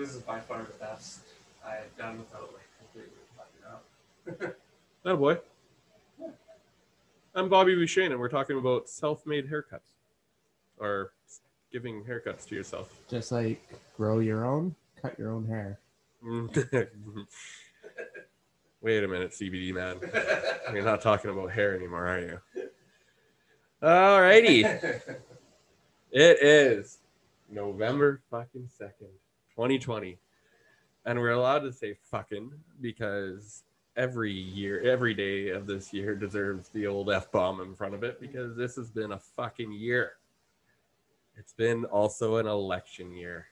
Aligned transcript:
this 0.00 0.14
is 0.14 0.22
by 0.22 0.40
far 0.40 0.62
the 0.62 0.72
best 0.78 1.20
I've 1.64 1.94
done 1.98 2.18
without 2.18 2.50
like 2.54 2.66
completely 2.78 3.20
fucking 3.36 3.66
up. 3.70 4.56
Oh 5.02 5.16
boy. 5.16 5.38
I'm 7.34 7.48
Bobby 7.48 7.74
Bouchane, 7.74 8.10
and 8.10 8.20
we're 8.20 8.28
talking 8.28 8.58
about 8.58 8.86
self-made 8.86 9.50
haircuts, 9.50 9.94
or 10.78 11.12
giving 11.72 12.04
haircuts 12.04 12.46
to 12.48 12.54
yourself. 12.54 12.92
Just 13.08 13.32
like 13.32 13.62
grow 13.96 14.18
your 14.18 14.44
own, 14.44 14.74
cut 15.00 15.18
your 15.18 15.32
own 15.32 15.46
hair. 15.46 15.78
Wait 18.82 19.04
a 19.04 19.08
minute, 19.08 19.30
CBD 19.30 19.72
man. 19.72 19.96
You're 20.70 20.84
not 20.84 21.00
talking 21.00 21.30
about 21.30 21.50
hair 21.50 21.74
anymore, 21.74 22.06
are 22.06 22.20
you? 22.20 22.40
Alrighty. 23.82 25.00
It 26.12 26.42
is 26.42 26.98
November 27.48 28.20
fucking 28.32 28.68
second, 28.76 29.10
2020. 29.60 30.18
And 31.04 31.18
we're 31.18 31.32
allowed 31.32 31.58
to 31.60 31.72
say 31.72 31.94
fucking 32.10 32.50
because 32.80 33.62
every 33.94 34.32
year, 34.32 34.80
every 34.80 35.12
day 35.12 35.50
of 35.50 35.66
this 35.66 35.92
year 35.92 36.14
deserves 36.14 36.70
the 36.70 36.86
old 36.86 37.10
F 37.10 37.30
bomb 37.30 37.60
in 37.60 37.74
front 37.74 37.94
of 37.94 38.02
it 38.02 38.18
because 38.22 38.56
this 38.56 38.74
has 38.76 38.90
been 38.90 39.12
a 39.12 39.18
fucking 39.18 39.70
year. 39.70 40.12
It's 41.36 41.52
been 41.52 41.84
also 41.84 42.36
an 42.36 42.46
election 42.46 43.12
year. 43.12 43.48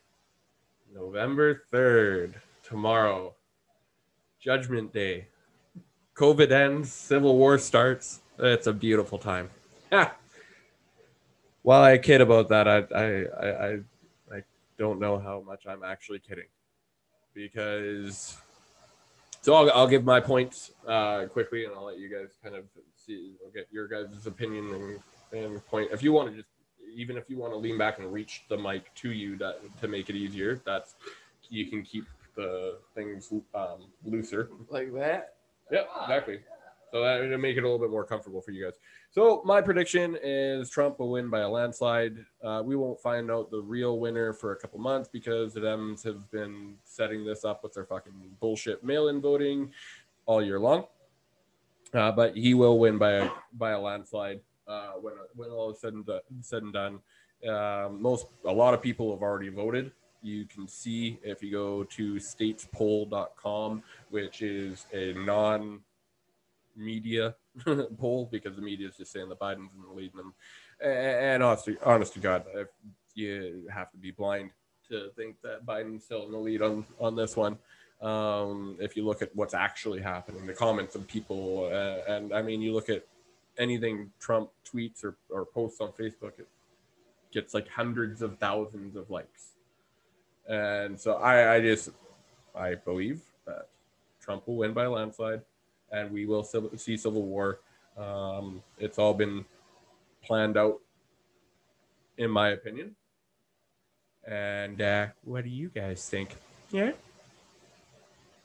November 0.94 1.62
3rd, 1.70 2.36
tomorrow, 2.62 3.34
Judgment 4.40 4.94
Day. 4.94 5.28
COVID 6.14 6.50
ends, 6.50 6.90
Civil 6.90 7.36
War 7.36 7.58
starts. 7.58 8.20
It's 8.38 8.66
a 8.66 8.72
beautiful 8.72 9.18
time. 9.18 9.50
While 11.62 11.82
I 11.82 11.98
kid 11.98 12.22
about 12.22 12.48
that, 12.48 12.66
I, 12.66 12.78
I 12.94 13.46
I 13.46 13.66
I 13.66 13.78
don't 14.78 15.00
know 15.00 15.18
how 15.18 15.42
much 15.44 15.66
I'm 15.66 15.82
actually 15.82 16.20
kidding, 16.20 16.48
because 17.34 18.36
so 19.40 19.54
I'll, 19.54 19.70
I'll 19.72 19.88
give 19.88 20.04
my 20.04 20.20
points 20.20 20.72
uh, 20.86 21.26
quickly, 21.26 21.64
and 21.64 21.74
I'll 21.74 21.84
let 21.84 21.98
you 21.98 22.08
guys 22.08 22.36
kind 22.42 22.54
of 22.54 22.64
see, 22.96 23.34
I'll 23.44 23.52
get 23.52 23.68
your 23.70 23.88
guys' 23.88 24.26
opinion 24.26 25.00
and, 25.32 25.42
and 25.44 25.66
point. 25.66 25.90
If 25.92 26.02
you 26.02 26.12
want 26.12 26.30
to 26.30 26.36
just, 26.36 26.48
even 26.94 27.16
if 27.16 27.28
you 27.28 27.36
want 27.36 27.52
to 27.52 27.56
lean 27.56 27.78
back 27.78 27.98
and 27.98 28.12
reach 28.12 28.44
the 28.48 28.56
mic 28.56 28.92
to 28.94 29.10
you, 29.10 29.36
that 29.38 29.60
to 29.80 29.88
make 29.88 30.10
it 30.10 30.16
easier, 30.16 30.60
that's 30.64 30.94
you 31.50 31.66
can 31.66 31.82
keep 31.82 32.04
the 32.34 32.78
things 32.94 33.32
um, 33.54 33.86
looser. 34.04 34.50
Like 34.68 34.92
that? 34.94 35.34
Yeah, 35.70 35.84
exactly. 36.02 36.40
So 36.92 37.02
that 37.02 37.18
to 37.18 37.38
make 37.38 37.56
it 37.56 37.60
a 37.60 37.62
little 37.62 37.78
bit 37.78 37.90
more 37.90 38.04
comfortable 38.04 38.40
for 38.40 38.50
you 38.50 38.64
guys. 38.64 38.74
So 39.10 39.42
my 39.44 39.62
prediction 39.62 40.18
is 40.22 40.68
Trump 40.68 40.98
will 40.98 41.10
win 41.10 41.30
by 41.30 41.40
a 41.40 41.48
landslide. 41.48 42.18
Uh, 42.44 42.62
we 42.64 42.76
won't 42.76 43.00
find 43.00 43.30
out 43.30 43.50
the 43.50 43.60
real 43.60 43.98
winner 43.98 44.34
for 44.34 44.52
a 44.52 44.56
couple 44.56 44.78
months 44.78 45.08
because 45.10 45.54
the 45.54 45.60
Dems 45.60 46.04
have 46.04 46.30
been 46.30 46.74
setting 46.84 47.24
this 47.24 47.44
up 47.44 47.62
with 47.62 47.72
their 47.72 47.86
fucking 47.86 48.12
bullshit 48.38 48.84
mail-in 48.84 49.20
voting 49.20 49.72
all 50.26 50.42
year 50.42 50.60
long. 50.60 50.84
Uh, 51.94 52.12
but 52.12 52.36
he 52.36 52.52
will 52.52 52.78
win 52.78 52.98
by 52.98 53.12
a 53.12 53.30
by 53.54 53.70
a 53.70 53.80
landslide 53.80 54.40
uh, 54.66 54.92
when 55.00 55.14
when 55.34 55.48
all 55.48 55.70
is 55.70 55.80
said 55.80 55.94
and 55.94 56.04
done. 56.04 56.20
Said 56.42 56.62
and 56.62 56.72
done. 56.74 56.98
Um, 57.48 58.02
most 58.02 58.26
a 58.44 58.52
lot 58.52 58.74
of 58.74 58.82
people 58.82 59.10
have 59.10 59.22
already 59.22 59.48
voted. 59.48 59.90
You 60.20 60.44
can 60.44 60.68
see 60.68 61.18
if 61.22 61.42
you 61.42 61.50
go 61.50 61.84
to 61.84 62.16
statespoll.com, 62.16 63.82
which 64.10 64.42
is 64.42 64.86
a 64.92 65.14
non 65.14 65.80
media 66.76 67.34
poll 67.98 68.28
because 68.30 68.56
the 68.56 68.62
media 68.62 68.88
is 68.88 68.96
just 68.96 69.12
saying 69.12 69.28
that 69.28 69.38
Biden's 69.38 69.70
leading 69.92 70.16
them. 70.16 70.34
And 70.80 71.42
honestly, 71.42 71.76
honest 71.84 72.14
to 72.14 72.20
God, 72.20 72.44
if 72.54 72.68
you 73.14 73.68
have 73.72 73.90
to 73.90 73.96
be 73.96 74.10
blind 74.10 74.50
to 74.88 75.10
think 75.16 75.36
that 75.42 75.66
Biden's 75.66 76.04
still 76.04 76.24
in 76.26 76.32
the 76.32 76.38
lead 76.38 76.62
on 76.62 76.84
on 76.98 77.16
this 77.16 77.36
one. 77.36 77.58
Um, 78.00 78.76
if 78.78 78.96
you 78.96 79.04
look 79.04 79.22
at 79.22 79.34
what's 79.34 79.54
actually 79.54 80.00
happening, 80.00 80.46
the 80.46 80.52
comments 80.52 80.94
of 80.94 81.06
people, 81.08 81.68
uh, 81.72 82.12
and 82.12 82.32
I 82.32 82.42
mean, 82.42 82.62
you 82.62 82.72
look 82.72 82.88
at 82.88 83.04
anything 83.58 84.12
Trump 84.20 84.50
tweets 84.64 85.04
or, 85.04 85.16
or 85.30 85.44
posts 85.44 85.80
on 85.80 85.88
Facebook, 85.88 86.38
it 86.38 86.46
gets 87.32 87.54
like 87.54 87.68
hundreds 87.68 88.22
of 88.22 88.38
thousands 88.38 88.94
of 88.94 89.10
likes. 89.10 89.54
And 90.48 90.98
so 90.98 91.14
I, 91.14 91.56
I 91.56 91.60
just, 91.60 91.90
I 92.54 92.76
believe 92.76 93.20
that 93.46 93.68
Trump 94.20 94.46
will 94.46 94.56
win 94.56 94.72
by 94.72 94.86
landslide 94.86 95.42
and 95.92 96.10
we 96.10 96.26
will 96.26 96.44
see 96.44 96.96
civil 96.96 97.22
war. 97.22 97.60
Um, 97.96 98.62
it's 98.78 98.98
all 98.98 99.14
been 99.14 99.44
planned 100.22 100.56
out, 100.56 100.80
in 102.16 102.30
my 102.30 102.50
opinion. 102.50 102.94
And 104.26 104.80
uh, 104.80 105.06
what 105.24 105.44
do 105.44 105.50
you 105.50 105.68
guys 105.68 106.08
think? 106.08 106.36
Yeah. 106.70 106.92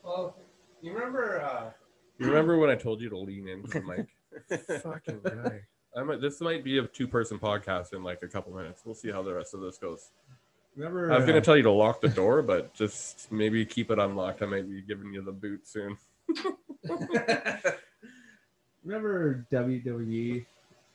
Well, 0.02 0.34
you 0.82 0.92
remember 0.92 1.42
uh, 1.42 1.70
You 2.18 2.26
remember 2.26 2.58
when 2.58 2.70
I 2.70 2.74
told 2.74 3.00
you 3.00 3.08
to 3.10 3.18
lean 3.18 3.48
into 3.48 3.68
the 3.68 3.82
mic? 3.82 4.82
Fucking 4.82 5.20
guy. 5.22 5.60
I 5.96 6.02
might, 6.02 6.20
this 6.20 6.40
might 6.40 6.64
be 6.64 6.78
a 6.78 6.86
two-person 6.86 7.38
podcast 7.38 7.92
in 7.92 8.02
like 8.02 8.22
a 8.22 8.28
couple 8.28 8.54
minutes. 8.54 8.82
We'll 8.84 8.94
see 8.94 9.10
how 9.10 9.22
the 9.22 9.34
rest 9.34 9.54
of 9.54 9.60
this 9.60 9.78
goes. 9.78 10.10
Remember? 10.76 11.12
I 11.12 11.16
was 11.16 11.24
gonna 11.24 11.38
uh, 11.38 11.42
tell 11.42 11.56
you 11.56 11.62
to 11.62 11.70
lock 11.70 12.00
the 12.00 12.08
door, 12.08 12.42
but 12.42 12.74
just 12.74 13.30
maybe 13.30 13.64
keep 13.64 13.90
it 13.90 13.98
unlocked. 13.98 14.42
I 14.42 14.46
might 14.46 14.68
be 14.68 14.82
giving 14.82 15.12
you 15.12 15.22
the 15.22 15.32
boot 15.32 15.68
soon. 15.68 15.96
remember 18.84 19.46
WWE 19.52 20.44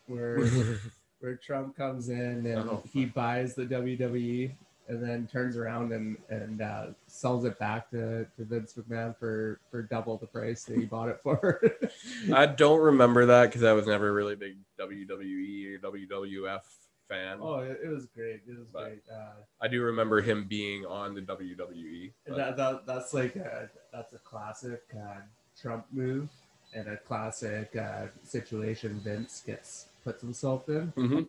where 0.07 0.39
where 1.19 1.35
Trump 1.35 1.75
comes 1.75 2.09
in 2.09 2.45
and 2.45 2.69
Oh, 2.69 2.83
he 2.91 3.05
buys 3.05 3.55
the 3.55 3.65
WWE 3.65 4.51
and 4.87 5.03
then 5.03 5.27
turns 5.27 5.55
around 5.55 5.91
and 5.91 6.17
and 6.29 6.61
uh, 6.61 6.87
sells 7.07 7.45
it 7.45 7.57
back 7.59 7.89
to, 7.91 8.25
to 8.37 8.45
Vince 8.45 8.73
McMahon 8.73 9.15
for 9.17 9.59
for 9.69 9.83
double 9.83 10.17
the 10.17 10.25
price 10.25 10.63
that 10.63 10.77
he 10.77 10.85
bought 10.85 11.09
it 11.09 11.19
for. 11.21 11.61
I 12.33 12.47
don't 12.47 12.81
remember 12.81 13.27
that 13.27 13.47
because 13.47 13.63
I 13.63 13.73
was 13.73 13.87
never 13.87 14.11
really 14.11 14.35
big 14.35 14.57
WWE 14.79 15.75
or 15.75 15.91
WWF 15.91 16.61
fan. 17.09 17.39
oh, 17.41 17.55
it, 17.59 17.79
it 17.83 17.89
was 17.89 18.05
great. 18.05 18.41
It 18.47 18.57
was 18.57 18.67
But- 18.71 18.83
great. 18.85 19.01
Uh, 19.11 19.31
I 19.61 19.67
do 19.67 19.81
remember 19.81 20.21
him 20.21 20.45
being 20.47 20.85
on 20.85 21.15
the 21.15 21.21
WWE. 21.21 22.11
that, 22.27 22.55
that 22.57 22.85
that's 22.85 23.13
like 23.13 23.35
a, 23.35 23.69
that's 23.91 24.13
a 24.13 24.19
classic 24.19 24.83
uh, 24.95 25.21
Trump 25.59 25.85
move 25.91 26.29
and 26.73 26.87
a 26.87 26.97
classic 26.97 27.75
uh, 27.75 28.05
situation 28.23 29.01
Vince 29.03 29.43
gets 29.45 29.87
puts 30.03 30.21
himself 30.21 30.69
in. 30.69 30.93
Mhm. 30.95 31.27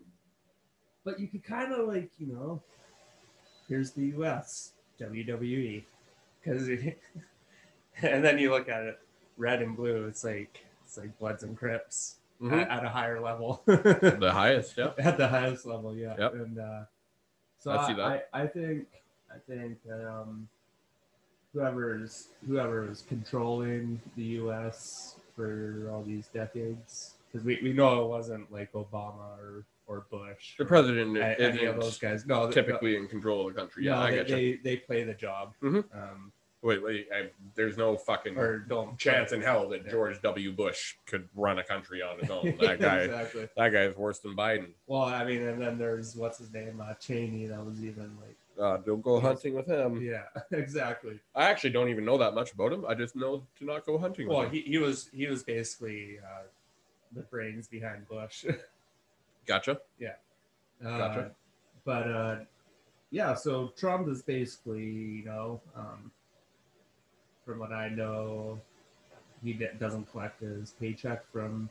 But 1.05 1.19
you 1.19 1.27
could 1.29 1.43
kind 1.43 1.73
of 1.73 1.89
like 1.89 2.11
you 2.19 2.27
know, 2.27 2.61
here's 3.69 3.93
the 3.93 4.07
U.S. 4.19 4.73
WWE, 5.01 5.83
because 6.45 6.69
and 8.03 8.23
then 8.25 8.39
you 8.39 8.51
look 8.51 8.69
at 8.69 8.83
it, 8.83 8.99
red 9.39 9.63
and 9.63 9.75
blue. 9.77 10.07
It's 10.07 10.23
like 10.25 10.65
it's 10.85 10.99
like 10.99 11.19
Bloods 11.19 11.43
and 11.43 11.57
Crips 11.57 12.17
Mhm. 12.41 12.63
at, 12.63 12.71
at 12.71 12.85
a 12.85 12.89
higher 12.89 13.21
level. 13.21 13.63
The 13.67 14.31
highest, 14.33 14.77
yeah. 14.79 14.93
at 14.99 15.17
the 15.19 15.29
highest 15.29 15.67
level, 15.67 15.95
yeah. 15.95 16.15
Yep. 16.19 16.35
And 16.35 16.59
uh, 16.59 16.81
so 17.59 17.71
I 17.73 17.87
see 17.87 17.93
I, 17.93 17.97
that. 17.97 18.29
I, 18.33 18.47
think 18.47 18.87
I 19.31 19.39
think 19.47 19.79
um, 19.93 20.49
whoever's 21.53 22.29
whoever 22.47 22.91
is 22.91 23.03
controlling 23.09 24.01
the 24.17 24.23
U.S. 24.41 25.17
for 25.37 25.89
all 25.93 26.03
these 26.03 26.29
decades, 26.29 27.15
because 27.31 27.45
we, 27.45 27.59
we 27.63 27.73
know 27.73 28.05
it 28.05 28.09
wasn't 28.09 28.51
like 28.53 28.73
Obama 28.73 29.39
or 29.39 29.65
or 29.87 30.07
Bush. 30.11 30.57
The 30.57 30.63
or 30.65 30.67
president 30.67 31.17
a- 31.19 31.41
any 31.41 31.65
of 31.65 31.81
those 31.81 31.99
guys. 31.99 32.25
No, 32.25 32.51
typically 32.51 32.97
in 32.97 33.09
control 33.09 33.49
of 33.49 33.55
the 33.55 33.61
country. 33.61 33.85
no, 33.85 33.91
Yeah, 33.95 34.01
I 34.01 34.11
they, 34.11 34.17
get 34.17 34.29
you. 34.29 34.37
they 34.37 34.61
they 34.63 34.77
play 34.77 35.03
the 35.05 35.15
job. 35.15 35.53
Mhm. 35.63 35.85
Um, 35.95 36.33
Wait, 36.63 36.83
wait. 36.83 37.09
I, 37.15 37.31
there's 37.55 37.79
no 37.79 37.97
fucking 37.97 38.37
or 38.37 38.59
don't 38.59 38.99
chance 38.99 39.33
in 39.33 39.41
hell 39.41 39.69
that 39.71 39.89
George 39.89 40.21
W. 40.21 40.53
Bush 40.53 40.97
could 41.07 41.27
run 41.35 41.59
a 41.59 41.65
country 41.65 42.03
on 42.03 42.19
his 42.19 42.29
own. 42.31 42.55
That 42.61 42.81
guy, 42.81 42.99
exactly. 42.99 43.49
that 43.57 43.69
guy 43.71 43.83
is 43.85 43.97
worse 43.97 44.19
than 44.19 44.37
Biden. 44.37 44.73
Well, 44.87 45.03
I 45.03 45.25
mean, 45.25 45.41
and 45.43 45.61
then 45.61 45.79
there's 45.79 46.15
what's 46.15 46.37
his 46.39 46.53
name, 46.53 46.83
uh, 46.87 46.95
Cheney. 46.95 47.47
That 47.47 47.65
was 47.65 47.83
even 47.83 48.15
like, 48.21 48.37
Uh, 48.61 48.77
don't 48.85 49.01
go 49.03 49.21
hunting 49.21 49.55
with 49.55 49.67
him. 49.67 50.03
yeah, 50.03 50.25
exactly. 50.53 51.19
I 51.35 51.45
actually 51.45 51.71
don't 51.71 51.89
even 51.89 52.05
know 52.05 52.19
that 52.19 52.35
much 52.35 52.53
about 52.53 52.73
him. 52.75 52.85
I 52.87 52.95
just 52.95 53.17
know 53.17 53.43
to 53.59 53.65
not 53.65 53.87
go 53.87 53.97
hunting 53.97 54.29
with 54.29 54.37
Well, 54.37 54.47
him. 54.47 54.53
he, 54.53 54.61
he 54.61 54.77
was 54.79 55.09
he 55.15 55.27
was 55.29 55.43
basically 55.43 56.19
uh, 56.23 56.43
the 57.15 57.23
brains 57.23 57.69
behind 57.69 58.07
Bush. 58.07 58.45
Gotcha. 59.47 59.81
Yeah. 59.99 60.15
Gotcha. 60.83 61.31
But 61.85 62.07
uh, 62.11 62.37
yeah, 63.11 63.35
so 63.35 63.73
Trump 63.77 64.09
is 64.09 64.23
basically, 64.23 64.85
you 64.85 65.25
know, 65.25 65.61
um, 65.75 66.11
from 67.51 67.59
what 67.59 67.73
I 67.73 67.89
know, 67.89 68.61
he 69.43 69.55
doesn't 69.81 70.09
collect 70.13 70.41
his 70.41 70.71
paycheck 70.79 71.25
from. 71.33 71.69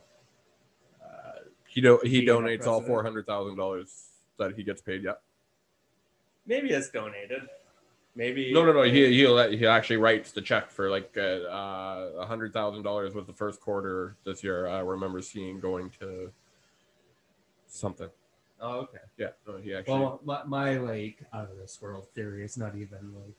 Uh, 1.02 1.40
He 1.66 1.80
do, 1.80 1.98
he 2.02 2.26
donates 2.26 2.66
all 2.66 2.82
four 2.82 3.02
hundred 3.02 3.24
thousand 3.26 3.56
dollars 3.56 4.08
that 4.38 4.54
he 4.56 4.62
gets 4.62 4.82
paid. 4.82 5.02
Yeah. 5.02 5.12
maybe 6.46 6.68
it's 6.70 6.90
donated. 6.90 7.48
Maybe 8.14 8.52
No, 8.52 8.66
no, 8.66 8.72
no. 8.72 8.82
He 8.82 9.06
he 9.06 9.56
he 9.56 9.66
actually 9.66 9.96
writes 9.96 10.32
the 10.32 10.42
check 10.42 10.70
for 10.70 10.90
like 10.90 11.16
uh, 11.16 12.18
a 12.18 12.26
hundred 12.26 12.52
thousand 12.52 12.82
dollars 12.82 13.14
was 13.14 13.26
the 13.26 13.32
first 13.32 13.60
quarter 13.60 14.16
this 14.26 14.44
year. 14.44 14.66
I 14.66 14.80
remember 14.80 15.22
seeing 15.22 15.60
going 15.60 15.88
to 16.00 16.30
something. 17.68 18.10
Oh, 18.60 18.80
okay. 18.80 18.98
Yeah. 19.16 19.28
No, 19.46 19.56
he 19.56 19.72
actually. 19.74 19.94
Well, 19.94 20.20
my, 20.24 20.44
my 20.44 20.76
like 20.76 21.22
out 21.32 21.50
of 21.50 21.56
this 21.56 21.80
world 21.80 22.08
theory. 22.14 22.44
is 22.44 22.58
not 22.58 22.74
even 22.74 23.14
like 23.14 23.36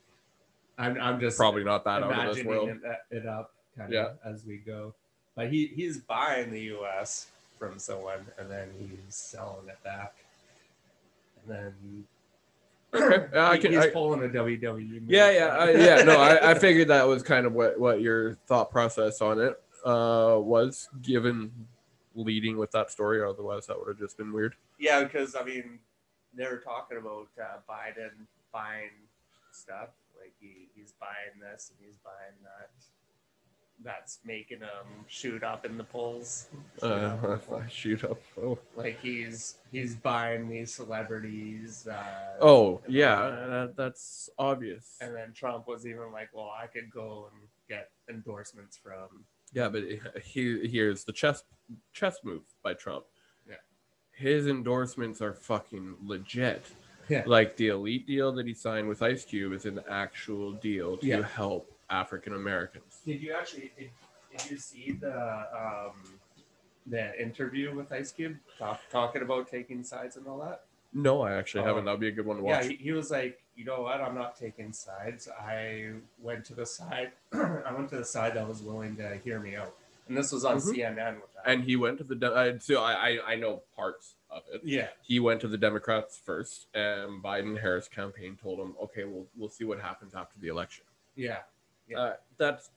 I'm, 0.82 1.00
I'm 1.00 1.20
just 1.20 1.38
Probably 1.38 1.64
not 1.64 1.84
that 1.86 2.04
out 2.04 2.04
of 2.04 2.10
this 2.36 2.44
imagining 2.44 2.48
world. 2.48 2.70
It, 2.70 3.18
it 3.18 3.26
up 3.26 3.54
kind 3.78 3.92
Yeah. 3.92 4.08
of 4.26 4.34
as 4.34 4.46
we 4.46 4.58
go. 4.58 4.94
But 5.36 5.52
he, 5.52 5.68
he's 5.68 5.98
buying 6.00 6.52
the 6.52 6.62
US 6.78 7.28
from 7.58 7.80
someone 7.80 8.26
and 8.38 8.50
then 8.50 8.70
he's 8.80 9.16
selling 9.16 9.68
it 9.70 9.82
back. 9.84 10.16
And 11.48 11.56
then 11.56 12.06
Okay, 12.94 13.28
yeah, 13.34 13.50
I 13.50 13.58
can. 13.58 13.72
he's 13.72 13.86
I, 13.86 13.90
pulling 13.90 14.22
a 14.24 14.28
WWE. 14.28 15.04
yeah, 15.08 15.32
yeah, 15.32 15.46
I, 15.48 15.72
yeah. 15.72 16.04
No, 16.04 16.20
I, 16.20 16.52
I 16.52 16.54
figured 16.60 16.90
that 16.90 17.08
was 17.08 17.24
kind 17.24 17.46
of 17.46 17.54
what 17.54 17.80
what 17.80 18.02
your 18.02 18.34
thought 18.48 18.70
process 18.70 19.22
on 19.22 19.40
it 19.40 19.58
uh, 19.86 20.36
was, 20.38 20.90
given 21.02 21.52
leading 22.16 22.58
with 22.58 22.70
that 22.72 22.92
story. 22.92 23.24
Otherwise, 23.24 23.66
that 23.68 23.80
would 23.80 23.88
have 23.88 23.98
just 23.98 24.18
been 24.18 24.34
weird. 24.34 24.56
Yeah, 24.78 25.04
because 25.06 25.36
I 25.36 25.44
mean, 25.46 25.80
they 26.36 26.44
were 26.44 26.58
talking 26.58 26.98
about 26.98 27.28
uh, 27.42 27.60
Biden 27.70 28.12
buying 28.52 28.90
stuff. 29.54 29.88
He, 30.42 30.68
he's 30.76 30.94
buying 31.00 31.40
this 31.40 31.72
and 31.72 31.86
he's 31.86 31.98
buying 31.98 32.36
that. 32.44 32.72
That's 33.84 34.20
making 34.24 34.60
him 34.60 35.06
shoot 35.08 35.44
up 35.44 35.66
in 35.66 35.76
the 35.78 35.84
polls. 35.84 36.48
Shoot 36.80 36.84
up 36.84 37.24
in 37.24 37.54
Uh, 37.56 37.68
shoot 37.70 38.04
up. 38.04 38.22
Oh, 38.42 38.60
Like 38.76 39.00
he's 39.02 39.56
he's 39.72 39.96
buying 39.96 40.48
these 40.50 40.72
celebrities. 40.74 41.88
Uh, 41.88 42.38
oh 42.42 42.82
yeah, 42.88 43.46
that, 43.48 43.74
that's 43.76 44.30
obvious. 44.38 44.98
And 45.02 45.16
then 45.16 45.34
Trump 45.34 45.68
was 45.68 45.88
even 45.88 46.12
like, 46.12 46.30
"Well, 46.32 46.52
I 46.56 46.68
could 46.68 46.92
go 46.92 47.30
and 47.34 47.48
get 47.68 47.90
endorsements 48.08 48.78
from." 48.78 49.26
Yeah, 49.52 49.68
but 49.70 49.84
he, 50.24 50.68
here's 50.68 51.04
the 51.04 51.12
chess 51.14 51.44
chess 51.92 52.20
move 52.24 52.44
by 52.64 52.76
Trump. 52.76 53.06
Yeah. 53.50 53.56
His 54.12 54.46
endorsements 54.46 55.22
are 55.24 55.34
fucking 55.34 55.96
legit. 56.04 56.66
Yeah. 57.10 57.24
Like 57.26 57.58
the 57.58 57.68
elite 57.70 58.08
deal 58.08 58.32
that 58.34 58.46
he 58.46 58.54
signed 58.54 58.88
with 58.88 59.02
Ice 59.02 59.26
Cube 59.26 59.54
is 59.54 59.66
an 59.66 59.80
actual 59.90 60.54
deal 60.54 60.98
to 60.98 61.06
Yeah. 61.06 61.24
help 61.28 61.72
African 61.90 62.34
Americans. 62.34 63.02
Did 63.06 63.22
you 63.22 63.34
actually 63.34 63.72
did, 63.78 63.90
did 64.38 64.52
you 64.52 64.58
see 64.58 64.92
the 64.94 65.16
um 65.56 65.94
the 66.88 67.22
interview 67.22 67.74
with 67.76 67.92
Ice 67.92 68.12
Cube 68.12 68.38
talk, 68.58 68.82
talking 68.92 69.22
about 69.22 69.50
taking 69.50 69.84
sides 69.84 70.16
and 70.18 70.26
all 70.28 70.40
that? 70.40 70.64
No, 70.94 71.22
I 71.22 71.34
actually 71.36 71.62
Oh. 71.64 71.68
haven't. 71.68 71.86
That'd 71.86 72.00
be 72.00 72.08
a 72.08 72.12
good 72.12 72.26
one 72.26 72.38
to 72.38 72.44
Yeah, 72.44 72.58
watch. 72.58 72.68
he, 72.68 72.76
he 72.76 72.92
was 72.92 73.12
like, 73.12 73.40
you 73.56 73.64
know 73.66 73.82
what? 73.82 74.02
I'm 74.02 74.16
not 74.16 74.38
taking 74.38 74.74
sides. 74.74 75.28
I 75.30 75.92
went 76.20 76.44
to 76.46 76.54
the 76.56 76.66
side. 76.66 77.12
I 77.34 77.72
went 77.74 77.90
to 77.90 77.98
the 77.98 78.06
side 78.06 78.34
that 78.36 78.48
was 78.48 78.62
willing 78.62 78.96
to 78.98 79.16
hear 79.24 79.40
me 79.40 79.56
out, 79.56 79.74
and 80.08 80.18
this 80.18 80.32
was 80.32 80.44
on 80.44 80.58
Mhm. 80.58 80.74
CNN 80.76 81.16
with 81.22 81.34
that. 81.36 81.44
and 81.46 81.64
he 81.64 81.76
went 81.76 81.98
to 82.00 82.04
the 82.04 82.16
de- 82.16 82.34
I, 82.36 82.58
so 82.58 82.82
I, 82.82 82.94
I 83.10 83.32
I 83.34 83.36
know 83.36 83.62
parts 83.76 84.16
of 84.32 84.44
it. 84.54 84.62
yeah, 84.64 84.88
He 85.02 85.20
went 85.20 85.42
to 85.42 85.48
the 85.48 85.58
Democrats 85.58 86.18
first, 86.24 86.68
and 86.74 87.22
Biden 87.24 87.60
Harris 87.60 87.88
campaign 87.88 88.38
told 88.42 88.60
him, 88.60 88.76
"Okay, 88.82 89.04
we'll 89.04 89.28
we'll 89.38 89.50
see 89.50 89.64
what 89.66 89.80
happens 89.80 90.16
after 90.16 90.40
the 90.40 90.48
election." 90.48 90.86
yeah, 91.16 91.40
Yeah. 91.88 92.00
Uh, 92.00 92.16
that's 92.38 92.70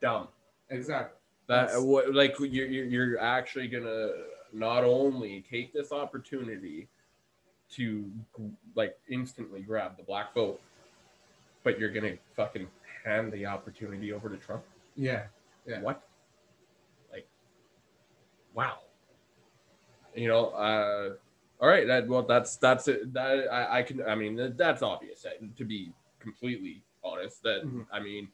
dumb. 0.00 0.28
exactly. 0.70 1.18
That 1.46 1.66
That's- 1.66 1.82
what 1.82 2.14
like 2.14 2.38
you're 2.38 2.66
you're 2.66 2.86
you're 2.86 3.20
actually 3.20 3.68
gonna 3.68 4.10
not 4.52 4.84
only 4.84 5.42
take 5.50 5.72
this 5.74 5.92
opportunity 5.92 6.88
to 7.72 8.10
like 8.74 8.96
instantly 9.08 9.60
grab 9.60 9.96
the 9.98 10.02
black 10.02 10.32
vote, 10.32 10.60
but 11.64 11.78
you're 11.78 11.90
gonna 11.92 12.16
fucking 12.36 12.66
hand 13.04 13.30
the 13.32 13.44
opportunity 13.44 14.12
over 14.12 14.30
to 14.30 14.36
Trump. 14.38 14.62
Yeah, 14.96 15.26
Yeah. 15.66 15.80
What? 15.82 16.00
Like, 17.12 17.26
wow. 18.54 18.78
You 20.14 20.28
know, 20.28 20.46
uh, 20.50 21.10
all 21.60 21.68
right. 21.68 21.86
That 21.86 22.06
well, 22.08 22.22
that's 22.22 22.56
that's 22.56 22.88
it. 22.88 23.12
That 23.12 23.48
I, 23.52 23.78
I 23.78 23.82
can. 23.82 24.02
I 24.02 24.14
mean, 24.14 24.54
that's 24.56 24.82
obvious. 24.82 25.26
To 25.56 25.64
be 25.64 25.92
completely 26.20 26.82
honest, 27.02 27.42
that 27.42 27.64
Mhm. 27.64 27.86
I 27.92 28.00
mean, 28.00 28.28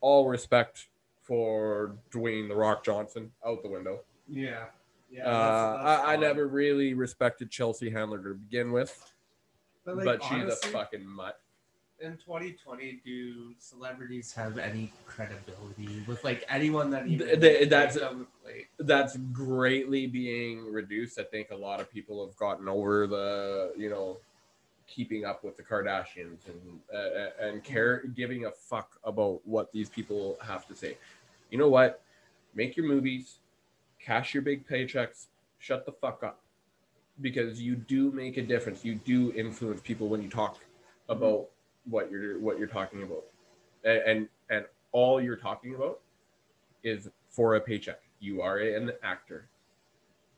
all 0.00 0.28
respect 0.28 0.88
for 1.22 1.96
Dwayne 2.10 2.48
the 2.48 2.56
Rock 2.56 2.84
Johnson 2.84 3.30
out 3.44 3.62
the 3.62 3.68
window. 3.68 4.00
yeah, 4.28 4.66
yeah. 5.10 5.26
uh, 5.26 6.00
I, 6.04 6.14
I 6.14 6.16
never 6.16 6.46
really 6.48 6.94
respected 6.94 7.50
Chelsea 7.50 7.90
Handler 7.90 8.22
to 8.22 8.34
begin 8.34 8.72
with, 8.72 9.12
But, 9.84 10.04
but, 10.04 10.22
she's 10.24 10.44
a 10.44 10.56
fucking 10.68 11.06
mutt. 11.06 11.38
In 12.00 12.12
2020, 12.16 13.00
do 13.04 13.54
celebrities 13.58 14.32
have 14.32 14.58
any 14.58 14.92
credibility 15.06 16.02
with 16.06 16.22
like 16.22 16.44
anyone 16.48 16.90
that 16.90 17.06
even 17.06 17.26
Th- 17.26 17.40
th- 17.40 17.68
that's- 17.68 17.98
that's 18.78 19.16
greatly 19.32 20.06
being 20.06 20.72
reduced. 20.72 21.18
I 21.18 21.24
think 21.24 21.50
a 21.50 21.56
lot 21.56 21.80
of 21.80 21.90
people 21.90 22.24
have 22.24 22.36
gotten 22.36 22.68
over 22.68 23.06
the, 23.06 23.72
you 23.76 23.90
know, 23.90 24.18
keeping 24.86 25.24
up 25.24 25.44
with 25.44 25.56
the 25.56 25.62
Kardashians 25.62 26.46
and 26.46 26.80
uh, 26.92 26.96
uh 26.96 27.30
and 27.40 27.62
mm-hmm. 27.62 27.72
care 27.72 28.06
giving 28.14 28.46
a 28.46 28.50
fuck 28.50 28.98
about 29.04 29.40
what 29.44 29.70
these 29.72 29.88
people 29.88 30.38
have 30.42 30.66
to 30.68 30.74
say. 30.74 30.96
You 31.50 31.58
know 31.58 31.68
what? 31.68 32.00
Make 32.54 32.76
your 32.76 32.86
movies, 32.86 33.38
cash 34.00 34.32
your 34.32 34.42
big 34.42 34.66
paychecks, 34.66 35.26
shut 35.58 35.84
the 35.84 35.92
fuck 35.92 36.22
up. 36.22 36.40
Because 37.20 37.60
you 37.60 37.74
do 37.74 38.12
make 38.12 38.36
a 38.36 38.42
difference. 38.42 38.84
You 38.84 38.94
do 38.94 39.32
influence 39.32 39.80
people 39.80 40.08
when 40.08 40.22
you 40.22 40.30
talk 40.30 40.54
mm-hmm. 40.54 41.12
about 41.12 41.48
what 41.88 42.10
you're 42.10 42.38
what 42.38 42.58
you're 42.58 42.68
talking 42.68 43.02
about. 43.02 43.24
And 43.84 43.98
and, 44.06 44.28
and 44.50 44.64
all 44.92 45.20
you're 45.20 45.36
talking 45.36 45.74
about 45.74 46.00
is 46.82 47.08
for 47.28 47.56
a 47.56 47.60
paycheck. 47.60 48.00
You 48.20 48.42
are 48.42 48.58
an 48.58 48.92
actor. 49.02 49.48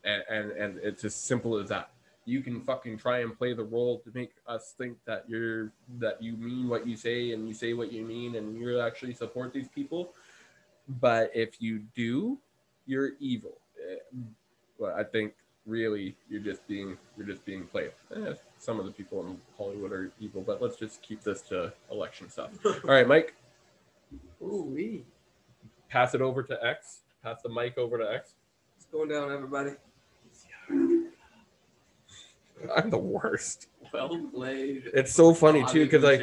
And, 0.05 0.23
and 0.29 0.53
and 0.53 0.79
it's 0.83 1.05
as 1.05 1.15
simple 1.15 1.59
as 1.59 1.69
that. 1.69 1.91
You 2.25 2.43
can 2.43 2.61
fucking 2.61 2.99
try 2.99 3.21
and 3.21 3.37
play 3.37 3.55
the 3.55 3.65
role 3.65 3.99
to 4.01 4.11
make 4.15 4.33
us 4.47 4.75
think 4.77 4.99
that 5.05 5.25
you're 5.29 5.73
that 5.99 6.23
you 6.23 6.35
mean 6.37 6.69
what 6.69 6.87
you 6.87 6.97
say 6.97 7.33
and 7.33 7.49
you 7.49 7.55
say 7.55 7.73
what 7.73 7.93
you 7.93 8.05
mean 8.05 8.37
and 8.37 8.57
you 8.57 8.81
actually 8.81 9.15
support 9.15 9.53
these 9.53 9.69
people. 9.69 10.13
But 11.01 11.31
if 11.35 11.61
you 11.61 11.83
do, 11.95 12.39
you're 12.87 13.13
evil. 13.21 13.59
Eh, 13.79 13.97
Well, 14.79 14.95
I 14.97 15.05
think 15.05 15.35
really 15.67 16.17
you're 16.29 16.41
just 16.41 16.67
being 16.67 16.97
you're 17.17 17.27
just 17.27 17.45
being 17.45 17.67
played. 17.67 17.93
Eh, 18.15 18.35
some 18.61 18.79
of 18.79 18.85
the 18.85 18.93
people 18.93 19.27
in 19.27 19.41
Hollywood 19.57 19.91
are 19.91 20.13
evil, 20.21 20.43
but 20.43 20.61
let's 20.61 20.77
just 20.77 21.01
keep 21.01 21.23
this 21.23 21.41
to 21.43 21.73
election 21.91 22.29
stuff. 22.29 22.51
All 22.65 22.75
right, 22.85 23.09
Mike, 23.09 23.35
Ooh, 24.43 24.71
wee. 24.71 25.05
pass 25.89 26.15
it 26.15 26.21
over 26.21 26.43
to 26.43 26.65
X. 26.65 27.01
Pass 27.25 27.41
the 27.43 27.49
mic 27.49 27.79
over 27.79 27.97
to 27.97 28.13
X. 28.13 28.35
What's 28.77 28.87
going 28.93 29.09
down, 29.09 29.33
everybody? 29.33 29.73
I'm 32.77 32.91
the 32.91 32.99
worst. 32.99 33.69
Well 33.93 34.21
played. 34.33 34.91
It's 34.93 35.13
so 35.13 35.33
funny 35.33 35.65
too 35.67 35.85
because 35.87 36.05
like 36.05 36.21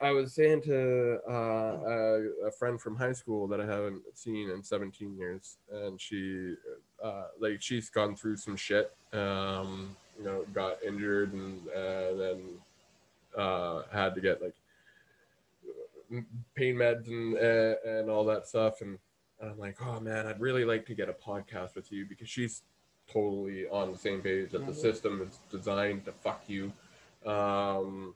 I 0.00 0.10
was 0.10 0.34
saying 0.34 0.62
to 0.62 1.18
uh, 1.28 1.32
a, 1.32 2.48
a 2.48 2.50
friend 2.58 2.80
from 2.80 2.96
high 2.96 3.12
school 3.12 3.46
that 3.48 3.60
I 3.60 3.66
haven't 3.66 4.02
seen 4.14 4.50
in 4.50 4.62
17 4.62 5.16
years, 5.16 5.56
and 5.72 5.98
she, 5.98 6.54
uh, 7.02 7.28
like, 7.40 7.62
she's 7.62 7.88
gone 7.88 8.14
through 8.14 8.36
some 8.36 8.56
shit. 8.56 8.92
Um, 9.14 9.96
you 10.18 10.24
know, 10.24 10.44
got 10.54 10.82
injured 10.82 11.32
and 11.32 11.60
uh, 11.68 12.14
then 12.16 12.42
uh, 13.36 13.82
had 13.92 14.14
to 14.14 14.20
get 14.20 14.42
like 14.42 14.54
pain 16.54 16.76
meds 16.76 17.08
and 17.08 17.36
uh, 17.36 17.74
and 17.98 18.10
all 18.10 18.24
that 18.24 18.46
stuff. 18.46 18.80
And 18.80 18.98
I'm 19.42 19.58
like, 19.58 19.76
oh 19.82 20.00
man, 20.00 20.26
I'd 20.26 20.40
really 20.40 20.64
like 20.64 20.86
to 20.86 20.94
get 20.94 21.08
a 21.08 21.12
podcast 21.12 21.74
with 21.74 21.92
you 21.92 22.06
because 22.06 22.28
she's 22.28 22.62
totally 23.12 23.66
on 23.68 23.92
the 23.92 23.98
same 23.98 24.20
page 24.20 24.50
that 24.50 24.66
the 24.66 24.72
Mhm. 24.72 24.76
system 24.76 25.22
is 25.22 25.38
designed 25.50 26.04
to 26.06 26.12
fuck 26.12 26.42
you. 26.48 26.72
Um, 27.24 28.14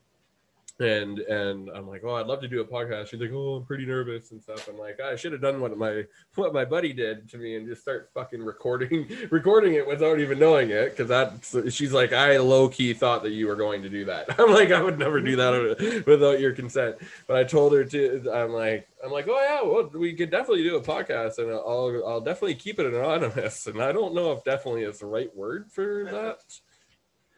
and 0.80 1.18
and 1.20 1.68
I'm 1.70 1.86
like, 1.86 2.02
oh, 2.04 2.14
I'd 2.14 2.26
love 2.26 2.40
to 2.40 2.48
do 2.48 2.60
a 2.60 2.64
podcast. 2.64 3.08
She's 3.08 3.20
like, 3.20 3.30
oh, 3.32 3.56
I'm 3.56 3.64
pretty 3.64 3.86
nervous 3.86 4.30
and 4.30 4.42
stuff. 4.42 4.68
I'm 4.68 4.78
like, 4.78 5.00
I 5.00 5.16
should 5.16 5.32
have 5.32 5.40
done 5.40 5.60
what 5.60 5.76
my 5.76 6.04
what 6.34 6.52
my 6.52 6.64
buddy 6.64 6.92
did 6.92 7.28
to 7.30 7.38
me 7.38 7.56
and 7.56 7.66
just 7.66 7.82
start 7.82 8.10
fucking 8.14 8.42
recording 8.42 9.08
recording 9.30 9.74
it 9.74 9.86
without 9.86 10.20
even 10.20 10.38
knowing 10.38 10.70
it. 10.70 10.96
Because 10.96 11.08
that 11.08 11.72
she's 11.72 11.92
like, 11.92 12.12
I 12.12 12.38
low 12.38 12.68
key 12.68 12.94
thought 12.94 13.22
that 13.22 13.32
you 13.32 13.46
were 13.46 13.56
going 13.56 13.82
to 13.82 13.88
do 13.88 14.04
that. 14.06 14.34
I'm 14.40 14.52
like, 14.52 14.72
I 14.72 14.82
would 14.82 14.98
never 14.98 15.20
do 15.20 15.36
that 15.36 16.04
without 16.06 16.40
your 16.40 16.52
consent. 16.52 16.96
But 17.26 17.36
I 17.36 17.44
told 17.44 17.72
her 17.72 17.84
to. 17.84 18.30
I'm 18.32 18.52
like, 18.52 18.88
I'm 19.04 19.12
like, 19.12 19.26
oh 19.28 19.40
yeah, 19.40 19.62
well, 19.62 19.90
we 19.94 20.14
could 20.14 20.30
definitely 20.30 20.64
do 20.64 20.76
a 20.76 20.82
podcast, 20.82 21.38
and 21.38 21.50
I'll 21.50 22.02
I'll 22.06 22.20
definitely 22.20 22.54
keep 22.54 22.78
it 22.78 22.86
anonymous. 22.86 23.66
And 23.66 23.82
I 23.82 23.92
don't 23.92 24.14
know 24.14 24.32
if 24.32 24.44
definitely 24.44 24.82
is 24.82 24.98
the 24.98 25.06
right 25.06 25.34
word 25.34 25.70
for 25.70 26.04
that 26.04 26.42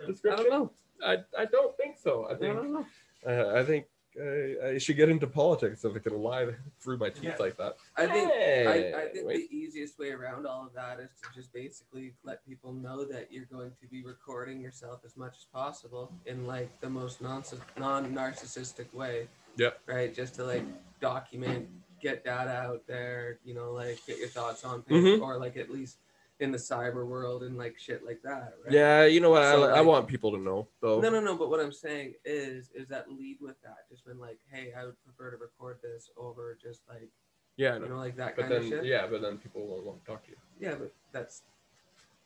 I 0.08 0.36
don't 0.36 0.50
know. 0.50 0.70
I, 1.04 1.16
I 1.38 1.44
don't 1.46 1.76
think 1.76 1.96
so. 1.98 2.24
I 2.24 2.34
I 2.34 2.36
think 2.36 2.54
don't 2.54 2.72
know. 2.72 2.86
Uh, 3.26 3.52
I 3.54 3.64
think 3.64 3.86
uh, 4.20 4.66
I 4.74 4.78
should 4.78 4.96
get 4.96 5.08
into 5.08 5.26
politics 5.26 5.84
if 5.84 5.96
I 5.96 5.98
can 5.98 6.18
lie 6.18 6.48
through 6.80 6.98
my 6.98 7.08
teeth 7.08 7.24
Yeah. 7.24 7.36
like 7.38 7.56
that. 7.56 7.76
I 7.96 8.06
think 8.06 8.30
I, 8.30 9.04
I 9.04 9.08
think 9.08 9.26
wait. 9.26 9.48
the 9.48 9.56
easiest 9.56 9.98
way 9.98 10.10
around 10.10 10.46
all 10.46 10.66
of 10.66 10.74
that 10.74 11.00
is 11.00 11.08
to 11.22 11.28
just 11.34 11.50
basically 11.52 12.12
let 12.22 12.44
people 12.46 12.72
know 12.74 13.04
that 13.06 13.32
you're 13.32 13.46
going 13.46 13.70
to 13.80 13.86
be 13.86 14.02
recording 14.02 14.60
yourself 14.60 15.00
as 15.06 15.16
much 15.16 15.36
as 15.38 15.46
possible 15.52 16.12
in 16.26 16.46
like 16.46 16.78
the 16.82 16.90
most 16.90 17.22
non 17.22 17.42
non 17.78 18.12
narcissistic 18.14 18.92
way. 18.92 19.28
Yep. 19.56 19.80
Right, 19.86 20.14
just 20.14 20.34
to 20.36 20.44
like 20.44 20.64
document, 21.00 21.68
get 22.02 22.22
data 22.24 22.50
out 22.50 22.82
there. 22.86 23.38
You 23.44 23.54
know, 23.54 23.72
like 23.72 23.98
get 24.06 24.18
your 24.18 24.28
thoughts 24.28 24.62
on 24.64 24.82
Mhm. 24.82 25.22
or 25.22 25.38
like 25.38 25.56
at 25.56 25.70
least 25.70 25.96
in 26.42 26.50
the 26.50 26.58
cyber 26.58 27.06
world 27.06 27.44
and 27.44 27.56
like 27.56 27.78
shit 27.78 28.04
like 28.04 28.20
that, 28.24 28.54
right? 28.64 28.72
Yeah, 28.72 29.04
you 29.04 29.20
know 29.20 29.30
what? 29.30 29.44
So, 29.44 29.64
I, 29.70 29.78
I 29.78 29.80
want 29.80 30.08
people 30.08 30.32
to 30.32 30.38
know 30.38 30.66
though. 30.80 31.00
No, 31.00 31.08
no, 31.08 31.20
no. 31.20 31.36
But 31.36 31.50
what 31.50 31.60
I'm 31.60 31.72
saying 31.72 32.14
is, 32.24 32.70
is 32.74 32.88
that 32.88 33.10
lead 33.10 33.38
with 33.40 33.60
that. 33.62 33.88
Just 33.88 34.04
been 34.04 34.18
like, 34.18 34.38
hey, 34.50 34.72
I 34.76 34.84
would 34.84 34.96
prefer 35.04 35.30
to 35.30 35.36
record 35.36 35.78
this 35.82 36.10
over 36.16 36.58
just 36.60 36.80
like, 36.88 37.08
Yeah, 37.56 37.78
you 37.78 37.88
know. 37.88 37.96
like 37.96 38.16
that 38.16 38.34
but 38.34 38.42
kind 38.48 38.52
then 38.54 38.62
of 38.62 38.68
shit. 38.68 38.84
yeah, 38.84 39.06
but 39.08 39.22
then 39.22 39.38
people 39.38 39.64
won't 39.64 39.84
want 39.84 40.04
to 40.04 40.10
talk 40.10 40.24
to 40.24 40.30
you. 40.30 40.36
Yeah, 40.60 40.74
but 40.74 40.92
that's. 41.12 41.42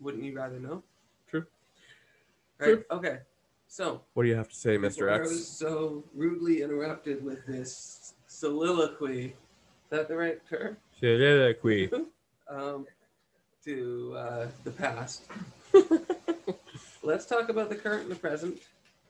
Wouldn't 0.01 0.25
you 0.25 0.35
rather 0.35 0.59
know? 0.59 0.83
True. 1.29 1.47
Right. 2.59 2.83
Okay. 2.91 3.19
So 3.69 4.01
What 4.15 4.23
do 4.23 4.29
you 4.31 4.37
have 4.37 4.49
to 4.49 4.55
say, 4.55 4.79
Mr. 4.79 4.95
before 4.95 5.11
I 5.11 5.19
was 5.21 5.47
so 5.47 6.05
rudely 6.15 6.63
interrupted 6.63 7.23
with 7.23 7.45
this 7.47 8.15
soliloquy. 8.27 9.27
Is 9.27 9.91
that 9.91 10.09
the 10.09 10.17
right 10.17 10.39
term? 10.49 10.79
Soliloquy. 10.99 11.91
Um, 12.49 12.87
to 13.67 14.15
uh, 14.17 14.47
the 14.63 14.71
past. 14.71 15.25
Let's 17.03 17.27
talk 17.27 17.49
about 17.49 17.69
the 17.69 17.75
current 17.75 18.03
and 18.03 18.11
the 18.13 18.17
present 18.17 18.59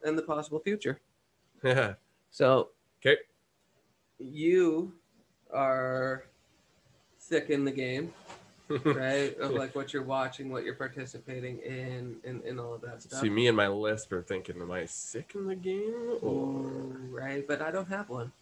and 0.02 0.16
the 0.16 0.22
possible 0.22 0.58
future. 0.58 0.98
Yeah. 1.62 1.94
So, 2.30 2.70
Okay. 3.00 3.18
you 4.18 4.94
are 5.52 6.24
sick 7.18 7.50
in 7.50 7.64
the 7.66 7.70
game, 7.70 8.12
right? 8.84 9.36
of 9.38 9.50
like 9.52 9.74
what 9.74 9.92
you're 9.92 10.02
watching, 10.02 10.50
what 10.50 10.64
you're 10.64 10.74
participating 10.74 11.58
in, 11.58 12.16
and, 12.24 12.42
and 12.42 12.58
all 12.58 12.72
of 12.72 12.80
that 12.80 13.02
stuff. 13.02 13.20
See, 13.20 13.28
me 13.28 13.48
and 13.48 13.56
my 13.56 13.68
list 13.68 14.10
are 14.12 14.22
thinking, 14.22 14.60
am 14.60 14.70
I 14.70 14.86
sick 14.86 15.32
in 15.34 15.46
the 15.46 15.54
game? 15.54 16.18
Or... 16.22 16.32
Ooh, 16.32 17.08
right? 17.10 17.46
But 17.46 17.60
I 17.60 17.70
don't 17.70 17.88
have 17.88 18.08
one. 18.08 18.32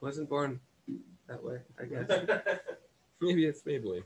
Wasn't 0.00 0.28
born 0.28 0.60
that 1.26 1.42
way, 1.42 1.58
I 1.78 1.84
guess. 1.86 2.08
Maybe 3.20 3.46
it's 3.46 3.62
Maybelline. 3.62 4.04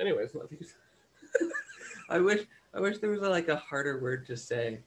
Anyways, 0.00 0.30
I 2.08 2.18
wish 2.20 2.42
I 2.74 2.80
wish 2.80 2.98
there 2.98 3.10
was 3.10 3.20
like 3.20 3.48
a 3.48 3.56
harder 3.56 4.00
word 4.00 4.26
to 4.26 4.36
say. 4.36 4.80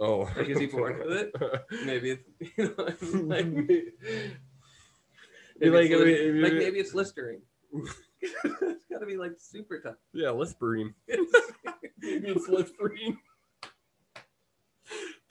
oh, 0.00 0.30
Like, 0.36 0.48
is 0.48 0.58
he 0.58 0.66
born 0.66 0.98
with 0.98 1.12
it? 1.12 1.32
Maybe 1.86 2.10
it's 2.12 2.28
you 2.58 2.74
know, 2.76 3.24
like, 3.26 3.46
Be 3.56 3.92
maybe, 5.58 5.70
like, 5.70 5.90
it's, 5.90 6.20
if 6.20 6.42
like 6.42 6.52
maybe 6.54 6.78
it's 6.78 6.94
listering. 6.94 7.40
it's 7.72 8.84
gotta 8.90 9.06
be 9.06 9.16
like 9.16 9.32
super 9.38 9.80
tough. 9.80 9.96
yeah, 10.12 10.30
Listerine. 10.30 10.94
Maybe 11.08 12.28
it's 12.28 12.48
Listerine. 12.48 13.18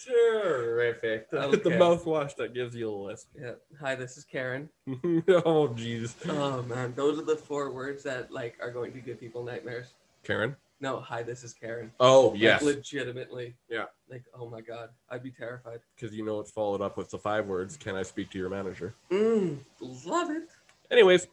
Terrific. 0.06 1.30
The, 1.30 1.48
the 1.64 1.72
mouthwash 1.72 2.36
that 2.38 2.54
gives 2.54 2.76
you 2.76 2.90
a 2.90 2.96
lisp. 2.96 3.30
Yeah. 3.40 3.52
Hi, 3.80 3.96
this 3.96 4.18
is 4.18 4.24
Karen. 4.24 4.70
oh, 4.88 5.70
jeez. 5.76 6.16
Oh 6.28 6.64
man, 6.64 6.94
those 6.96 7.20
are 7.20 7.26
the 7.26 7.36
four 7.36 7.72
words 7.72 8.04
that 8.04 8.32
like 8.32 8.58
are 8.62 8.72
going 8.72 8.94
to 8.94 9.00
give 9.00 9.20
people 9.20 9.44
nightmares. 9.44 9.94
Karen? 10.24 10.56
No, 10.80 11.00
hi, 11.00 11.22
this 11.22 11.44
is 11.44 11.54
Karen. 11.54 11.92
Oh, 12.00 12.30
Like, 12.30 12.40
yes. 12.40 12.64
legitimately. 12.64 13.56
Yeah. 13.70 13.86
Like, 14.10 14.24
oh 14.34 14.50
my 14.50 14.62
god, 14.62 14.90
I'd 15.10 15.22
be 15.22 15.30
terrified. 15.30 15.80
Because 15.96 16.16
you 16.16 16.26
know 16.26 16.40
it's 16.40 16.50
followed 16.52 16.82
up 16.82 16.98
with 16.98 17.12
the 17.12 17.20
five 17.20 17.46
words 17.46 17.78
Can 17.78 17.96
I 17.96 18.04
speak 18.04 18.32
to 18.32 18.40
your 18.40 18.50
manager? 18.50 18.96
Mm, 19.12 19.60
love 19.80 20.32
it. 20.32 20.50
Anyways, 20.90 21.28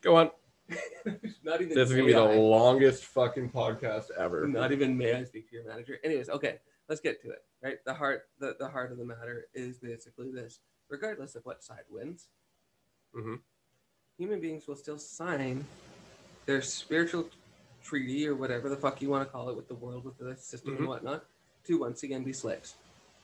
go 0.00 0.16
on. 0.16 0.30
Not 1.44 1.60
even. 1.60 1.74
This 1.74 1.90
is 1.90 1.96
going 1.96 2.02
to 2.02 2.06
be 2.06 2.12
the 2.12 2.22
longest 2.24 3.04
fucking 3.06 3.50
podcast 3.50 4.06
ever. 4.18 4.46
Not 4.46 4.72
even 4.72 4.96
may 4.96 5.14
I 5.14 5.24
speak 5.24 5.50
to 5.50 5.56
your 5.56 5.66
manager. 5.66 5.98
Anyways, 6.04 6.28
okay, 6.30 6.58
let's 6.88 7.00
get 7.00 7.20
to 7.22 7.30
it. 7.30 7.42
Right, 7.64 7.78
the 7.86 7.94
heart, 7.94 8.28
the, 8.38 8.54
the 8.58 8.68
heart 8.68 8.92
of 8.92 8.98
the 8.98 9.06
matter 9.06 9.46
is 9.54 9.78
basically 9.78 10.30
this: 10.30 10.60
regardless 10.90 11.34
of 11.34 11.46
what 11.46 11.64
side 11.64 11.84
wins, 11.88 12.28
Mhm. 13.14 13.40
human 14.18 14.38
beings 14.38 14.68
will 14.68 14.76
still 14.76 14.98
sign 14.98 15.64
their 16.44 16.60
spiritual 16.60 17.30
treaty 17.82 18.28
or 18.28 18.34
whatever 18.34 18.68
the 18.68 18.76
fuck 18.76 19.00
you 19.00 19.08
want 19.08 19.26
to 19.26 19.32
call 19.32 19.48
it 19.48 19.56
with 19.56 19.68
the 19.68 19.74
world, 19.74 20.04
with 20.04 20.18
the 20.18 20.36
system 20.36 20.74
Mhm. 20.74 20.78
and 20.80 20.88
whatnot, 20.88 21.26
to 21.64 21.78
once 21.78 22.02
again 22.02 22.22
be 22.22 22.34
slaves. 22.34 22.74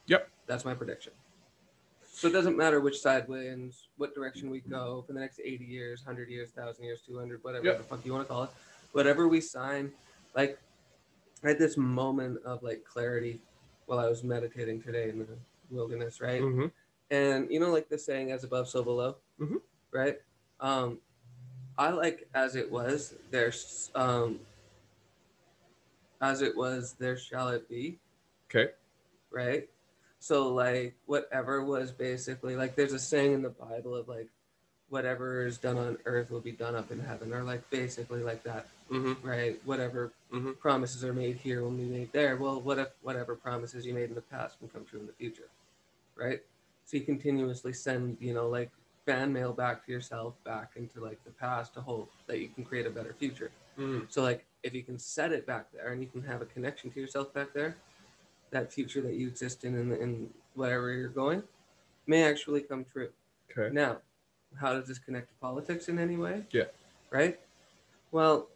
Yep. 0.07 0.31
That's 0.47 0.65
my 0.65 0.73
prediction. 0.73 1.13
So 2.03 2.29
it 2.29 2.33
doesn't 2.33 2.57
matter 2.57 2.81
which 2.81 2.99
side 2.99 3.29
wins, 3.29 3.89
what 3.99 4.15
direction 4.15 4.49
we 4.49 4.61
go 4.61 5.03
for 5.03 5.13
the 5.13 5.21
next 5.21 5.39
80 5.41 5.67
years, 5.67 6.01
100 6.01 6.31
years, 6.31 6.51
1,000 6.55 6.85
years, 6.85 7.03
200, 7.03 7.45
whatever 7.45 7.67
Yep. 7.67 7.77
the 7.77 7.85
fuck 7.85 8.07
you 8.07 8.13
want 8.15 8.27
to 8.27 8.33
call 8.33 8.45
it. 8.45 8.51
Whatever 8.93 9.29
we 9.29 9.43
sign, 9.43 9.93
like, 10.35 10.59
at 11.43 11.59
this 11.59 11.77
moment 11.77 12.43
of 12.45 12.63
like 12.63 12.85
clarity 12.85 13.43
while 13.91 13.99
I 13.99 14.09
was 14.09 14.23
meditating 14.23 14.81
today 14.81 15.09
in 15.09 15.19
the 15.19 15.27
wilderness, 15.69 16.21
right? 16.21 16.41
hmm 16.41 16.67
And 17.11 17.51
you 17.51 17.59
know, 17.59 17.73
like 17.73 17.89
the 17.89 17.99
saying, 17.99 18.31
as 18.31 18.45
above, 18.45 18.69
so 18.69 18.85
below, 18.85 19.17
Mhm. 19.41 19.61
right? 19.91 20.21
Um, 20.61 21.01
I 21.77 21.91
like 21.91 22.29
as 22.33 22.55
it 22.55 22.71
was, 22.71 23.15
there's, 23.33 23.91
um, 23.97 24.39
as 26.21 26.41
it 26.41 26.57
was, 26.57 26.95
there 27.01 27.17
shall 27.17 27.49
it 27.49 27.69
be, 27.69 27.99
Okay. 28.49 28.71
right? 29.31 29.69
So, 30.21 30.53
like, 30.55 30.95
whatever 31.07 31.65
was 31.65 31.91
basically 31.91 32.55
like, 32.55 32.77
there's 32.77 32.93
a 32.93 32.99
saying 32.99 33.33
in 33.33 33.43
the 33.43 33.51
Bible 33.51 33.97
of 33.97 34.07
like, 34.07 34.29
whatever 34.89 35.47
is 35.47 35.59
done 35.59 35.79
on 35.79 35.99
earth 36.05 36.31
will 36.31 36.41
be 36.41 36.53
done 36.53 36.77
up 36.77 36.93
in 36.93 37.01
heaven, 37.01 37.33
or 37.35 37.43
like 37.43 37.69
basically 37.71 38.23
like 38.23 38.45
that, 38.45 38.69
hmm 38.89 39.15
right? 39.25 39.61
Whatever 39.65 40.13
Mhm. 40.33 40.59
promises 40.59 41.05
are 41.05 41.13
made 41.13 41.37
here 41.37 41.63
will 41.63 41.71
be 41.71 41.85
made 41.85 42.13
there. 42.13 42.37
Well, 42.37 42.61
what 42.61 42.79
if 42.79 42.89
whatever 43.03 43.35
promises 43.35 43.85
you 43.85 43.95
made 43.95 44.09
in 44.09 44.15
the 44.15 44.21
past 44.23 44.59
can 44.59 44.69
come 44.69 44.85
true 44.85 45.01
in 45.01 45.07
the 45.07 45.13
future, 45.13 45.49
right? 46.17 46.41
So 46.85 46.97
you 46.97 47.05
continuously 47.05 47.73
send, 47.73 48.17
you 48.21 48.35
know, 48.35 48.49
like 48.49 48.71
fan 49.07 49.33
mail 49.33 49.53
back 49.53 49.85
to 49.87 49.93
yourself, 49.93 50.35
back 50.45 50.73
into 50.77 51.01
like 51.01 51.23
the 51.25 51.31
past 51.31 51.75
to 51.75 51.81
hope 51.81 52.13
that 52.27 52.39
you 52.39 52.49
can 52.49 52.65
create 52.65 52.87
a 52.87 52.91
better 52.91 53.13
future. 53.13 53.51
Mm. 53.79 54.07
So 54.09 54.23
like 54.23 54.47
if 54.63 54.75
you 54.75 54.83
can 54.83 54.99
set 54.99 55.33
it 55.33 55.47
back 55.47 55.73
there 55.73 55.93
and 55.93 56.03
you 56.03 56.09
can 56.09 56.23
have 56.23 56.43
a 56.43 56.47
connection 56.47 56.91
to 56.91 57.01
yourself 57.01 57.33
back 57.33 57.53
there, 57.53 57.77
that 58.51 58.73
future 58.73 59.01
that 59.03 59.15
you 59.15 59.27
exist 59.29 59.65
in 59.65 59.77
and 59.77 59.93
in 59.93 60.31
whatever 60.55 60.93
you're 60.93 61.09
going 61.09 61.43
may 62.07 62.25
actually 62.25 62.61
come 62.61 62.85
true. 62.93 63.11
Okay. 63.51 63.75
Now, 63.75 63.99
how 64.61 64.75
does 64.75 64.87
this 64.87 64.99
connect 64.99 65.29
to 65.29 65.35
politics 65.41 65.89
in 65.89 65.99
any 65.99 66.17
way? 66.17 66.45
Yeah. 66.51 66.65
Right? 67.11 67.41
Well, 68.11 68.49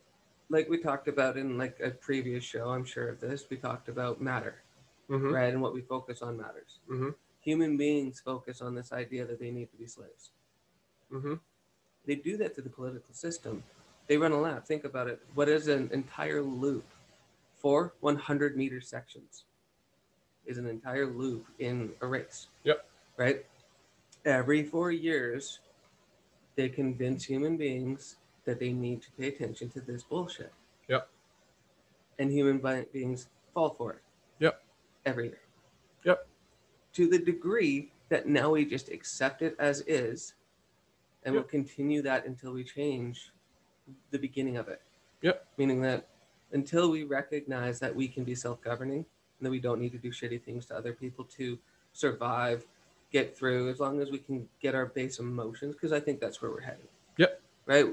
like 0.51 0.69
we 0.69 0.79
talked 0.79 1.09
about 1.09 1.37
in 1.37 1.59
like 1.59 1.79
a 1.83 1.91
previous 1.91 2.45
show, 2.45 2.71
I'm 2.71 2.85
sure 2.85 3.09
of 3.09 3.21
this, 3.21 3.45
we 3.51 3.57
talked 3.57 3.89
about 3.89 4.21
matter, 4.21 4.57
hmm 5.09 5.33
right? 5.33 5.53
And 5.53 5.63
what 5.63 5.75
we 5.75 5.81
focus 5.81 6.23
on 6.23 6.37
matters. 6.37 6.79
hmm 6.89 7.11
Human 7.41 7.77
beings 7.77 8.21
focus 8.21 8.63
on 8.63 8.75
this 8.75 8.91
idea 8.93 9.27
that 9.27 9.39
they 9.39 9.51
need 9.51 9.71
to 9.71 9.77
be 9.77 9.87
slaves. 9.87 10.31
hmm 11.11 11.35
They 12.07 12.15
do 12.17 12.37
that 12.39 12.55
to 12.57 12.63
the 12.63 12.71
political 12.71 13.15
system. 13.15 13.63
They 14.07 14.17
run 14.17 14.33
a 14.33 14.41
lap. 14.41 14.67
Think 14.67 14.85
about 14.85 15.09
it. 15.09 15.21
What 15.35 15.49
is 15.49 15.69
an 15.69 15.91
entire 15.93 16.43
loop? 16.43 16.85
Four 17.57 17.95
100 18.01 18.57
meter 18.57 18.81
sections 18.81 19.45
is 20.47 20.59
an 20.59 20.67
entire 20.67 21.07
loop 21.07 21.47
in 21.59 21.93
a 22.03 22.07
race. 22.07 22.49
Yep. 22.65 22.87
Right? 23.17 23.47
Every 24.25 24.63
four 24.63 24.91
years, 24.93 25.61
they 26.57 26.69
convince 26.69 27.25
human 27.25 27.57
beings 27.57 28.17
that 28.45 28.61
they 28.61 28.73
need 28.73 29.03
to 29.03 29.11
pay 29.13 29.29
attention 29.29 29.71
to 29.71 29.81
this 29.81 30.03
bullshit. 30.03 30.53
Yep. 30.89 31.09
And 32.19 32.31
human 32.31 32.59
beings 32.93 33.29
fall 33.53 33.71
for 33.71 33.93
it. 33.93 34.03
Yep. 34.39 34.63
Every 35.07 35.27
year. 35.27 35.41
Yep. 36.05 36.27
To 36.95 37.09
the 37.09 37.19
degree 37.19 37.91
that 38.09 38.29
now 38.29 38.51
we 38.51 38.65
just 38.65 38.91
accept 38.91 39.43
it 39.43 39.57
as 39.59 39.83
is 39.87 40.35
and 41.25 41.35
we'll 41.35 41.43
continue 41.43 42.03
that 42.03 42.27
until 42.27 42.53
we 42.53 42.63
change 42.63 43.33
the 44.11 44.19
beginning 44.19 44.57
of 44.59 44.69
it. 44.69 44.83
Yep. 45.23 45.47
Meaning 45.57 45.81
that 45.83 46.09
until 46.53 46.91
we 46.91 47.05
recognize 47.05 47.81
that 47.81 47.95
we 47.95 48.07
can 48.07 48.25
be 48.25 48.35
self-governing 48.35 48.99
and 49.39 49.47
that 49.47 49.51
we 49.51 49.59
don't 49.59 49.81
need 49.81 49.93
to 49.93 49.99
do 49.99 50.11
shitty 50.11 50.43
things 50.43 50.67
to 50.67 50.77
other 50.77 50.93
people 50.93 51.25
to 51.25 51.59
survive, 51.93 52.67
get 53.11 53.37
through, 53.37 53.71
as 53.71 53.81
long 53.81 54.01
as 54.01 54.11
we 54.11 54.19
can 54.19 54.47
get 54.61 54.75
our 54.75 54.87
base 54.87 55.19
emotions, 55.19 55.75
because 55.75 55.93
I 55.93 56.01
think 56.01 56.21
that's 56.21 56.43
where 56.43 56.51
we're 56.51 56.61
heading. 56.61 56.87
Yep. 57.17 57.41
Right. 57.67 57.87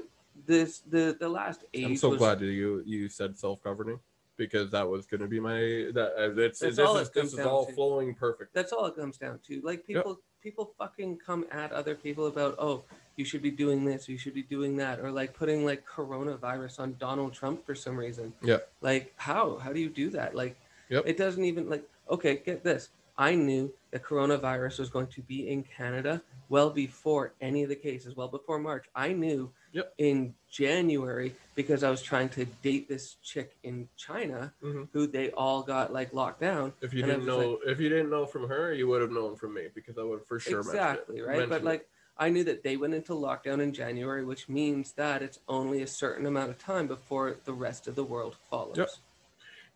This 0.46 0.80
the 0.80 1.16
the 1.18 1.28
last 1.28 1.64
age. 1.74 1.84
I'm 1.84 1.96
so 1.96 2.10
was, 2.10 2.18
glad 2.18 2.40
that 2.40 2.46
you 2.46 2.82
you 2.86 3.08
said 3.08 3.38
self-governing 3.38 4.00
because 4.36 4.70
that 4.70 4.88
was 4.88 5.06
going 5.06 5.20
to 5.20 5.28
be 5.28 5.40
my 5.40 5.58
that 5.92 6.14
uh, 6.18 6.40
it's, 6.40 6.58
That's 6.58 6.76
this 6.76 6.86
all 6.86 6.96
is 6.96 7.10
this 7.10 7.32
is 7.32 7.38
all 7.40 7.66
to. 7.66 7.72
flowing 7.72 8.14
perfect. 8.14 8.54
That's 8.54 8.72
all 8.72 8.86
it 8.86 8.96
comes 8.96 9.18
down 9.18 9.40
to. 9.46 9.60
Like 9.62 9.86
people 9.86 10.20
people 10.42 10.74
fucking 10.78 11.18
come 11.24 11.44
at 11.50 11.72
other 11.72 11.94
people 11.94 12.26
about 12.26 12.56
oh 12.58 12.84
you 13.16 13.24
should 13.24 13.42
be 13.42 13.50
doing 13.50 13.84
this, 13.84 14.08
you 14.08 14.16
should 14.16 14.34
be 14.34 14.42
doing 14.42 14.76
that, 14.78 14.98
or 14.98 15.10
like 15.10 15.34
putting 15.34 15.64
like 15.64 15.86
coronavirus 15.86 16.80
on 16.80 16.96
Donald 16.98 17.34
Trump 17.34 17.64
for 17.64 17.74
some 17.74 17.96
reason. 17.96 18.32
Yeah. 18.42 18.58
Like 18.80 19.12
how? 19.16 19.58
How 19.58 19.72
do 19.72 19.80
you 19.80 19.90
do 19.90 20.10
that? 20.10 20.34
Like 20.34 20.56
Yep. 20.88 21.04
it 21.06 21.16
doesn't 21.16 21.44
even 21.44 21.70
like 21.70 21.84
okay, 22.10 22.42
get 22.44 22.64
this. 22.64 22.90
I 23.22 23.36
knew 23.36 23.72
that 23.92 24.02
coronavirus 24.02 24.80
was 24.80 24.90
going 24.90 25.06
to 25.08 25.22
be 25.22 25.48
in 25.48 25.62
Canada 25.62 26.22
well 26.48 26.70
before 26.70 27.34
any 27.40 27.62
of 27.62 27.68
the 27.68 27.76
cases, 27.76 28.16
well 28.16 28.26
before 28.26 28.58
March. 28.58 28.86
I 28.96 29.12
knew 29.12 29.52
Yep. 29.70 29.94
in 29.98 30.34
January 30.50 31.34
because 31.54 31.84
I 31.84 31.88
was 31.90 32.02
trying 32.02 32.30
to 32.30 32.44
date 32.44 32.88
this 32.88 33.14
chick 33.22 33.56
in 33.62 33.88
China 33.96 34.52
Mhm. 34.60 34.88
who 34.92 35.06
they 35.06 35.30
all 35.30 35.62
got 35.62 35.92
like 35.92 36.12
locked 36.12 36.40
down. 36.40 36.72
If 36.82 36.92
you 36.92 37.02
didn't 37.02 37.24
know, 37.24 37.60
if 37.64 37.78
you 37.78 37.88
didn't 37.88 38.10
know 38.10 38.26
from 38.26 38.48
her, 38.48 38.74
you 38.74 38.88
would 38.88 39.00
have 39.00 39.12
known 39.12 39.36
from 39.36 39.54
me 39.54 39.68
because 39.72 39.96
I 39.98 40.02
would 40.02 40.24
for 40.26 40.40
sure 40.40 40.58
exactly 40.58 41.20
mentioned 41.20 41.38
right 41.38 41.48
but 41.48 41.60
it. 41.62 41.64
like 41.64 41.88
I 42.18 42.28
knew 42.28 42.42
that 42.44 42.64
they 42.64 42.76
went 42.76 42.92
into 42.92 43.12
lockdown 43.12 43.60
in 43.62 43.72
January, 43.72 44.24
which 44.24 44.48
means 44.48 44.92
that 44.94 45.22
it's 45.22 45.38
only 45.48 45.80
a 45.80 45.86
certain 45.86 46.26
amount 46.26 46.50
of 46.50 46.58
time 46.58 46.86
before 46.88 47.36
the 47.44 47.54
rest 47.54 47.86
of 47.86 47.94
the 47.94 48.04
world 48.04 48.36
follows. 48.50 48.76
Yep. 48.78 48.90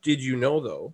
Did 0.02 0.20
you 0.20 0.34
know 0.36 0.58
though 0.60 0.92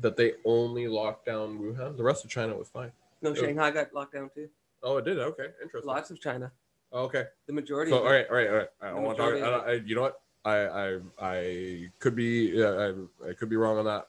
that 0.00 0.16
they 0.16 0.34
only 0.44 0.86
locked 0.88 1.26
down 1.26 1.58
Wuhan? 1.58 1.96
The 1.96 2.02
rest 2.02 2.24
of 2.24 2.30
China 2.30 2.56
was 2.56 2.68
fine. 2.68 2.92
No, 3.22 3.30
Yep. 3.30 3.38
Shanghai 3.38 3.70
got 3.70 3.92
locked 3.92 4.14
down 4.14 4.30
too. 4.34 4.48
Oh, 4.82 4.96
it 4.98 5.04
did. 5.04 5.18
Okay, 5.18 5.48
interesting. 5.62 5.88
Lots 5.88 6.10
of 6.10 6.20
China. 6.20 6.50
Okay. 6.92 7.24
The 7.46 7.52
majority. 7.52 7.90
So, 7.90 7.98
all 7.98 8.04
right, 8.04 8.26
all 8.28 8.36
right, 8.36 8.48
all 8.48 8.56
right. 8.56 8.68
I 8.80 8.88
don't 8.90 9.02
want 9.02 9.16
to 9.16 9.22
talk. 9.22 9.32
majority 9.34 9.54
of 9.54 9.62
I, 9.62 9.70
I, 9.70 9.72
you 9.74 9.94
know 9.94 10.02
what? 10.02 10.20
I 10.44 10.56
I 10.56 10.98
I 11.20 11.90
could 11.98 12.16
be 12.16 12.52
yeah, 12.54 12.92
I, 13.24 13.28
I 13.30 13.32
could 13.34 13.50
be 13.50 13.56
wrong 13.56 13.78
on 13.78 13.84
that. 13.84 14.08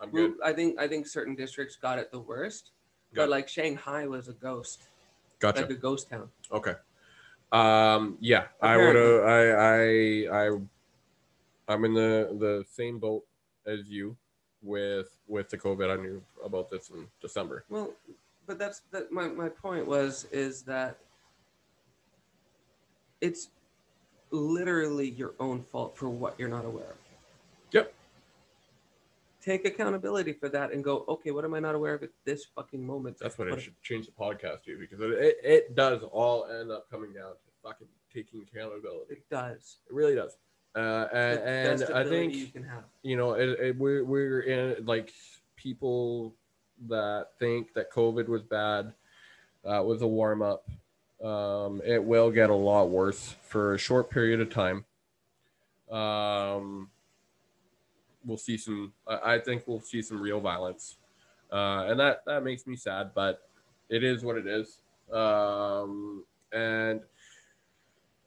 I'm 0.00 0.10
good. 0.10 0.34
I 0.44 0.52
think 0.52 0.78
I 0.78 0.86
think 0.88 1.06
certain 1.06 1.34
districts 1.34 1.76
got 1.76 1.98
it 1.98 2.10
the 2.12 2.20
worst, 2.20 2.70
Got 3.14 3.22
but 3.22 3.24
it. 3.24 3.30
like 3.30 3.48
Shanghai 3.48 4.06
was 4.06 4.28
a 4.28 4.32
ghost, 4.34 4.82
Gotcha. 5.38 5.62
like 5.62 5.70
a 5.70 5.74
ghost 5.74 6.10
town. 6.10 6.28
Okay. 6.52 6.74
Um. 7.52 8.18
Yeah. 8.20 8.44
I 8.60 8.76
would. 8.76 8.96
I. 8.96 9.50
I. 9.50 10.46
I. 10.48 10.58
I'm 11.68 11.84
in 11.84 11.94
the 11.94 12.36
the 12.38 12.64
same 12.70 12.98
boat 12.98 13.24
as 13.66 13.88
you 13.88 14.16
with 14.62 15.16
with 15.28 15.48
the 15.48 15.58
COVID. 15.58 15.90
I 15.98 16.00
knew 16.02 16.22
about 16.44 16.70
this 16.70 16.90
in 16.90 17.06
December. 17.20 17.64
Well, 17.68 17.92
but 18.46 18.58
that's 18.58 18.82
that. 18.92 19.10
My 19.12 19.28
my 19.28 19.48
point 19.48 19.86
was 19.86 20.26
is 20.32 20.62
that 20.62 20.98
it's 23.20 23.48
literally 24.30 25.10
your 25.10 25.32
own 25.40 25.62
fault 25.62 25.96
for 25.96 26.08
what 26.08 26.34
you're 26.38 26.48
not 26.48 26.64
aware 26.64 26.84
of. 26.90 26.96
Yep. 27.72 27.92
Take 29.42 29.64
accountability 29.64 30.32
for 30.32 30.48
that 30.50 30.72
and 30.72 30.84
go, 30.84 31.04
okay, 31.08 31.30
what 31.30 31.44
am 31.44 31.54
I 31.54 31.60
not 31.60 31.74
aware 31.74 31.94
of 31.94 32.02
at 32.02 32.10
this 32.24 32.44
fucking 32.54 32.84
moment? 32.86 33.18
That's 33.18 33.38
what 33.38 33.48
I 33.48 33.52
What- 33.52 33.62
should 33.62 33.80
change 33.82 34.06
the 34.06 34.12
podcast 34.12 34.62
to 34.64 34.78
because 34.78 35.00
it, 35.00 35.10
it, 35.10 35.36
it 35.42 35.74
does 35.74 36.02
all 36.02 36.46
end 36.46 36.70
up 36.70 36.90
coming 36.90 37.12
down 37.12 37.32
to 37.32 37.38
fucking 37.62 37.88
taking 38.12 38.42
accountability. 38.42 39.14
It 39.14 39.28
does. 39.30 39.78
It 39.88 39.94
really 39.94 40.14
does. 40.14 40.36
Uh, 40.74 41.08
and, 41.12 41.40
and 41.40 41.84
I 41.94 42.04
think 42.04 42.34
you 42.34 42.46
can 42.46 42.62
have. 42.62 42.84
you 43.02 43.16
know 43.16 43.32
it, 43.32 43.48
it, 43.58 43.76
we're 43.76 44.04
we're 44.04 44.40
in 44.40 44.86
like 44.86 45.12
people 45.56 46.34
that 46.88 47.26
think 47.38 47.74
that 47.74 47.90
COVID 47.90 48.28
was 48.28 48.42
bad 48.42 48.92
uh, 49.64 49.82
was 49.82 50.02
a 50.02 50.06
warm 50.06 50.42
up. 50.42 50.68
Um, 51.22 51.82
it 51.84 52.02
will 52.02 52.30
get 52.30 52.50
a 52.50 52.54
lot 52.54 52.88
worse 52.88 53.34
for 53.42 53.74
a 53.74 53.78
short 53.78 54.10
period 54.10 54.40
of 54.40 54.50
time. 54.50 54.84
Um, 55.90 56.88
we'll 58.24 58.38
see 58.38 58.56
some. 58.56 58.92
I 59.06 59.34
I 59.34 59.38
think 59.40 59.64
we'll 59.66 59.80
see 59.80 60.02
some 60.02 60.20
real 60.20 60.40
violence, 60.40 60.96
uh, 61.52 61.86
and 61.88 61.98
that 62.00 62.24
that 62.26 62.44
makes 62.44 62.66
me 62.66 62.76
sad. 62.76 63.10
But 63.14 63.42
it 63.88 64.04
is 64.04 64.22
what 64.22 64.36
it 64.36 64.46
is. 64.46 64.78
Um, 65.12 66.24
and 66.52 67.00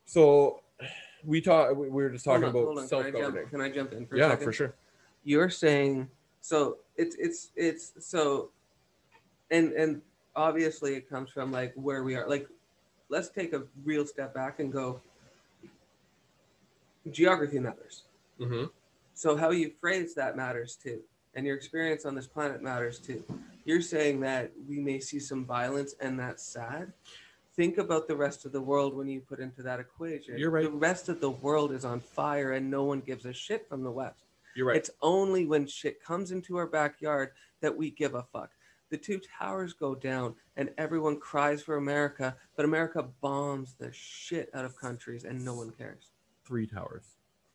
so 0.05 0.62
we 1.25 1.42
talk. 1.42 1.75
We 1.75 1.89
we 1.89 2.03
were 2.03 2.10
just 2.10 2.25
talking 2.25 2.44
Hold 2.44 2.68
on, 2.68 2.74
about 2.74 2.89
self 2.89 3.06
Can 3.06 3.15
I, 3.15 3.20
governing. 3.20 3.44
jump, 3.44 3.51
can 3.51 3.62
I 3.62 3.70
jump 3.70 3.94
in 3.94 4.06
for 4.06 4.15
a 4.15 4.18
Yeah, 4.20 4.36
for 4.36 4.51
sure. 4.51 4.74
you're 5.24 5.50
saying 5.50 6.10
so 6.42 6.77
it's 6.98 7.15
it's 7.15 7.51
it's 7.56 7.94
so 8.00 8.50
and 9.51 9.72
and 9.74 10.01
obviously 10.36 10.96
it 10.96 11.10
comes 11.10 11.30
from 11.30 11.51
like 11.51 11.74
where 11.75 12.03
we 12.03 12.15
are. 12.15 12.27
Like 12.27 12.48
let's 13.10 13.30
take 13.30 13.53
a 13.53 13.63
real 13.84 14.06
step 14.06 14.34
back 14.34 14.60
and 14.60 14.72
go 14.72 15.01
geography 17.12 17.60
matters. 17.60 18.03
Hmm 18.39 18.65
so 19.13 19.38
how 19.38 19.51
you 19.51 19.72
phrase 19.80 20.13
that 20.15 20.36
matters 20.36 20.75
too 20.75 21.00
and 21.36 21.46
your 21.46 21.56
experience 21.56 22.06
on 22.06 22.15
this 22.15 22.27
planet 22.27 22.62
matters 22.62 23.00
too. 23.00 23.24
You're 23.65 23.82
saying 23.82 24.20
that 24.22 24.51
we 24.68 24.80
may 24.80 25.00
see 25.00 25.20
some 25.20 25.46
violence 25.46 25.96
and 26.00 26.20
that's 26.20 26.44
sad 26.44 26.92
think 27.55 27.77
about 27.77 28.07
the 28.07 28.15
rest 28.15 28.45
of 28.45 28.51
the 28.51 28.62
world 28.62 28.95
when 28.95 29.07
you 29.07 29.22
put 29.22 29.39
into 29.39 29.62
that 29.63 29.79
equation 29.79 30.38
You're 30.38 30.51
right. 30.51 30.63
the 30.63 30.72
rest 30.72 31.10
of 31.10 31.22
the 31.22 31.31
world 31.31 31.72
is 31.72 31.86
on 31.86 32.00
fire 32.00 32.53
and 32.53 32.69
no 32.69 32.83
one 32.83 33.00
gives 33.00 33.25
a 33.25 33.33
shit 33.33 33.67
from 33.67 33.83
the 33.83 33.91
west 33.91 34.25
You're 34.55 34.67
right. 34.67 34.77
it's 34.77 34.89
only 35.01 35.45
when 35.45 35.67
shit 35.67 36.03
comes 36.03 36.31
into 36.31 36.57
our 36.57 36.67
backyard 36.67 37.31
that 37.63 37.75
we 37.75 37.89
give 37.89 38.13
a 38.13 38.22
fuck. 38.22 38.51
The 38.91 38.98
two 38.98 39.19
towers 39.39 39.74
go 39.74 39.95
down 39.95 40.36
and 40.55 40.69
everyone 40.77 41.19
cries 41.19 41.63
for 41.63 41.77
America, 41.77 42.36
but 42.55 42.65
America 42.65 43.07
bombs 43.22 43.74
the 43.74 43.91
shit 43.91 44.51
out 44.53 44.65
of 44.65 44.77
countries 44.77 45.24
and 45.24 45.43
no 45.43 45.55
one 45.55 45.72
cares. 45.72 46.12
Three 46.45 46.67
towers. 46.67 47.06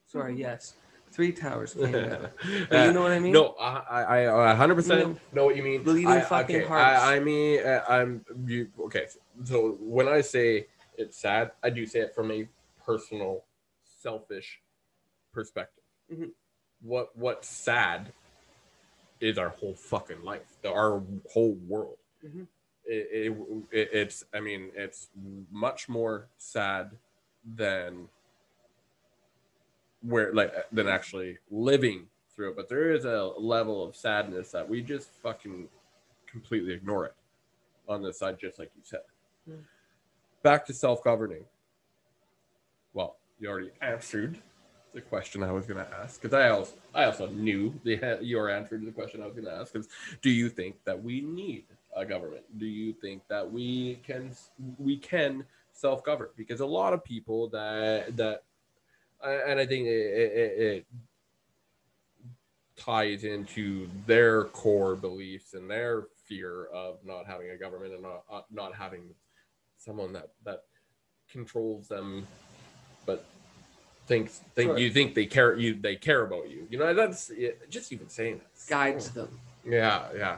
Sorry, 0.06 0.32
mm-hmm. 0.32 0.40
yes. 0.40 0.74
Three 1.10 1.32
towers 1.32 1.74
came 1.78 1.92
down. 1.92 2.28
But 2.70 2.86
you 2.86 2.92
know 2.92 3.02
what 3.02 3.12
I 3.12 3.18
mean? 3.18 3.32
No, 3.32 3.54
I, 3.60 4.02
I, 4.02 4.52
I 4.52 4.54
100% 4.54 4.86
No. 4.86 5.16
know 5.32 5.44
what 5.44 5.56
you 5.56 5.62
mean. 5.62 5.82
Bleeding 5.82 6.08
I, 6.08 6.20
fucking 6.20 6.56
okay, 6.56 6.64
hearts. 6.66 7.00
I, 7.00 7.16
I 7.16 7.20
mean, 7.20 7.60
uh, 7.64 7.84
I'm 7.88 8.24
you. 8.46 8.68
Okay, 8.86 9.06
so 9.44 9.76
when 9.80 10.08
I 10.08 10.20
say 10.20 10.66
it's 10.96 11.16
sad, 11.18 11.52
I 11.62 11.70
do 11.70 11.86
say 11.86 12.00
it 12.00 12.14
from 12.14 12.30
a 12.30 12.48
personal, 12.84 13.44
selfish 13.84 14.60
perspective. 15.32 15.84
Mhm. 16.12 16.30
What 16.82 17.16
what's 17.16 17.48
sad 17.48 18.12
is 19.20 19.38
our 19.38 19.48
whole 19.48 19.74
fucking 19.74 20.22
life, 20.22 20.56
our 20.64 21.02
whole 21.32 21.54
world. 21.66 21.98
Mhm. 22.24 22.46
It, 22.84 23.08
it, 23.12 23.46
it, 23.70 23.88
it's, 23.92 24.24
I 24.32 24.40
mean, 24.40 24.70
it's 24.74 25.08
much 25.50 25.88
more 25.88 26.28
sad 26.38 26.92
than 27.44 28.08
where 30.02 30.32
like 30.32 30.52
than 30.72 30.88
actually 30.88 31.38
living 31.50 32.06
through 32.34 32.50
it. 32.50 32.56
But 32.56 32.68
there 32.68 32.92
is 32.92 33.04
a 33.04 33.32
level 33.38 33.84
of 33.84 33.96
sadness 33.96 34.50
that 34.52 34.68
we 34.68 34.82
just 34.82 35.10
fucking 35.22 35.68
completely 36.30 36.72
ignore 36.72 37.06
it 37.06 37.14
on 37.88 38.02
this 38.02 38.18
side, 38.18 38.38
just 38.38 38.58
like 38.58 38.70
you 38.76 38.82
said. 38.84 39.00
Hmm. 39.46 39.56
Back 40.42 40.66
to 40.66 40.72
self-governing. 40.72 41.44
Well, 42.92 43.16
you 43.40 43.48
already 43.48 43.70
answered 43.80 44.38
the 44.94 45.00
question 45.00 45.42
I 45.42 45.52
was 45.52 45.66
going 45.66 45.84
to 45.84 45.94
ask 45.94 46.20
because 46.20 46.34
I 46.34 46.48
also 46.48 46.74
I 46.94 47.04
also 47.04 47.28
knew 47.28 47.78
the 47.84 48.18
your 48.22 48.50
answer 48.50 48.78
to 48.78 48.84
the 48.84 48.92
question 48.92 49.22
I 49.22 49.26
was 49.26 49.34
going 49.34 49.46
to 49.46 49.54
ask. 49.54 49.74
Is 49.76 49.88
do 50.22 50.30
you 50.30 50.48
think 50.48 50.76
that 50.84 51.02
we 51.02 51.20
need 51.20 51.64
a 51.96 52.04
government? 52.04 52.44
Do 52.58 52.66
you 52.66 52.92
think 52.92 53.22
that 53.28 53.50
we 53.50 53.96
can 54.06 54.32
we 54.78 54.96
can 54.96 55.44
self-govern? 55.72 56.30
Because 56.36 56.60
a 56.60 56.66
lot 56.66 56.92
of 56.92 57.04
people 57.04 57.48
that 57.50 58.16
that 58.16 58.44
and 59.24 59.58
I 59.60 59.66
think 59.66 59.86
it, 59.86 59.90
it, 59.90 60.60
it 60.60 60.86
ties 62.76 63.24
into 63.24 63.88
their 64.06 64.44
core 64.44 64.94
beliefs 64.96 65.54
and 65.54 65.68
their 65.68 66.06
fear 66.26 66.66
of 66.66 66.98
not 67.04 67.26
having 67.26 67.50
a 67.50 67.56
government 67.56 67.92
and 67.94 68.02
not, 68.02 68.22
uh, 68.30 68.42
not 68.50 68.74
having 68.74 69.02
someone 69.76 70.12
that 70.12 70.30
that 70.44 70.64
controls 71.30 71.88
them, 71.88 72.26
but 73.06 73.24
thinks 74.06 74.40
think 74.54 74.70
Sure. 74.70 74.78
you 74.78 74.90
think 74.90 75.14
they 75.14 75.26
care 75.26 75.56
you 75.56 75.74
they 75.74 75.96
care 75.96 76.22
about 76.24 76.48
you. 76.48 76.66
You 76.70 76.78
know 76.78 76.94
that's 76.94 77.30
it, 77.30 77.68
just 77.70 77.92
even 77.92 78.08
saying 78.08 78.38
that 78.38 78.68
Guides 78.68 79.10
them. 79.10 79.38
yeah, 79.64 80.08
yeah. 80.16 80.36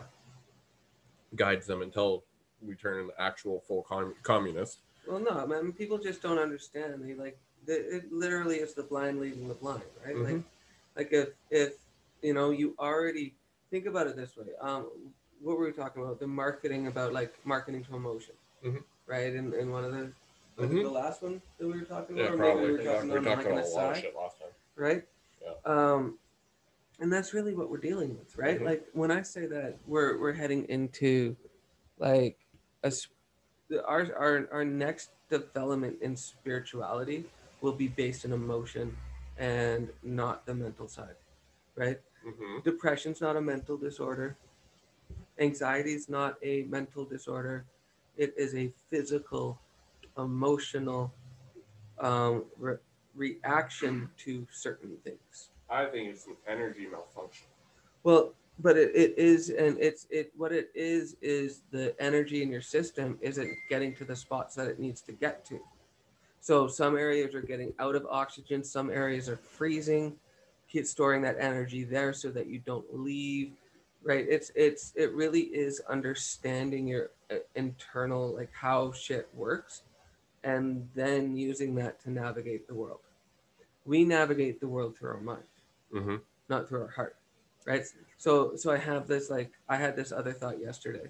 Guides 1.37 1.67
them 1.67 1.83
until 1.83 2.25
we 2.63 2.75
turn 2.75 3.05
an 3.05 3.11
actual 3.19 3.61
full 3.61 3.83
com- 3.83 4.15
communist. 4.23 4.81
Well, 5.09 5.21
no, 5.21 5.47
man, 5.47 5.73
people 5.73 5.99
just 5.99 6.21
don't 6.23 6.39
understand. 6.39 7.03
They 7.03 7.15
like, 7.15 7.39
it 7.67 8.13
literally 8.13 8.57
is 8.57 8.75
the 8.75 8.83
blind 8.83 9.21
leading 9.21 9.49
the 9.49 9.55
blind, 9.55 9.83
right? 10.05 10.17
Like, 10.17 10.35
Mhm. 10.35 10.45
like 10.97 11.13
if 11.13 11.29
if 11.51 11.75
you 12.23 12.35
know 12.35 12.51
you 12.51 12.75
already 12.79 13.35
think 13.71 13.87
about 13.87 14.07
it 14.07 14.17
this 14.17 14.37
way. 14.37 14.49
Um, 14.61 15.13
what 15.41 15.57
were 15.57 15.65
we 15.67 15.73
talking 15.73 16.03
about? 16.03 16.21
The 16.21 16.27
marketing 16.27 16.87
about 16.87 17.13
like 17.13 17.35
marketing 17.47 17.85
to 17.85 17.97
emotion, 17.97 18.35
Mhm. 18.63 18.85
right? 19.07 19.33
And 19.35 19.55
and 19.55 19.73
one 19.73 19.85
of 19.85 19.93
the 19.93 20.13
Mhm. 20.59 20.83
the 20.83 20.91
last 20.91 21.23
one 21.23 21.41
that 21.59 21.67
we 21.67 21.73
were 21.73 21.85
talking 21.87 22.17
Yeah, 22.17 22.27
about, 22.27 22.39
probably. 22.39 22.63
maybe 22.63 22.73
we 22.73 22.79
were 22.79 22.85
talking 22.85 23.11
we 23.11 23.17
about 23.19 23.37
like 23.39 23.47
a 23.47 23.69
lot 23.69 23.91
of 23.93 23.97
shit 23.97 24.15
last 24.15 24.39
time. 24.39 24.49
right? 24.77 25.07
Yeah. 25.41 25.55
Um, 25.65 26.19
and 26.99 27.11
that's 27.13 27.33
really 27.33 27.55
what 27.55 27.71
we're 27.71 27.79
dealing 27.79 28.19
with, 28.19 28.37
right? 28.37 28.61
Mhm. 28.61 28.65
Like 28.67 28.87
when 28.93 29.11
I 29.11 29.23
say 29.23 29.47
that 29.47 29.79
we're 29.87 30.19
we're 30.21 30.33
heading 30.35 30.65
into 30.69 31.37
like 31.99 32.39
a 32.83 32.93
our 33.87 34.15
our 34.17 34.49
our 34.53 34.65
next 34.65 35.11
development 35.29 36.03
in 36.03 36.17
spirituality 36.17 37.31
will 37.61 37.73
be 37.73 37.89
based 37.89 38.25
in 38.25 38.33
emotion 38.33 38.97
and 39.39 39.91
not 40.03 40.47
the 40.47 40.55
mental 40.55 40.89
side, 40.89 41.17
right? 41.75 41.99
Mm-hmm. 42.27 42.61
Depression's 42.65 43.21
not 43.21 43.37
a 43.37 43.41
mental 43.41 43.77
disorder. 43.77 44.37
Anxiety 45.39 45.95
is 45.95 46.09
not 46.09 46.37
a 46.43 46.63
mental 46.65 47.05
disorder. 47.05 47.65
It 48.17 48.35
is 48.37 48.55
a 48.55 48.71
physical, 48.91 49.59
emotional 50.19 51.13
um, 51.99 52.45
re- 52.59 52.77
reaction 53.15 54.11
to 54.19 54.47
certain 54.51 54.97
things. 55.05 55.51
I 55.69 55.87
think 55.87 56.09
it's 56.11 56.27
an 56.27 56.37
energy 56.47 56.87
malfunction. 56.91 57.47
Well, 58.03 58.35
but 58.59 58.77
it, 58.77 58.95
it 58.95 59.15
is, 59.17 59.51
and 59.51 59.79
it's 59.79 60.07
it. 60.11 60.33
What 60.37 60.53
it 60.53 60.71
is 60.75 61.17
is 61.23 61.63
the 61.71 61.95
energy 62.01 62.43
in 62.43 62.51
your 62.51 62.61
system 62.61 63.19
isn't 63.23 63.51
getting 63.69 63.95
to 63.97 64.05
the 64.05 64.17
spots 64.17 64.55
that 64.57 64.67
it 64.67 64.79
needs 64.79 65.01
to 65.03 65.13
get 65.13 65.45
to. 65.47 65.61
So 66.41 66.67
some 66.67 66.97
areas 66.97 67.35
are 67.35 67.43
getting 67.43 67.73
out 67.79 67.95
of 67.95 68.07
oxygen. 68.11 68.65
Some 68.65 68.91
areas 68.91 69.29
are 69.29 69.37
freezing. 69.37 70.17
Keep 70.69 70.87
storing 70.87 71.23
that 71.23 71.37
energy 71.39 71.85
there 71.85 72.13
so 72.13 72.31
that 72.31 72.47
you 72.47 72.61
don't 72.61 72.87
leave. 72.93 73.53
right 74.03 74.25
it's 74.29 74.51
it's 74.55 74.93
it 74.97 75.13
really 75.13 75.43
is 75.53 75.81
understanding 75.89 76.87
your 76.89 77.11
uh, 77.31 77.37
internal 77.55 78.35
like 78.35 78.51
how 78.53 78.91
shit 78.93 79.29
works 79.35 79.83
and 80.43 80.89
then 80.95 81.37
using 81.37 81.75
that 81.75 82.01
to 82.01 82.11
navigate 82.11 82.67
the 82.67 82.75
world 82.75 83.01
we 83.85 84.05
navigate 84.05 84.59
the 84.61 84.67
world 84.69 84.97
through 84.97 85.11
our 85.11 85.21
mind 85.21 85.43
Mm-hmm. 85.93 86.17
not 86.49 86.67
through 86.69 86.81
our 86.83 86.89
heart 86.89 87.17
right 87.67 87.85
so 88.17 88.57
so 88.57 88.71
i 88.73 88.79
have 88.79 89.07
this 89.07 89.29
like 89.29 89.51
i 89.69 89.77
had 89.77 89.95
this 89.97 90.13
other 90.13 90.33
thought 90.33 90.59
yesterday 90.61 91.07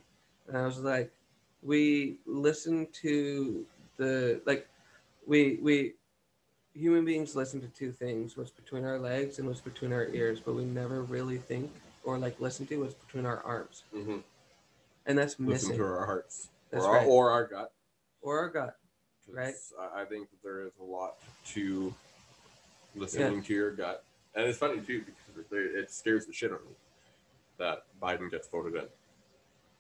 and 0.49 0.57
i 0.57 0.65
was 0.67 0.79
like 0.81 1.13
we 1.63 2.17
listen 2.27 2.89
to 3.03 3.65
the 3.99 4.41
like 4.47 4.67
we 5.27 5.59
we 5.63 5.95
human 6.75 7.05
beings 7.05 7.35
listen 7.35 7.61
to 7.61 7.67
two 7.69 7.93
things 7.93 8.37
what's 8.37 8.51
between 8.51 8.85
our 8.85 8.99
legs 8.99 9.39
and 9.39 9.49
what's 9.49 9.61
between 9.61 9.93
our 9.93 10.07
ears 10.09 10.41
but 10.41 10.55
we 10.55 10.65
never 10.65 11.03
really 11.03 11.39
think 11.39 11.71
or 12.05 12.17
like 12.19 12.41
listen 12.41 12.67
to 12.67 12.77
what's 12.77 12.95
between 12.95 13.27
our 13.27 13.43
arms 13.43 13.83
Mm-hmm. 13.95 14.19
and 15.07 15.19
that's 15.19 15.33
Listen 15.39 15.47
missing 15.47 15.77
to 15.79 15.85
our 15.85 16.07
hearts 16.07 16.49
That's 16.71 16.85
or, 16.85 16.89
our, 16.91 16.97
right. 16.99 17.07
or 17.09 17.31
our 17.31 17.45
gut. 17.47 17.73
or 18.23 18.39
our 18.39 18.49
gut 18.49 18.77
'cause 19.27 19.35
Right. 19.35 19.55
I, 19.95 20.03
I 20.03 20.05
think 20.05 20.31
that 20.31 20.43
there 20.43 20.63
is 20.63 20.73
a 20.81 20.85
lot 20.85 21.17
to 21.53 21.93
listening 22.97 23.43
to 23.45 23.55
your 23.55 23.71
gut, 23.73 24.05
and 24.35 24.45
it's 24.47 24.59
funny 24.59 24.81
too 24.81 25.05
because 25.05 25.53
it, 25.53 25.57
it 25.77 25.91
scares 25.93 26.27
the 26.27 26.33
shit 26.33 26.51
out 26.51 26.61
of 26.61 26.67
me 26.67 26.73
that 27.59 27.85
Biden 28.03 28.31
gets 28.31 28.49
voted 28.49 28.75
in. 28.75 28.89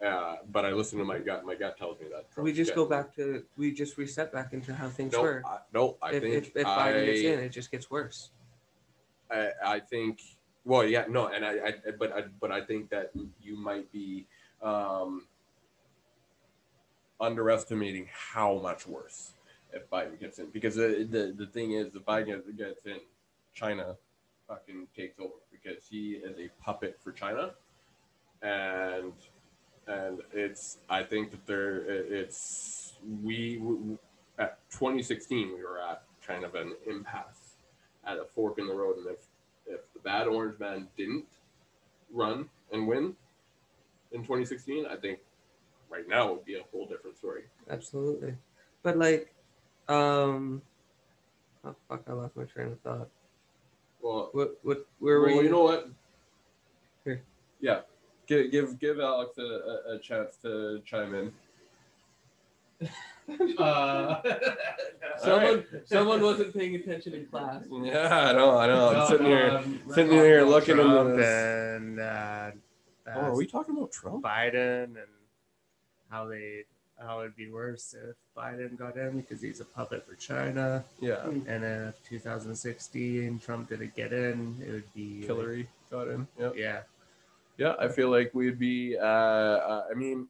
Uh, 0.04 0.36
but 0.50 0.64
I 0.64 0.72
listen 0.72 0.98
to 0.98 1.04
my 1.04 1.18
gut. 1.18 1.44
My 1.44 1.54
gut 1.54 1.76
tells 1.76 2.00
me 2.00 2.06
that. 2.10 2.42
we 2.42 2.52
just 2.52 2.74
go 2.74 2.86
back 2.86 3.14
to 3.16 3.44
we 3.56 3.70
just 3.70 3.98
reset 3.98 4.32
back 4.32 4.54
into 4.54 4.74
how 4.74 4.88
things 4.88 5.12
No, 5.12 5.22
were 5.22 5.42
I, 5.44 5.58
no, 5.74 5.98
I 6.00 6.12
if, 6.12 6.22
think 6.22 6.34
if, 6.34 6.56
if 6.56 6.66
I, 6.66 6.92
biden 6.92 7.04
gets 7.04 7.20
in 7.20 7.38
it 7.38 7.48
just 7.50 7.70
gets 7.70 7.90
worse 7.90 8.30
I, 9.30 9.50
I 9.64 9.80
think. 9.80 10.20
Well, 10.64 10.84
yeah, 10.84 11.04
no, 11.08 11.28
and 11.28 11.44
I, 11.44 11.50
I 11.50 11.74
but 11.98 12.12
I, 12.12 12.22
but 12.40 12.52
I 12.52 12.64
think 12.64 12.90
that 12.90 13.12
you 13.40 13.56
might 13.56 13.90
be 13.92 14.26
um, 14.62 15.26
underestimating 17.20 18.08
how 18.12 18.58
much 18.58 18.86
worse 18.86 19.32
if 19.72 19.88
Biden 19.88 20.18
gets 20.20 20.38
in, 20.38 20.50
because 20.50 20.74
the 20.74 21.06
the, 21.10 21.34
the 21.36 21.46
thing 21.46 21.72
is, 21.72 21.94
if 21.94 22.04
Biden 22.04 22.42
gets 22.56 22.84
in, 22.84 22.98
China 23.54 23.96
fucking 24.48 24.88
takes 24.94 25.18
over 25.18 25.32
because 25.50 25.86
he 25.88 26.12
is 26.12 26.38
a 26.38 26.50
puppet 26.62 26.98
for 27.02 27.12
China, 27.12 27.52
and 28.42 29.12
and 29.86 30.20
it's 30.32 30.78
I 30.88 31.02
think 31.02 31.30
that 31.32 31.46
there 31.46 31.80
it's 31.80 32.94
we, 33.22 33.60
at 34.38 34.58
2016 34.70 35.48
we 35.56 35.62
were 35.64 35.80
at 35.80 36.02
kind 36.26 36.44
of 36.44 36.54
an 36.54 36.74
impasse 36.86 37.56
at 38.06 38.18
a 38.18 38.24
fork 38.24 38.58
in 38.58 38.66
the 38.66 38.74
road, 38.74 38.98
and 38.98 39.06
if 39.08 39.18
if 39.66 39.80
the 39.94 40.00
bad 40.00 40.26
orange 40.26 40.58
man 40.58 40.88
didn't 40.96 41.24
run 42.12 42.48
and 42.72 42.86
win 42.88 43.14
in 44.12 44.22
2016, 44.22 44.86
I 44.86 44.96
think 44.96 45.18
right 45.90 46.08
now 46.08 46.32
would 46.32 46.44
be 46.44 46.54
a 46.56 46.62
whole 46.72 46.86
different 46.86 47.16
story. 47.16 47.42
absolutely 47.68 48.34
but 48.82 48.96
like 48.96 49.34
um 49.88 50.62
oh 51.64 51.74
fuck 51.88 52.02
i 52.08 52.12
lost 52.12 52.36
my 52.36 52.44
train 52.44 52.68
of 52.68 52.80
thought 52.80 53.08
Well, 54.00 54.30
what 54.32 54.58
what 54.62 54.86
where 55.00 55.20
well, 55.20 55.30
were 55.34 55.42
you, 55.42 55.42
you 55.42 55.50
know 55.50 55.62
what? 55.64 55.88
Here. 57.04 57.22
Yeah, 57.60 57.80
give 58.30 58.50
give 58.50 58.78
give 58.78 59.00
Alex 59.00 59.36
a, 59.38 59.42
a, 59.42 59.94
a 59.96 59.98
chance 59.98 60.36
to 60.42 60.80
chime 60.86 61.14
in. 61.14 61.32
Uh, 63.58 64.20
someone 65.22 65.64
someone 65.84 66.20
wasn't 66.20 66.52
paying 66.52 66.74
attention 66.74 67.14
in 67.14 67.24
class 67.26 67.62
Yeah, 67.70 68.08
I 68.30 68.32
know, 68.32 68.58
I 68.58 68.66
know. 68.66 68.88
I'm 68.88 69.06
sitting 69.08 69.26
here, 69.26 69.50
um, 69.50 69.80
sitting 69.88 70.10
talking 70.10 70.24
here 70.24 70.42
looking 70.42 70.74
Trump 70.74 71.10
into 71.10 71.16
this. 71.16 71.76
and 71.76 72.00
uh, 72.00 72.50
Oh, 73.14 73.20
are 73.20 73.36
we 73.36 73.46
talking 73.46 73.76
about 73.76 73.92
Trump? 73.92 74.24
Biden 74.24 74.84
and 74.84 75.06
how 76.10 76.26
they 76.26 76.64
how 76.98 77.20
it'd 77.20 77.36
be 77.36 77.48
worse 77.52 77.94
if 77.94 78.16
Biden 78.36 78.76
got 78.76 78.96
in 78.96 79.20
because 79.20 79.40
he's 79.40 79.60
a 79.60 79.64
puppet 79.64 80.04
for 80.08 80.16
China, 80.16 80.82
Yeah, 81.00 81.24
and 81.46 81.62
if 81.64 82.02
2016 82.08 83.38
Trump 83.38 83.68
didn't 83.68 83.94
get 83.94 84.12
in, 84.12 84.56
it 84.66 84.72
would 84.72 84.92
be 84.92 85.24
Hillary 85.24 85.68
got 85.88 86.08
in. 86.08 86.26
Yep. 86.36 86.54
Yeah, 86.56 86.80
Yeah, 87.60 87.74
I 87.78 87.88
feel 87.88 88.08
like 88.08 88.32
we'd 88.32 88.58
be. 88.58 88.96
Uh, 88.96 89.04
uh, 89.04 89.84
I 89.90 89.94
mean, 89.94 90.28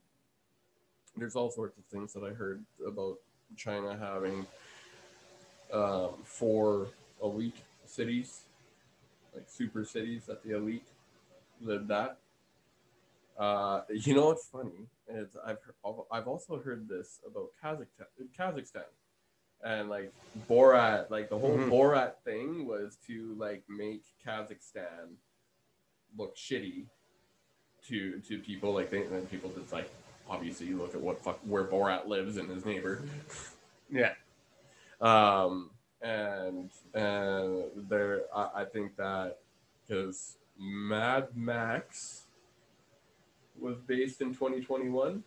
there's 1.16 1.36
all 1.36 1.48
sorts 1.48 1.78
of 1.78 1.84
things 1.84 2.12
that 2.14 2.24
I 2.24 2.30
heard 2.30 2.64
about 2.84 3.18
China 3.56 3.96
having 3.96 4.44
um, 5.72 6.14
four 6.24 6.88
elite 7.22 7.54
cities, 7.86 8.40
like 9.32 9.44
super 9.46 9.84
cities 9.84 10.24
that 10.26 10.42
the 10.42 10.56
elite 10.56 10.82
lived 11.62 11.92
at. 11.92 12.16
Uh, 13.38 13.82
you 13.90 14.12
know 14.12 14.26
what's 14.26 14.48
funny 14.48 14.88
is 15.08 15.36
I've 15.46 15.58
I've 16.10 16.26
also 16.26 16.58
heard 16.58 16.88
this 16.88 17.20
about 17.24 17.50
Kazakhstan, 17.62 18.26
Kazakhstan, 18.36 18.90
and 19.62 19.88
like 19.88 20.12
Borat, 20.48 21.10
like 21.10 21.28
the 21.28 21.38
whole 21.38 21.56
Mhm. 21.56 21.70
Borat 21.70 22.14
thing 22.24 22.66
was 22.66 22.96
to 23.06 23.36
like 23.38 23.62
make 23.68 24.02
Kazakhstan 24.26 25.14
look 26.18 26.34
shitty 26.34 26.86
to 27.90 28.18
to 28.20 28.38
people 28.38 28.72
like 28.72 28.90
they 28.90 29.02
and 29.02 29.30
people 29.30 29.50
just 29.58 29.72
like 29.72 29.90
obviously 30.28 30.66
you 30.66 30.78
look 30.78 30.94
at 30.94 31.00
what 31.00 31.22
fuck 31.22 31.38
where 31.44 31.64
Borat 31.64 32.06
lives 32.06 32.36
and 32.36 32.48
his 32.48 32.64
neighbor. 32.64 33.02
Yeah, 33.92 34.12
um 35.00 35.70
and 36.00 36.70
and 36.94 37.64
there 37.88 38.20
I, 38.32 38.48
I 38.58 38.64
think 38.64 38.96
that 38.98 39.38
because 39.84 40.36
Mad 40.56 41.26
Max 41.34 42.26
was 43.58 43.78
based 43.80 44.20
in 44.20 44.28
2021 44.28 45.24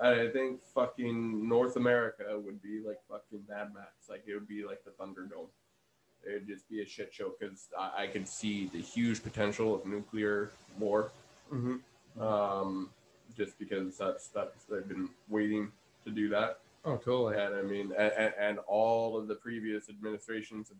I 0.00 0.28
think 0.28 0.62
fucking 0.74 1.48
North 1.48 1.76
America 1.76 2.24
would 2.38 2.62
be 2.62 2.80
like 2.86 2.98
fucking 3.08 3.44
Mad 3.48 3.72
Max. 3.74 4.08
Like 4.08 4.24
it 4.26 4.34
would 4.34 4.48
be 4.48 4.64
like 4.64 4.82
the 4.84 4.90
Thunderdome. 4.90 5.48
It 6.24 6.32
would 6.32 6.46
just 6.46 6.68
be 6.68 6.82
a 6.82 6.86
shit 6.86 7.12
show 7.12 7.32
because 7.38 7.68
I, 7.78 8.04
I 8.04 8.06
could 8.06 8.26
see 8.26 8.66
the 8.66 8.80
huge 8.80 9.22
potential 9.22 9.74
of 9.74 9.86
nuclear 9.86 10.50
war 10.78 11.10
mm-hmm. 11.52 12.22
um, 12.22 12.90
just 13.36 13.58
because 13.58 13.96
that's 13.96 14.28
that's 14.28 14.64
they've 14.64 14.88
been 14.88 15.08
waiting 15.28 15.70
to 16.04 16.10
do 16.10 16.28
that, 16.30 16.58
oh 16.84 16.96
totally. 16.96 17.36
and 17.38 17.54
I 17.54 17.62
mean, 17.62 17.92
and, 17.96 18.32
and 18.38 18.58
all 18.66 19.16
of 19.16 19.28
the 19.28 19.34
previous 19.34 19.88
administrations 19.88 20.68
have 20.68 20.78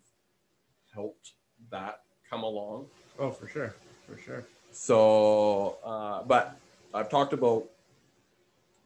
helped 0.94 1.32
that 1.70 2.00
come 2.28 2.42
along. 2.42 2.86
Oh, 3.18 3.30
for 3.30 3.48
sure, 3.48 3.74
for 4.06 4.18
sure. 4.20 4.44
So, 4.70 5.76
uh, 5.84 6.22
but 6.22 6.56
I've 6.94 7.08
talked 7.08 7.32
about 7.32 7.68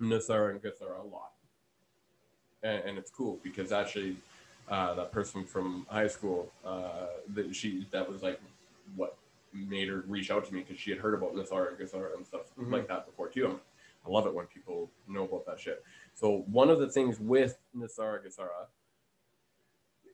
NESARA 0.01 0.51
and 0.51 0.63
GESARA 0.63 1.01
a 1.01 1.07
lot, 1.07 1.33
and, 2.63 2.83
and 2.85 2.99
it's 2.99 3.11
cool 3.11 3.39
because 3.43 3.73
actually, 3.73 4.17
uh, 4.69 4.95
that 4.95 5.13
person 5.13 5.45
from 5.45 5.87
high 5.89 6.09
school, 6.09 6.51
uh, 6.65 7.07
that 7.35 7.55
she 7.55 7.87
that 7.91 8.09
was 8.11 8.23
like 8.23 8.41
what 8.97 9.17
made 9.53 9.89
her 9.89 10.05
reach 10.07 10.31
out 10.31 10.45
to 10.47 10.55
me 10.55 10.61
because 10.61 10.79
she 10.79 10.91
had 10.91 10.99
heard 11.01 11.15
about 11.15 11.35
NESARA 11.35 11.69
and 11.69 11.79
GESARA 11.79 12.17
and 12.17 12.27
stuff 12.27 12.55
Mhm. 12.57 12.71
like 12.73 12.89
that 12.89 13.07
before 13.07 13.29
too. 13.29 13.47
I'm, 13.47 13.61
love 14.13 14.27
it 14.27 14.35
when 14.35 14.47
people 14.47 14.91
know 15.07 15.25
about 15.25 15.47
that 15.47 15.61
shit. 15.61 15.85
So 16.15 16.39
one 16.51 16.71
of 16.71 16.79
the 16.81 16.89
things 16.89 17.21
with 17.21 17.59
NESARA 17.77 18.25
GESARA 18.25 18.67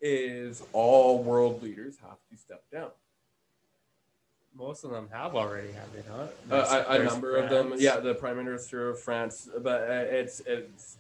is 0.01 0.63
all 0.73 1.23
world 1.23 1.63
leaders 1.63 1.99
have 1.99 2.19
to 2.31 2.37
step 2.37 2.63
down. 2.71 2.91
Most 4.55 4.85
of 4.85 4.91
them 4.91 5.09
have 5.13 5.35
already, 5.35 5.73
have 5.73 5.93
they 5.93 6.03
not? 6.09 6.31
Uh, 6.51 6.85
a, 6.89 7.01
a 7.01 7.05
number 7.05 7.37
of 7.37 7.49
them, 7.49 7.75
yeah, 7.77 7.99
the 8.01 8.15
prime 8.15 8.37
minister 8.37 8.89
of 8.91 9.01
France. 9.01 9.49
But 9.61 9.83
uh, 9.83 10.05
it's 10.09 10.41
it's 10.47 10.97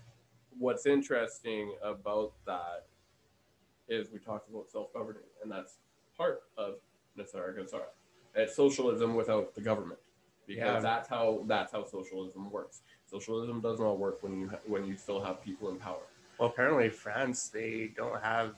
what's 0.58 0.86
interesting 0.86 1.74
about 1.82 2.32
that 2.46 2.86
is 3.88 4.10
we 4.12 4.18
talked 4.18 4.48
about 4.48 4.70
self 4.70 4.92
governing, 4.92 5.22
and 5.42 5.50
that's 5.50 5.74
part 6.16 6.42
of 6.56 6.76
NESARA 7.16 7.56
GESARA. 7.58 7.86
It's 8.38 8.54
socialism 8.54 9.14
without 9.14 9.54
the 9.54 9.60
government, 9.60 9.98
because 10.46 10.58
Yeah. 10.58 10.80
that's 10.80 11.08
how 11.08 11.42
that's 11.46 11.72
how 11.72 11.84
socialism 11.84 12.50
works. 12.50 12.82
Socialism 13.06 13.60
does 13.60 13.80
not 13.80 13.98
work 13.98 14.22
when 14.22 14.38
you 14.40 14.48
ha- 14.48 14.60
when 14.66 14.84
you 14.86 14.96
still 14.96 15.20
have 15.22 15.42
people 15.42 15.70
in 15.70 15.78
power. 15.78 16.02
Well, 16.38 16.48
apparently 16.48 16.88
France, 16.88 17.48
they 17.48 17.88
don't 17.96 18.22
have 18.22 18.54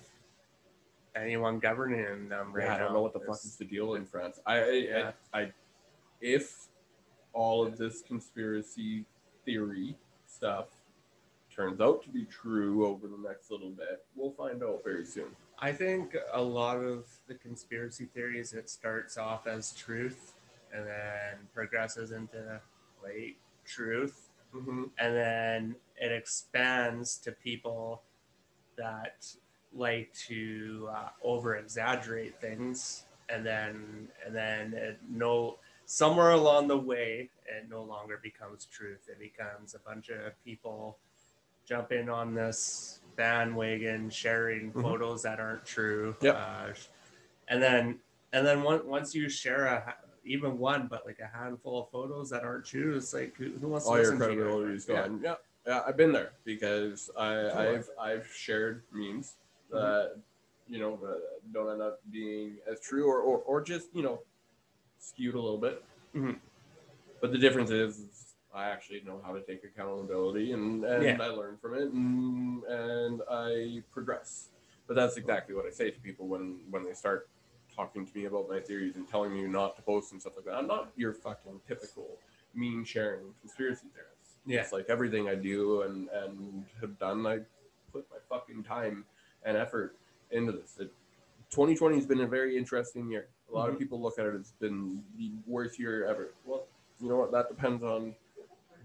anyone 1.17 1.59
governing 1.59 2.29
them 2.29 2.53
right 2.53 2.67
Yeah, 2.67 2.75
I 2.75 2.79
don't 2.79 2.93
know 2.93 3.01
what 3.03 3.15
the 3.15 3.21
fuck 3.21 3.37
is 3.43 3.57
the 3.57 3.65
deal 3.65 3.95
in 3.95 4.05
France. 4.05 4.39
I, 4.47 4.59
I, 4.59 4.71
Yeah. 4.73 5.13
I, 5.33 5.41
I, 5.41 5.53
if 6.21 6.69
all 7.33 7.67
of 7.67 7.79
this 7.79 8.03
conspiracy 8.03 9.07
theory 9.45 9.97
stuff 10.27 10.69
turns 11.51 11.81
out 11.81 12.03
to 12.05 12.11
be 12.11 12.27
true 12.27 12.87
over 12.87 13.09
the 13.09 13.17
next 13.17 13.51
little 13.51 13.71
bit, 13.71 14.05
we'll 14.15 14.31
find 14.33 14.63
out 14.63 14.85
very 14.85 15.05
soon. 15.07 15.35
I 15.61 15.73
think 15.73 16.17
a 16.33 16.41
lot 16.41 16.79
of 16.79 17.07
the 17.27 17.35
conspiracy 17.35 18.07
theories 18.07 18.53
it 18.53 18.71
starts 18.71 19.19
off 19.19 19.47
as 19.47 19.73
truth 19.73 20.33
and 20.73 20.87
then 20.87 21.49
progresses 21.55 22.13
into 22.13 22.61
late 23.05 23.39
truth 23.65 24.27
Mm-hmm. 24.53 24.83
and 24.99 25.15
then 25.15 25.77
it 25.97 26.11
expands 26.11 27.19
to 27.19 27.31
people 27.31 28.03
that 28.77 29.25
like 29.73 30.13
to 30.27 30.89
uh, 30.91 31.11
over 31.23 31.55
exaggerate 31.55 32.41
things 32.41 33.05
and 33.29 33.47
then 33.47 34.09
and 34.27 34.35
then 34.35 34.75
it, 34.75 34.99
no 35.09 35.59
somewhere 35.91 36.31
along 36.31 36.69
the 36.69 36.77
way, 36.77 37.29
it 37.47 37.69
no 37.69 37.83
longer 37.83 38.21
becomes 38.23 38.65
truth. 38.67 39.09
It 39.09 39.19
becomes 39.19 39.75
a 39.75 39.81
bunch 39.81 40.09
of 40.09 40.33
people 40.45 40.99
jumping 41.67 42.09
on 42.09 42.33
this 42.33 43.00
bandwagon, 43.21 44.09
sharing 44.09 44.73
Mhm. 44.73 44.81
photos 44.83 45.23
that 45.23 45.39
aren't 45.39 45.67
true. 45.67 46.17
Yep. 46.23 46.35
Uh, 46.35 46.73
and 47.49 47.63
then, 47.63 48.01
and 48.33 48.47
then 48.47 48.63
once 48.63 48.83
once 48.85 49.15
you 49.15 49.29
share 49.29 49.67
a 49.67 49.95
even 50.25 50.59
one, 50.59 50.87
but 50.87 51.05
like 51.05 51.19
a 51.19 51.27
handful 51.27 51.83
of 51.83 51.91
photos 51.91 52.31
that 52.31 52.45
aren't 52.45 52.65
true, 52.65 52.97
it's 52.97 53.13
like 53.13 53.35
who, 53.37 53.51
who 53.61 53.69
wants 53.69 53.85
to 53.85 53.91
all 53.91 53.97
your 53.99 54.13
listen 54.13 54.19
to 54.21 54.33
you 54.33 54.41
credibility 54.41 54.75
is 54.75 54.85
gone. 54.87 55.21
Yeah. 55.23 55.35
yeah, 55.67 55.83
I've 55.87 55.97
been 55.99 56.13
there 56.13 56.33
because 56.45 57.11
I, 57.17 57.35
Totally. 57.35 57.77
I've 57.77 57.89
I've 58.01 58.27
shared 58.33 58.83
memes 58.91 59.35
that 59.71 60.17
you 60.67 60.79
know 60.79 60.99
don't 61.53 61.71
end 61.73 61.83
up 61.83 62.01
being 62.11 62.57
as 62.71 62.81
true 62.81 63.07
or, 63.07 63.21
or 63.21 63.39
or 63.41 63.61
just 63.61 63.89
you 63.95 64.03
know 64.03 64.23
skewed 64.99 65.35
a 65.35 65.41
little 65.41 65.59
bit. 65.59 65.85
Mhm. 66.15 66.39
But 67.21 67.33
the 67.33 67.39
difference 67.39 67.71
is 67.71 68.30
I 68.53 68.69
actually 68.69 69.03
know 69.03 69.21
how 69.25 69.33
to 69.33 69.41
take 69.41 69.65
accountability 69.65 70.53
and 70.53 70.85
and 70.85 71.03
Yeah. 71.05 71.19
I 71.21 71.29
learn 71.29 71.57
from 71.59 71.75
it 71.75 71.93
and 71.93 72.65
and 72.65 73.23
I 73.31 73.83
progress. 73.93 74.49
But 74.87 74.95
that's 74.97 75.17
exactly 75.17 75.55
what 75.55 75.67
I 75.67 75.71
say 75.71 75.91
to 75.91 76.01
people 76.01 76.27
when 76.27 76.61
when 76.71 76.85
they 76.85 76.93
start 76.93 77.29
talking 77.75 78.05
to 78.07 78.19
me 78.19 78.25
about 78.25 78.49
my 78.49 78.59
theories 78.61 78.97
and 78.97 79.09
telling 79.09 79.33
me 79.33 79.43
not 79.47 79.77
to 79.77 79.83
post 79.83 80.11
and 80.13 80.21
stuff 80.21 80.35
like 80.37 80.45
that. 80.47 80.55
I'm 80.55 80.67
not 80.67 80.91
your 80.97 81.13
fucking 81.15 81.61
typical 81.69 82.19
meme 82.55 82.85
sharing 82.85 83.33
conspiracy 83.41 83.87
theorist. 83.95 84.39
Yeah. 84.45 84.63
It's 84.63 84.73
like 84.73 84.87
everything 84.89 85.29
I 85.29 85.37
do 85.37 85.83
and 85.83 86.09
and 86.09 86.65
have 86.81 86.99
done, 86.99 87.27
I 87.27 87.41
put 87.93 88.07
my 88.11 88.19
fucking 88.29 88.65
time 88.65 89.05
and 89.45 89.57
effort 89.57 89.95
into 90.33 90.53
this. 90.53 90.77
It, 90.81 90.93
2020 91.51 91.97
has 91.97 92.07
been 92.07 92.21
a 92.21 92.27
very 92.27 92.57
interesting 92.57 93.09
year. 93.11 93.29
A 93.51 93.53
lot 93.53 93.69
Mhm. 93.69 93.73
of 93.73 93.79
people 93.79 94.01
look 94.01 94.19
at 94.19 94.27
it 94.27 94.35
as 94.35 94.53
been 94.53 95.05
the 95.17 95.33
worst 95.47 95.79
year 95.79 96.05
ever. 96.07 96.33
Well, 96.45 96.67
you 97.01 97.09
know 97.09 97.17
what? 97.17 97.33
That 97.33 97.49
depends 97.49 97.83
on 97.83 98.15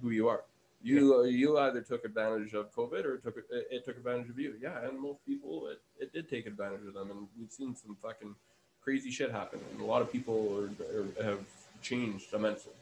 who 0.01 0.11
you 0.11 0.27
are. 0.27 0.43
You 0.81 1.25
you 1.25 1.57
either 1.57 1.81
took 1.81 2.05
advantage 2.05 2.53
of 2.53 2.73
COVID 2.75 3.05
or 3.05 3.17
took 3.17 3.37
it, 3.37 3.45
it 3.71 3.85
took 3.85 3.97
advantage 3.97 4.29
of 4.29 4.39
you. 4.39 4.53
Yeah, 4.61 4.85
and 4.85 4.99
most 4.99 5.25
people 5.25 5.67
it, 5.67 5.81
it 5.99 6.13
did 6.13 6.29
take 6.29 6.45
advantage 6.45 6.85
of 6.87 6.93
them, 6.93 7.09
and 7.11 7.27
we've 7.39 7.51
seen 7.51 7.75
some 7.75 7.95
fucking 8.01 8.35
crazy 8.81 9.09
shit 9.09 9.31
happen, 9.31 9.59
and 9.71 9.81
a 9.81 9.85
lot 9.85 10.01
of 10.01 10.11
people 10.11 10.37
are, 10.59 10.99
are, 10.99 11.23
have 11.25 11.39
changed 11.81 12.33
immensely. 12.33 12.73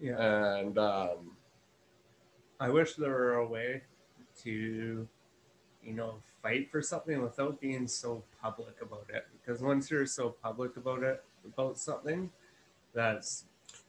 Yeah. 0.00 0.20
And 0.20 0.76
um, 0.78 1.36
I 2.60 2.68
wish 2.68 2.94
there 2.94 3.10
were 3.10 3.34
a 3.34 3.46
way 3.46 3.82
to, 4.42 5.08
you 5.82 5.92
know, 5.92 6.16
fight 6.42 6.70
for 6.70 6.82
something 6.82 7.22
without 7.22 7.60
being 7.60 7.86
so 7.86 8.22
public 8.42 8.82
about 8.82 9.06
it. 9.08 9.26
Because 9.32 9.62
once 9.62 9.90
you're 9.90 10.06
so 10.06 10.34
public 10.42 10.76
about 10.76 11.02
it, 11.02 11.24
about 11.46 11.78
something, 11.78 12.30
that's 12.94 13.44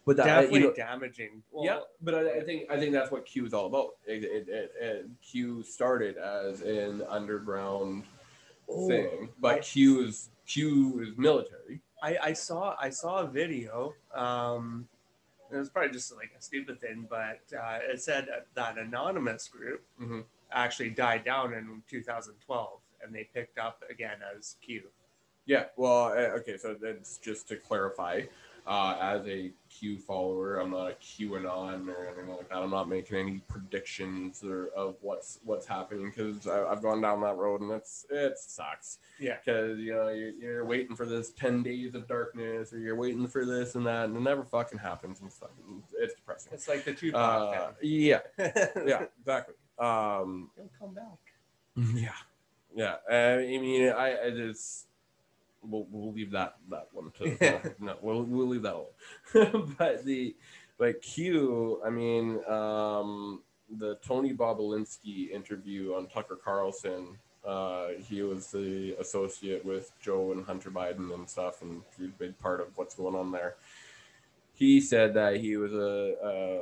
but 0.05 0.17
that, 0.17 0.25
definitely 0.25 0.61
you 0.61 0.67
know, 0.67 0.73
damaging. 0.73 1.43
Well, 1.51 1.65
yeah, 1.65 1.79
but 2.01 2.15
I, 2.15 2.39
I 2.39 2.41
think 2.41 2.69
I 2.69 2.77
think 2.77 2.91
that's 2.91 3.11
what 3.11 3.25
Q 3.25 3.45
is 3.45 3.53
all 3.53 3.67
about. 3.67 3.91
It, 4.05 4.23
it, 4.23 4.49
it, 4.49 4.71
it, 4.79 5.09
Q 5.21 5.63
started 5.63 6.17
as 6.17 6.61
an 6.61 7.03
underground 7.09 8.03
oh, 8.69 8.87
thing, 8.87 9.29
but 9.39 9.55
I- 9.55 9.59
Q 9.59 10.01
is 10.01 10.29
Q 10.47 11.01
is 11.01 11.17
military. 11.17 11.81
I, 12.01 12.17
I 12.21 12.33
saw 12.33 12.75
I 12.79 12.89
saw 12.89 13.19
a 13.19 13.27
video. 13.27 13.93
Um, 14.13 14.87
it 15.51 15.57
was 15.57 15.69
probably 15.69 15.91
just 15.91 16.13
like 16.15 16.31
a 16.37 16.41
stupid 16.41 16.81
thing, 16.81 17.07
but 17.09 17.39
uh, 17.57 17.79
it 17.81 18.01
said 18.01 18.27
that 18.55 18.77
anonymous 18.77 19.47
group 19.47 19.83
Mm-hmm. 20.01 20.21
actually 20.51 20.89
died 20.89 21.23
down 21.23 21.53
in 21.53 21.81
2012, 21.89 22.79
and 23.03 23.13
they 23.15 23.29
picked 23.33 23.57
up 23.59 23.83
again 23.89 24.17
as 24.35 24.55
Q. 24.61 24.81
Yeah, 25.45 25.65
well, 25.77 26.05
uh, 26.05 26.37
okay, 26.39 26.57
so 26.57 26.73
that's 26.73 27.17
just 27.17 27.47
to 27.49 27.55
clarify. 27.57 28.21
Uh, 28.65 28.95
as 29.01 29.27
a 29.27 29.51
Q 29.69 29.97
follower, 29.97 30.55
I'm 30.59 30.71
not 30.71 30.91
a 30.91 30.95
QAnon 30.95 31.87
or 31.89 32.07
anything 32.07 32.29
like 32.29 32.47
that. 32.47 32.59
I'm 32.59 32.69
not 32.69 32.87
making 32.87 33.17
any 33.17 33.41
predictions 33.49 34.41
or, 34.41 34.67
of 34.67 34.95
what's 35.01 35.39
what's 35.43 35.65
happening 35.65 36.13
because 36.15 36.47
I've 36.47 36.81
gone 36.81 37.01
down 37.01 37.19
that 37.21 37.35
road 37.35 37.59
and 37.59 37.71
it's 37.71 38.05
it 38.09 38.37
sucks. 38.37 38.99
Yeah. 39.19 39.35
because 39.43 39.79
you 39.79 39.93
know 39.93 40.07
you're, 40.09 40.29
you're 40.29 40.65
waiting 40.65 40.95
for 40.95 41.05
this 41.05 41.31
10 41.31 41.63
days 41.63 41.93
of 41.93 42.07
darkness 42.07 42.71
or 42.71 42.79
you're 42.79 42.95
waiting 42.95 43.27
for 43.27 43.45
this 43.45 43.75
and 43.75 43.85
that 43.85 44.05
and 44.05 44.15
it 44.15 44.21
never 44.21 44.45
fucking 44.45 44.79
happens 44.79 45.19
and 45.19 45.31
stuff. 45.31 45.49
It's 45.99 46.13
depressing. 46.13 46.53
It's 46.53 46.67
like 46.69 46.85
the 46.85 46.93
two. 46.93 47.13
Uh, 47.13 47.71
yeah, 47.81 48.19
yeah, 48.37 49.05
exactly. 49.19 49.55
Um, 49.77 50.51
He'll 50.55 50.69
come 50.79 50.93
back. 50.93 51.19
yeah, 51.95 52.11
yeah. 52.73 52.95
Uh, 53.11 53.39
I 53.41 53.57
mean, 53.59 53.89
I, 53.89 54.27
I 54.27 54.29
just 54.29 54.87
we'll, 55.67 55.87
we'll 55.91 56.13
leave 56.13 56.31
that 56.31 56.55
that 56.69 56.87
one 56.91 57.11
to 57.19 57.37
Yeah. 57.41 57.59
no, 57.79 57.95
we'll 58.01 58.23
we'll 58.23 58.47
leave 58.47 58.63
that 58.63 58.75
one. 58.75 59.75
but 59.77 60.03
the 60.05 60.35
but 60.77 61.01
Q, 61.01 61.81
I 61.85 61.89
mean, 61.89 62.43
um, 62.45 63.41
the 63.69 63.97
Tony 64.05 64.33
Bobulinski 64.33 65.31
interview 65.31 65.93
on 65.93 66.07
Tucker 66.07 66.37
Carlson. 66.43 67.17
Uh, 67.45 67.89
he 68.07 68.21
was 68.21 68.47
the 68.51 68.95
associate 69.01 69.65
with 69.65 69.91
Joe 70.01 70.31
and 70.31 70.45
Hunter 70.45 70.71
Biden 70.71 71.13
and 71.13 71.29
stuff, 71.29 71.61
and 71.61 71.81
he 71.97 72.03
was 72.03 72.11
a 72.11 72.17
big 72.17 72.39
part 72.39 72.61
of 72.61 72.67
what's 72.77 72.95
going 72.95 73.15
on 73.15 73.31
there. 73.33 73.55
He 74.53 74.79
said 74.79 75.13
that 75.15 75.37
he 75.37 75.57
was 75.57 75.73
a, 75.73 76.15
a 76.23 76.61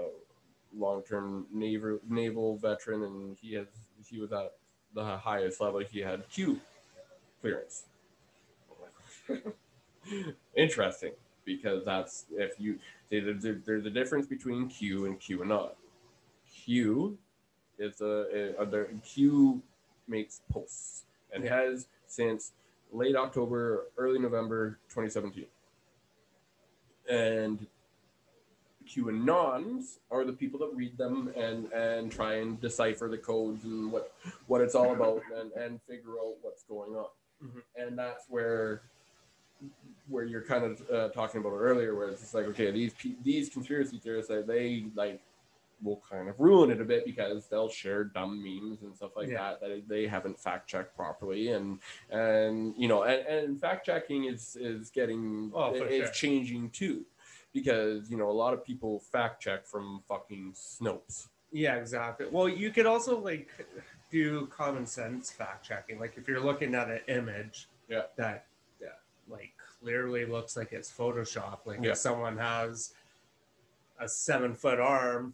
long-term 0.76 1.46
naval 1.54 2.00
naval 2.10 2.58
veteran, 2.58 3.04
and 3.04 3.38
he 3.40 3.54
has 3.56 3.68
he 4.10 4.20
was 4.20 4.32
at 4.32 4.54
the 4.94 5.04
highest 5.18 5.62
level. 5.62 5.82
He 5.82 6.00
had 6.00 6.28
Q 6.30 6.60
clearance. 7.42 7.84
Interesting, 10.56 11.14
because 11.46 11.86
that's 11.86 12.26
if 12.32 12.60
you 12.60 12.80
see 13.10 13.20
there's 13.20 13.46
a, 13.46 13.54
there's 13.66 13.86
a 13.86 13.90
difference 13.90 14.28
between 14.28 14.68
Q 14.68 15.06
and 15.06 15.20
q 15.20 15.40
QAnon. 15.40 15.72
Q 16.54 17.18
is 17.80 18.02
a, 18.02 18.56
a, 18.60 18.64
a 18.64 18.86
Q 19.04 19.62
makes 20.08 20.42
posts 20.52 21.04
and 21.34 21.44
Yeah. 21.44 21.56
has 21.62 21.88
since 22.08 22.52
late 22.92 23.16
October, 23.16 23.86
early 23.98 24.20
November 24.20 24.78
2017. 24.90 25.46
And 27.10 27.66
QAnons 28.88 30.00
are 30.10 30.26
the 30.26 30.34
people 30.34 30.60
that 30.60 30.72
read 30.76 30.98
them 30.98 31.32
and 31.38 31.72
and 31.72 32.12
try 32.12 32.36
and 32.36 32.60
decipher 32.60 33.08
the 33.08 33.18
codes 33.18 33.64
and 33.64 33.92
what 33.92 34.14
what 34.48 34.62
it's 34.62 34.76
all 34.76 34.94
about 34.94 35.22
and 35.36 35.52
and 35.54 35.82
figure 35.84 36.20
out 36.22 36.36
what's 36.42 36.64
going 36.64 36.96
on. 36.96 37.08
Mhm. 37.44 37.62
And 37.78 37.98
that's 37.98 38.26
where 38.28 38.82
where 40.08 40.24
you're 40.24 40.42
kind 40.44 40.64
of 40.64 40.90
uh, 40.92 41.10
talking 41.10 41.42
about 41.42 41.54
earlier, 41.54 41.96
where 41.96 42.10
it's 42.10 42.22
just 42.22 42.34
like, 42.34 42.46
okay, 42.48 42.72
these 42.72 42.94
these 43.24 43.50
conspiracy 43.50 43.98
theorists, 44.00 44.30
they, 44.30 44.42
they 44.42 44.86
like 44.96 45.22
will 45.84 46.02
kind 46.08 46.30
of 46.30 46.40
ruin 46.40 46.70
it 46.70 46.80
a 46.80 46.84
bit 46.86 47.06
because 47.06 47.48
they'll 47.48 47.70
share 47.70 48.04
dumb 48.04 48.44
memes 48.44 48.84
and 48.84 48.96
stuff 48.96 49.12
like 49.16 49.30
Yeah. 49.30 49.56
that 49.56 49.62
that 49.62 49.88
they 49.88 50.06
haven't 50.08 50.40
fact 50.40 50.68
checked 50.70 50.96
properly, 50.96 51.50
and 51.50 51.80
and 52.10 52.74
you 52.78 52.88
know, 52.88 53.04
and, 53.04 53.26
and 53.28 53.60
fact 53.60 53.86
checking 53.86 54.26
is 54.26 54.56
is 54.60 54.90
getting 54.90 55.52
Oh, 55.56 55.74
is 55.74 56.06
sure. 56.06 56.08
changing 56.14 56.70
too, 56.72 57.06
because 57.54 58.10
you 58.12 58.18
know 58.18 58.30
a 58.30 58.32
lot 58.32 58.54
of 58.54 58.64
people 58.64 59.00
fact 59.00 59.42
check 59.42 59.66
from 59.66 60.02
fucking 60.08 60.54
Snopes. 60.54 61.28
Yeah, 61.52 61.76
exactly. 61.76 62.28
Well, 62.32 62.48
you 62.48 62.72
could 62.72 62.86
also 62.86 63.20
like 63.20 63.50
do 64.10 64.46
common 64.48 64.86
sense 64.86 65.32
fact 65.32 65.66
checking. 65.66 66.00
Like 66.00 66.14
if 66.18 66.28
you're 66.28 66.40
looking 66.40 66.76
at 66.76 66.90
an 66.90 67.02
image 67.08 67.68
Yeah. 67.90 68.04
that 68.18 68.46
that 68.80 69.00
like 69.28 69.54
clearly 69.86 70.26
looks 70.26 70.56
like 70.56 70.72
it's 70.72 70.92
Photoshop. 70.92 71.60
Like 71.66 71.80
Yeah. 71.82 71.92
if 71.92 71.98
someone 71.98 72.38
has 72.38 72.94
a 74.00 74.08
seven 74.08 74.54
foot 74.54 74.80
arm 74.80 75.34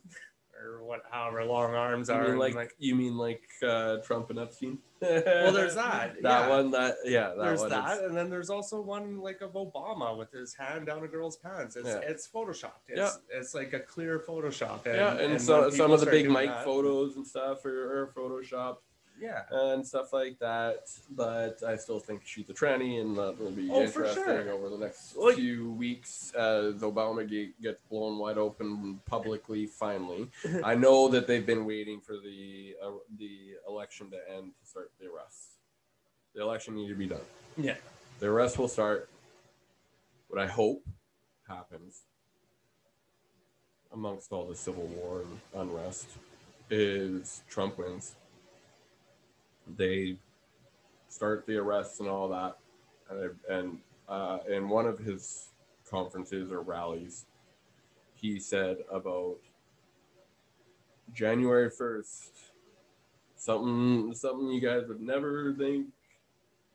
or 0.59 0.83
what 0.83 1.03
however 1.11 1.43
long 1.45 1.73
arms 1.75 2.09
You 2.09 2.15
are, 2.15 2.21
mean 2.23 2.41
and, 2.41 2.55
like, 2.55 2.73
you 2.79 2.95
mean 2.95 3.15
like 3.17 3.43
uh, 3.63 3.97
Trump 3.97 4.29
and 4.31 4.39
Epstein? 4.39 4.79
well 4.99 5.51
there's 5.51 5.75
that. 5.75 6.15
that 6.23 6.23
yeah. 6.23 6.49
one. 6.49 6.71
That 6.71 6.95
yeah, 7.05 7.27
that 7.29 7.37
there's 7.37 7.63
that, 7.63 7.97
is- 7.97 8.03
and 8.03 8.17
then 8.17 8.29
there's 8.29 8.49
also 8.49 8.81
one 8.81 9.19
like 9.19 9.41
of 9.41 9.51
Obama 9.53 10.17
with 10.17 10.31
his 10.31 10.55
hand 10.55 10.87
down 10.87 11.03
a 11.03 11.07
girl's 11.07 11.37
pants. 11.37 11.75
It's 11.75 11.87
Yeah. 11.87 11.97
it's 11.99 12.27
photoshopped. 12.27 12.87
It's 12.87 13.19
it's 13.29 13.53
like 13.53 13.73
a 13.73 13.79
clear 13.79 14.19
Photoshop. 14.19 14.85
And, 14.87 14.95
yeah, 14.95 15.11
and, 15.17 15.31
when 15.31 15.39
so, 15.39 15.69
some 15.69 15.91
of 15.91 15.99
the 15.99 16.07
big 16.07 16.29
Mike 16.29 16.49
that- 16.49 16.65
photos 16.65 17.15
and 17.15 17.27
stuff 17.27 17.63
are, 17.65 18.01
are 18.03 18.07
photoshopped 18.07 18.77
Yeah. 19.19 19.43
and 19.51 19.85
stuff 19.85 20.13
like 20.13 20.39
that. 20.39 20.89
But 21.09 21.63
I 21.63 21.75
still 21.75 21.99
think 21.99 22.21
she's 22.25 22.49
a 22.49 22.53
tranny, 22.53 23.01
and 23.01 23.15
that 23.17 23.39
will 23.39 23.51
be 23.51 23.69
Oh, 23.71 23.81
interesting 23.83 24.23
sure. 24.23 24.49
over 24.51 24.69
the 24.69 24.77
next 24.77 25.15
Well, 25.17 25.33
few 25.35 25.71
weeks 25.71 26.31
as 26.33 26.75
Obama 26.81 27.27
gate 27.27 27.59
gets 27.61 27.81
blown 27.83 28.17
wide 28.19 28.37
open 28.37 28.99
publicly. 29.05 29.65
Finally, 29.65 30.29
I 30.63 30.75
know 30.75 31.07
that 31.09 31.27
they've 31.27 31.45
been 31.45 31.65
waiting 31.65 31.99
for 32.01 32.13
the 32.13 32.75
uh, 32.83 32.91
the 33.17 33.55
election 33.67 34.09
to 34.11 34.17
end 34.35 34.51
to 34.61 34.69
start 34.69 34.91
the 34.99 35.07
arrests. 35.07 35.55
The 36.35 36.41
election 36.41 36.75
needs 36.75 36.91
to 36.91 36.95
be 36.95 37.07
done. 37.07 37.21
Yeah. 37.57 37.75
The 38.19 38.27
arrest 38.27 38.57
will 38.59 38.67
start. 38.67 39.09
What 40.27 40.39
I 40.41 40.47
hope 40.47 40.83
happens 41.47 42.01
amongst 43.93 44.31
all 44.31 44.45
the 44.45 44.55
civil 44.55 44.83
war 44.83 45.21
and 45.21 45.39
unrest 45.69 46.07
is 46.69 47.41
Trump 47.49 47.77
wins. 47.77 48.13
They 49.75 50.17
start 51.09 51.45
the 51.45 51.57
arrests 51.57 51.99
and 51.99 52.09
all 52.09 52.29
that, 52.29 52.57
and, 53.09 53.35
and 53.49 53.79
uh, 54.07 54.39
in 54.49 54.69
one 54.69 54.85
of 54.85 54.99
his 54.99 55.49
conferences 55.89 56.51
or 56.51 56.61
rallies, 56.61 57.25
he 58.13 58.39
said 58.39 58.77
about 58.91 59.37
January 61.13 61.69
first, 61.69 62.31
something 63.35 64.13
something 64.13 64.47
you 64.47 64.61
guys 64.61 64.83
would 64.87 65.01
never 65.01 65.53
think 65.53 65.87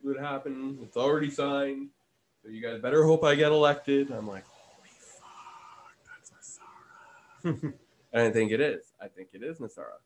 would 0.03 0.19
happen. 0.19 0.79
It's 0.81 0.97
already 0.97 1.29
signed. 1.29 1.89
So 2.41 2.49
you 2.49 2.61
guys 2.61 2.81
better 2.81 3.03
hope 3.03 3.23
I 3.23 3.35
get 3.35 3.51
elected. 3.51 4.11
I'm 4.11 4.27
like, 4.27 4.43
holy 4.45 4.89
fuck, 4.99 5.95
that's 6.05 6.59
Nasara. 7.45 7.73
and 8.13 8.27
I 8.27 8.31
think 8.31 8.51
it 8.51 8.59
is. 8.59 8.91
I 9.01 9.07
think 9.07 9.29
it 9.33 9.43
is 9.43 9.59
Nasara. 9.59 9.99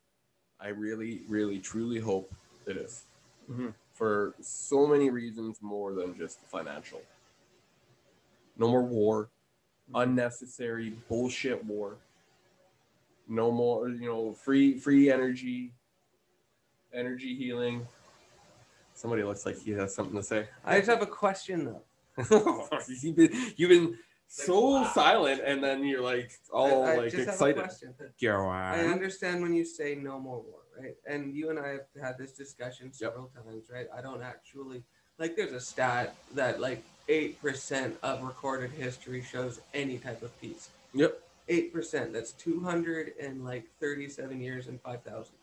I 0.59 0.69
really, 0.69 1.21
really, 1.27 1.59
truly 1.59 1.99
hope 1.99 2.31
it 2.67 2.77
is. 2.77 3.05
Mhm. 3.49 3.73
For 3.93 4.35
so 4.41 4.85
many 4.85 5.09
reasons 5.09 5.61
more 5.61 5.93
than 5.93 6.15
just 6.17 6.39
financial. 6.41 7.01
No 8.57 8.69
more 8.69 8.83
war, 8.83 9.29
unnecessary 9.95 10.91
bullshit 11.07 11.63
war. 11.63 11.97
No 13.27 13.51
more, 13.51 13.89
you 13.89 14.05
know, 14.07 14.33
free 14.33 14.77
free 14.77 15.11
energy, 15.11 15.71
energy 16.93 17.35
healing. 17.35 17.87
Somebody 18.93 19.23
looks 19.23 19.45
like 19.45 19.57
he 19.59 19.71
has 19.71 19.93
something 19.93 20.15
to 20.15 20.23
say. 20.23 20.47
I 20.65 20.77
just 20.77 20.89
have 20.89 21.01
a 21.01 21.07
question 21.07 21.65
though. 21.65 21.81
you've 22.87 23.15
been 23.15 23.53
you've 23.55 23.69
been 23.69 23.97
so 24.27 24.83
silent, 24.93 25.41
and 25.45 25.63
then 25.63 25.83
you're 25.83 26.01
like 26.01 26.31
all 26.51 26.83
I, 26.85 26.93
I 26.93 26.97
like 26.97 27.11
just 27.11 27.29
have 27.29 27.41
a 27.41 27.49
excited. 27.63 27.93
I 28.75 28.91
understand 28.91 29.41
when 29.41 29.53
you 29.53 29.65
say 29.65 29.95
no 29.95 30.19
more 30.19 30.41
war, 30.41 30.59
right? 30.79 30.95
And 31.05 31.33
you 31.35 31.49
and 31.49 31.59
I 31.59 31.69
have 31.69 31.85
had 32.01 32.17
this 32.17 32.33
discussion 32.33 32.91
several 32.93 33.29
times, 33.29 33.69
right? 33.71 33.87
I 33.95 34.01
don't 34.01 34.21
actually 34.21 34.83
like. 35.17 35.35
There's 35.35 35.53
a 35.53 35.59
stat 35.61 36.15
that 36.35 36.59
like 36.59 36.83
eight 37.07 37.41
percent 37.41 37.97
of 38.03 38.21
recorded 38.23 38.71
history 38.71 39.21
shows 39.21 39.61
any 39.73 39.97
type 39.97 40.21
of 40.21 40.39
peace. 40.41 40.69
Yep. 40.93 41.21
Eight 41.49 41.71
percent. 41.73 42.11
That's 42.11 42.33
two 42.33 42.59
hundred 42.61 43.13
and 43.21 43.45
like 43.45 43.63
thirty-seven 43.79 44.41
years 44.41 44.67
and 44.67 44.81
five 44.81 45.03
thousand. 45.03 45.35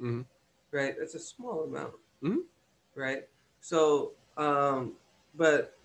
Mhm. 0.00 0.24
Right. 0.70 0.94
That's 0.98 1.14
a 1.14 1.18
small 1.20 1.64
amount. 1.64 1.94
Mhm. 2.22 2.42
Right. 2.94 3.26
So, 3.60 4.12
um, 4.36 4.92
but 5.34 5.76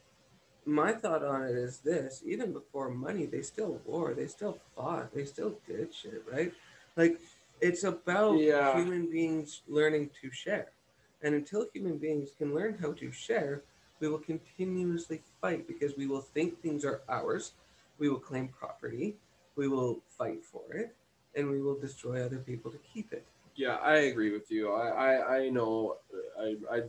my 0.65 0.93
thought 0.93 1.23
on 1.23 1.43
it 1.43 1.55
is 1.55 1.79
this: 1.79 2.23
even 2.25 2.53
before 2.53 2.89
money, 2.89 3.25
they 3.25 3.41
still 3.41 3.79
war. 3.85 4.13
They 4.13 4.27
still 4.27 4.57
fought. 4.75 5.13
They 5.13 5.25
still 5.25 5.55
did 5.67 5.93
shit. 5.93 6.23
Right. 6.31 6.53
Like 6.95 7.19
it's 7.61 7.83
about 7.83 8.37
Yeah. 8.39 8.75
human 8.75 9.09
beings 9.09 9.61
learning 9.67 10.11
to 10.21 10.31
share. 10.31 10.69
And 11.21 11.33
until 11.35 11.67
human 11.73 11.97
beings 11.97 12.31
can 12.37 12.53
learn 12.53 12.77
how 12.81 12.91
to 12.93 13.11
share, 13.11 13.61
we 13.99 14.09
will 14.09 14.19
continuously 14.19 15.21
fight 15.39 15.65
because 15.67 15.95
we 15.95 16.05
will 16.07 16.21
think 16.21 16.61
things 16.61 16.83
are 16.83 17.01
ours. 17.07 17.53
We 17.97 18.09
will 18.09 18.19
claim 18.19 18.49
property. 18.49 19.15
We 19.55 19.69
will 19.69 20.01
fight 20.17 20.43
for 20.43 20.63
it. 20.73 20.93
And 21.35 21.49
we 21.49 21.61
will 21.61 21.79
destroy 21.79 22.25
other 22.25 22.39
people 22.39 22.71
to 22.71 22.77
keep 22.79 23.13
it. 23.13 23.25
Yeah, 23.55 23.75
I 23.77 23.95
agree 24.11 24.31
with 24.31 24.51
you. 24.51 24.73
I, 24.73 24.87
I, 24.89 25.37
I 25.37 25.49
know. 25.49 25.97
I, 26.39 26.55
I 26.69 26.81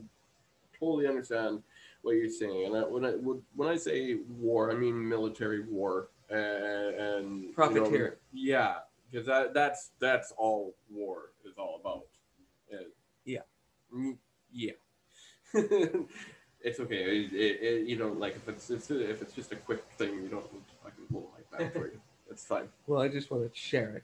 totally 0.78 1.06
understand 1.06 1.62
what 2.04 2.12
you're 2.12 2.28
saying. 2.28 2.66
And 2.66 2.76
I, 2.76 2.80
when 2.82 3.04
I 3.04 3.10
when 3.56 3.68
I 3.68 3.76
say 3.76 4.16
war, 4.38 4.70
I 4.70 4.74
mean 4.74 5.08
military 5.08 5.62
war 5.64 6.08
and, 6.30 6.38
and 6.40 7.42
you 7.42 7.48
know, 7.48 7.52
Profiteer. 7.54 8.18
yeah, 8.32 8.76
because 9.10 9.26
that 9.26 9.54
that's 9.54 9.90
that's 9.98 10.32
all 10.36 10.74
war 10.90 11.32
is 11.44 11.58
all 11.58 11.80
about. 11.80 12.04
Yeah. 13.24 13.38
Mm, 13.94 14.18
Yeah. 14.52 14.72
it's 15.54 16.80
okay. 16.80 16.96
It, 17.24 17.32
it, 17.32 17.62
it, 17.62 17.86
you 17.88 17.96
know, 17.96 18.08
like 18.08 18.36
if 18.36 18.48
it's, 18.48 18.68
it's 18.70 18.90
if 18.90 19.22
it's 19.22 19.32
just 19.32 19.52
a 19.52 19.56
quick 19.56 19.82
thing, 19.96 20.14
you 20.14 20.28
don't 20.28 20.52
need 20.52 20.62
to 20.68 20.74
fucking 20.82 21.04
pull 21.10 21.30
like 21.34 21.50
that 21.58 21.72
for 21.72 21.86
you. 21.86 22.00
It's 22.30 22.44
fine. 22.44 22.68
Well, 22.86 23.00
I 23.02 23.08
just 23.08 23.30
want 23.30 23.44
to 23.44 23.58
share 23.58 23.96
it. 23.96 24.02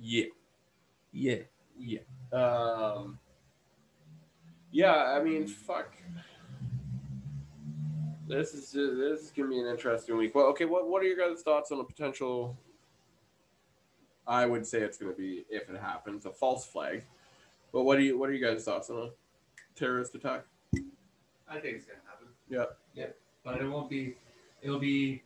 Yeah. 0.00 0.26
Yeah. 1.12 1.38
Yeah. 1.78 2.00
Um. 2.32 3.18
Yeah, 4.70 4.94
I 4.94 5.22
mean, 5.22 5.46
fuck. 5.48 5.90
This 8.28 8.54
is 8.54 8.72
this 8.72 9.20
is 9.22 9.32
gonna 9.36 9.48
be 9.48 9.60
an 9.60 9.66
interesting 9.66 10.16
week. 10.16 10.34
Well, 10.34 10.46
okay, 10.46 10.64
what 10.64 10.88
what 10.88 11.02
are 11.02 11.06
your 11.06 11.16
guys' 11.16 11.42
thoughts 11.42 11.70
on 11.70 11.80
a 11.80 11.84
potential? 11.84 12.56
I 14.26 14.46
would 14.46 14.66
say 14.66 14.80
it's 14.80 14.98
gonna 14.98 15.12
be 15.12 15.44
if 15.48 15.70
it 15.70 15.80
happens 15.80 16.26
a 16.26 16.30
false 16.30 16.66
flag, 16.66 17.04
but 17.72 17.84
what 17.84 17.98
do 17.98 18.04
you 18.04 18.18
what 18.18 18.28
are 18.28 18.32
you 18.32 18.44
guys' 18.44 18.64
thoughts 18.64 18.90
on 18.90 18.96
a 18.96 19.10
terrorist 19.78 20.14
attack? 20.16 20.44
I 21.48 21.60
think 21.60 21.76
it's 21.76 21.86
gonna 21.86 22.00
happen. 22.08 22.26
Yeah. 22.48 22.64
Yeah, 22.94 23.12
but 23.44 23.60
it 23.60 23.68
won't 23.68 23.88
be. 23.88 24.16
It'll 24.60 24.80
be 24.80 25.22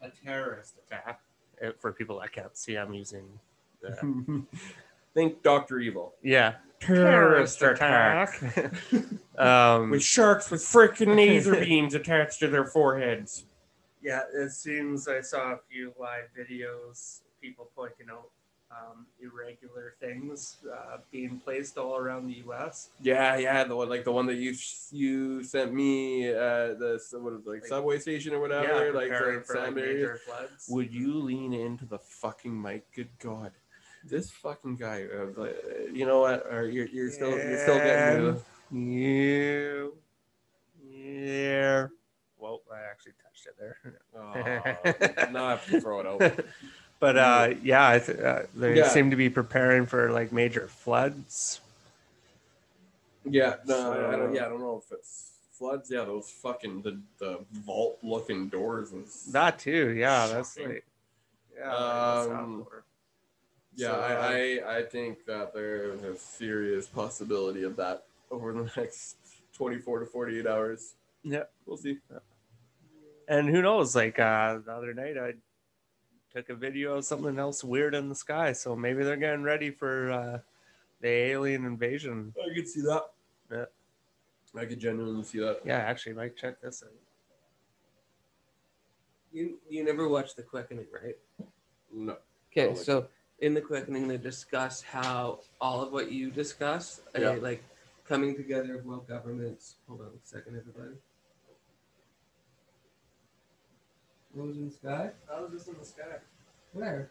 a 0.00 0.10
terrorist 0.10 0.74
attack. 0.86 1.20
For 1.78 1.90
people 1.90 2.20
that 2.20 2.32
can't 2.32 2.54
see, 2.56 2.76
I'm 2.76 2.92
using 2.92 3.26
the 3.80 4.42
Think 5.14 5.42
Doctor 5.42 5.78
Evil 5.78 6.12
yeah 6.22 6.56
Terrorist 6.80 7.62
attack. 7.62 8.40
um, 9.38 9.90
with 9.90 10.02
sharks 10.02 10.50
with 10.50 10.62
freaking 10.62 11.16
laser 11.16 11.56
beams 11.64 11.94
attached 11.94 12.40
to 12.40 12.48
their 12.48 12.64
foreheads. 12.64 13.44
Yeah, 14.02 14.22
it 14.34 14.50
seems 14.50 15.08
I 15.08 15.20
saw 15.20 15.52
a 15.52 15.58
few 15.70 15.92
live 15.98 16.28
videos, 16.38 17.20
people 17.40 17.68
pointing 17.74 18.06
out 18.10 18.30
um, 18.70 19.06
irregular 19.20 19.94
things 20.00 20.56
uh, 20.72 20.98
being 21.10 21.38
placed 21.38 21.78
all 21.78 21.96
around 21.96 22.26
the 22.26 22.34
U.S. 22.34 22.90
Yeah, 23.00 23.36
yeah, 23.36 23.64
the 23.64 23.76
one 23.76 23.88
like 23.88 24.04
the 24.04 24.12
one 24.12 24.26
that 24.26 24.36
you 24.36 24.54
you 24.90 25.42
sent 25.44 25.72
me 25.72 26.28
uh 26.30 26.74
the 26.74 27.00
what 27.12 27.32
is 27.34 27.40
it, 27.40 27.48
like 27.48 27.60
Like- 27.62 27.66
subway 27.66 27.98
station 27.98 28.34
or 28.34 28.40
whatever, 28.40 28.92
like 28.92 29.08
preparing 29.08 29.38
the 29.38 29.44
for 29.44 29.60
like 29.60 29.74
major 29.74 30.20
floods. 30.24 30.66
Would 30.68 30.92
you 30.92 31.14
lean 31.14 31.52
into 31.52 31.84
the 31.86 31.98
fucking 31.98 32.60
mic? 32.60 32.92
Good 32.92 33.10
God, 33.18 33.52
this 34.08 34.30
fucking 34.30 34.76
guy. 34.76 35.04
Uh, 35.04 35.48
you 35.92 36.06
know 36.06 36.20
what? 36.20 36.46
Or 36.50 36.66
you're 36.68 36.86
you're 36.86 37.10
still 37.10 37.30
you're 37.30 37.58
still 37.58 37.78
getting. 37.78 38.40
You, 38.72 39.96
yeah. 40.90 41.86
Well, 42.38 42.62
I 42.72 42.80
actually 42.90 43.12
touched 43.22 43.46
it 43.46 43.56
there. 43.58 43.76
oh, 44.16 45.30
now 45.32 45.44
I 45.46 45.50
have 45.50 45.66
to 45.66 45.80
throw 45.80 46.00
it 46.00 46.06
out. 46.06 46.44
but 47.00 47.16
uh, 47.16 47.54
yeah, 47.62 47.88
uh, 47.88 48.42
they 48.54 48.76
Yeah. 48.76 48.88
seem 48.88 49.10
to 49.10 49.16
be 49.16 49.30
preparing 49.30 49.86
for 49.86 50.10
like 50.10 50.32
major 50.32 50.68
floods. 50.68 51.60
Yeah, 53.28 53.56
no, 53.66 53.92
I, 53.92 54.12
I 54.14 54.16
don't. 54.16 54.34
Yeah, 54.34 54.46
I 54.46 54.48
don't 54.48 54.60
know 54.60 54.82
if 54.84 54.92
it's 54.92 55.32
floods. 55.52 55.90
Yeah, 55.90 56.04
those 56.04 56.30
fucking 56.30 56.82
the 56.82 57.00
the 57.18 57.38
vault 57.52 57.98
looking 58.02 58.48
doors 58.48 58.92
and 58.92 59.04
That 59.32 59.58
too, 59.58 59.90
yeah. 59.90 60.26
That's 60.28 60.58
like, 60.58 60.84
yeah. 61.56 61.74
Um, 61.74 62.66
Yeah, 63.76 63.88
So, 63.88 64.00
I, 64.00 64.60
I 64.64 64.78
I 64.78 64.82
think 64.82 65.26
that 65.26 65.52
there's 65.52 66.02
a 66.02 66.16
serious 66.16 66.86
possibility 66.86 67.62
of 67.62 67.76
that 67.76 68.04
over 68.30 68.52
the 68.52 68.70
next 68.76 69.16
24 69.54 70.00
to 70.00 70.06
48 70.06 70.46
hours. 70.46 70.94
Yeah. 71.22 71.44
We'll 71.66 71.76
see. 71.76 71.98
And 73.28 73.48
who 73.48 73.60
knows? 73.62 73.94
Like 73.94 74.18
uh, 74.18 74.58
the 74.64 74.72
other 74.72 74.94
night, 74.94 75.18
I 75.18 75.34
took 76.34 76.48
a 76.48 76.54
video 76.54 76.96
of 76.96 77.04
something 77.04 77.38
else 77.38 77.62
weird 77.62 77.94
in 77.94 78.08
the 78.08 78.14
sky. 78.14 78.52
So 78.52 78.74
maybe 78.74 79.04
they're 79.04 79.16
getting 79.16 79.42
ready 79.42 79.70
for 79.70 80.10
uh, 80.10 80.38
the 81.00 81.08
alien 81.08 81.64
invasion. 81.66 82.32
I 82.40 82.54
could 82.54 82.68
see 82.68 82.80
that. 82.82 83.02
Yeah. 83.50 83.64
I 84.58 84.64
could 84.64 84.78
genuinely 84.80 85.24
see 85.24 85.40
that. 85.40 85.60
Yeah, 85.66 85.78
actually, 85.78 86.14
Mike, 86.14 86.34
check 86.36 86.60
this 86.62 86.82
out. 86.82 86.92
You, 89.32 89.58
you 89.68 89.84
never 89.84 90.08
watched 90.08 90.36
The 90.36 90.42
Quickening, 90.42 90.86
right? 90.92 91.16
No. 91.92 92.16
Okay, 92.50 92.68
like- 92.68 92.76
so 92.78 93.06
in 93.40 93.54
the 93.54 93.60
quickening, 93.60 94.08
they 94.08 94.16
discuss 94.16 94.82
how 94.82 95.40
all 95.60 95.82
of 95.82 95.92
what 95.92 96.10
you 96.12 96.30
discuss, 96.30 97.00
uh, 97.16 97.20
Yeah. 97.20 97.30
like 97.32 97.62
coming 98.04 98.34
together 98.36 98.78
of 98.78 98.86
world 98.86 99.06
governments. 99.08 99.76
Hold 99.88 100.00
on 100.02 100.06
a 100.08 100.26
second, 100.26 100.56
everybody. 100.56 100.96
What 104.32 104.48
was 104.48 104.56
in 104.56 104.66
the 104.68 104.74
sky? 104.74 105.10
I 105.32 105.40
was 105.40 105.52
just 105.52 105.68
in 105.68 105.78
the 105.78 105.84
sky. 105.84 106.18
Where? 106.72 107.10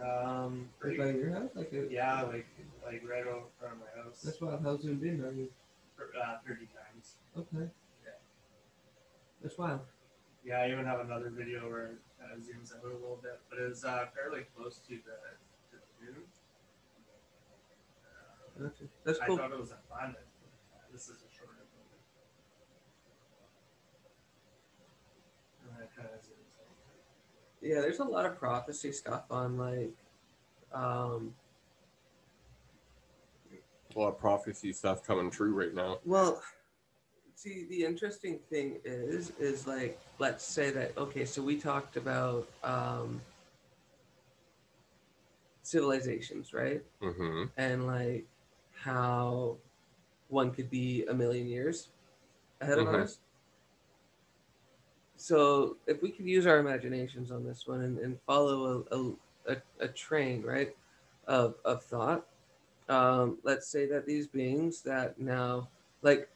Um, 0.00 0.68
Right 0.80 0.96
by 0.96 1.10
your 1.10 1.30
house? 1.32 1.50
Like 1.54 1.72
a, 1.72 1.88
yeah, 1.90 2.22
like 2.22 2.46
like 2.84 3.02
right 3.08 3.26
over 3.26 3.46
front 3.58 3.74
of 3.74 3.80
my 3.80 4.02
house. 4.02 4.22
That's 4.22 4.40
wild. 4.40 4.62
How 4.62 4.76
zoomed 4.76 5.02
in 5.02 5.24
are 5.24 5.32
you? 5.32 5.48
uh, 5.98 6.38
thirty 6.46 6.66
times. 6.66 7.16
Okay. 7.36 7.68
Yeah. 8.04 8.12
That's 9.42 9.58
wild. 9.58 9.80
Yeah, 10.44 10.60
I 10.62 10.70
even 10.70 10.84
have 10.84 11.00
another 11.00 11.30
video 11.30 11.68
where 11.68 11.98
it 12.18 12.22
kind 12.22 12.32
of 12.32 12.38
zooms 12.40 12.74
out 12.76 12.84
a 12.84 12.92
little 12.92 13.18
bit, 13.22 13.40
but 13.50 13.58
it's 13.58 13.84
uh, 13.84 14.06
fairly 14.14 14.46
close 14.56 14.78
to 14.88 14.94
the 14.94 15.16
to 15.70 15.76
the 15.76 16.04
moon. 16.04 16.22
Uh, 18.04 18.68
Gotcha. 18.68 18.84
That's 19.04 19.18
I 19.20 19.26
thought 19.26 19.52
it 19.52 19.58
was 19.60 19.70
a 19.70 19.78
planet. 19.92 20.16
Uh, 20.74 20.78
this 20.92 21.02
is 21.04 21.22
a 21.22 21.30
shorter 21.36 21.52
movie. 21.54 22.00
And 25.70 25.82
it 25.84 25.90
kind 25.96 26.08
of 26.08 26.20
zooms 26.20 26.58
out. 26.60 26.66
Yeah, 27.60 27.80
there's 27.80 27.98
a 28.00 28.04
lot 28.04 28.26
of 28.26 28.36
prophecy 28.38 28.92
stuff 28.92 29.24
on 29.30 29.56
like, 29.58 29.94
um, 30.72 31.34
A 33.94 33.98
lot 33.98 34.08
of 34.08 34.18
prophecy 34.18 34.72
stuff 34.72 35.04
coming 35.06 35.30
true 35.30 35.52
right 35.54 35.74
now. 35.74 35.98
well, 36.04 36.42
see 37.38 37.66
the 37.70 37.84
interesting 37.84 38.38
thing 38.50 38.80
is 38.84 39.32
is 39.38 39.66
like 39.66 39.98
let's 40.18 40.44
say 40.44 40.70
that 40.70 40.96
okay 40.98 41.24
so 41.24 41.42
we 41.42 41.56
talked 41.56 41.96
about 41.96 42.48
um 42.64 43.20
civilizations 45.62 46.52
right 46.52 46.82
Mm-hmm. 47.02 47.44
and 47.56 47.86
like 47.86 48.26
how 48.82 49.56
one 50.28 50.50
could 50.52 50.70
be 50.70 51.04
a 51.06 51.14
million 51.14 51.46
years 51.46 51.88
ahead 52.60 52.78
of 52.78 52.86
Mhm. 52.86 52.94
ours 52.94 53.20
so 55.16 55.76
if 55.86 56.02
we 56.02 56.10
could 56.10 56.26
use 56.26 56.46
our 56.46 56.58
imaginations 56.58 57.30
on 57.30 57.44
this 57.44 57.66
one 57.66 57.82
and, 57.82 57.98
and 57.98 58.18
follow 58.26 58.84
a, 58.90 58.96
a, 58.96 59.54
a, 59.54 59.56
a 59.80 59.88
train 59.88 60.42
right 60.42 60.74
of, 61.26 61.54
of 61.64 61.82
thought 61.84 62.26
um, 62.88 63.38
let's 63.44 63.68
say 63.68 63.86
that 63.86 64.06
these 64.06 64.26
beings 64.28 64.82
that 64.82 65.18
now 65.20 65.68
like 66.02 66.28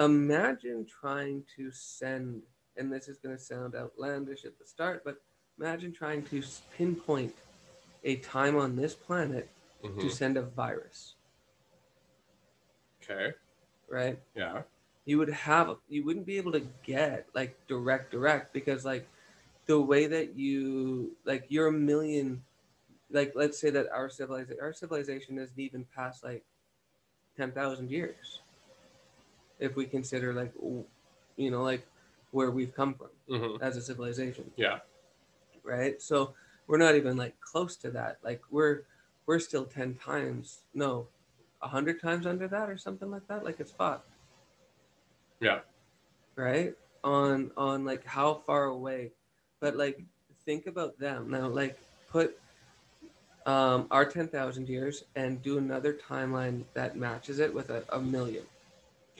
imagine 0.00 0.86
trying 0.86 1.44
to 1.56 1.70
send 1.72 2.42
and 2.76 2.92
this 2.92 3.08
is 3.08 3.18
going 3.18 3.36
to 3.36 3.42
sound 3.42 3.76
outlandish 3.76 4.44
at 4.44 4.58
the 4.58 4.66
start 4.66 5.02
but 5.04 5.20
imagine 5.58 5.92
trying 5.92 6.22
to 6.24 6.42
pinpoint 6.76 7.34
a 8.04 8.16
time 8.16 8.56
on 8.56 8.76
this 8.76 8.94
planet 8.94 9.50
Mm-hmm. 9.84 10.00
to 10.00 10.10
send 10.10 10.36
a 10.38 10.42
virus 10.42 11.14
Okay. 13.02 13.32
right 13.88 14.18
Yeah. 14.36 14.62
you 15.06 15.18
would 15.18 15.30
have 15.30 15.76
you 15.88 16.04
wouldn't 16.04 16.26
be 16.26 16.38
able 16.38 16.52
to 16.52 16.62
get 16.84 17.26
like 17.34 17.56
direct 17.68 18.12
direct 18.12 18.52
because 18.54 18.84
like 18.84 19.08
the 19.66 19.80
way 19.80 20.06
that 20.06 20.36
you 20.36 21.16
like 21.24 21.46
you're 21.48 21.68
a 21.68 21.72
million 21.72 22.42
like 23.10 23.32
let's 23.34 23.58
say 23.60 23.70
that 23.70 23.88
our 23.92 24.08
civilization 24.08 24.58
our 24.62 24.72
civilization 24.72 25.38
isn't 25.38 25.58
even 25.58 25.84
past 25.94 26.24
like 26.24 26.44
10,000 27.36 27.90
years 27.90 28.40
if 29.60 29.76
we 29.76 29.84
consider 29.86 30.32
like 30.32 30.52
you 31.36 31.50
know 31.50 31.62
like 31.62 31.86
where 32.32 32.50
we've 32.50 32.74
come 32.74 32.94
from 32.94 33.08
Mm-hmm. 33.30 33.62
as 33.62 33.76
a 33.76 33.82
civilization. 33.82 34.50
Yeah. 34.56 34.80
right? 35.62 36.02
So 36.02 36.34
we're 36.66 36.78
not 36.78 36.96
even 36.96 37.16
like 37.16 37.38
close 37.40 37.76
to 37.76 37.90
that. 37.92 38.18
Like 38.24 38.42
we're 38.50 38.82
we're 39.26 39.38
still 39.38 39.64
10 39.66 39.94
times 40.04 40.62
no 40.74 41.06
100 41.60 42.00
times 42.00 42.26
under 42.26 42.48
that 42.48 42.68
or 42.68 42.76
something 42.76 43.08
like 43.08 43.28
that. 43.28 43.44
Like 43.44 43.60
it's 43.60 43.70
fucked. 43.70 44.08
Yeah. 45.38 45.60
right? 46.34 46.74
On 47.04 47.52
on 47.56 47.84
like 47.84 48.04
how 48.04 48.42
far 48.46 48.64
away. 48.64 49.12
But 49.60 49.76
like 49.76 50.02
think 50.44 50.66
about 50.66 50.98
them. 50.98 51.30
Now 51.30 51.46
like 51.46 51.78
put 52.10 52.36
um 53.46 53.86
our 53.92 54.04
10,000 54.04 54.68
years 54.68 55.04
and 55.14 55.40
do 55.40 55.56
another 55.58 55.94
timeline 56.08 56.64
that 56.74 56.96
matches 56.96 57.38
it 57.38 57.54
with 57.54 57.70
a, 57.70 57.84
a 57.90 58.00
million 58.00 58.42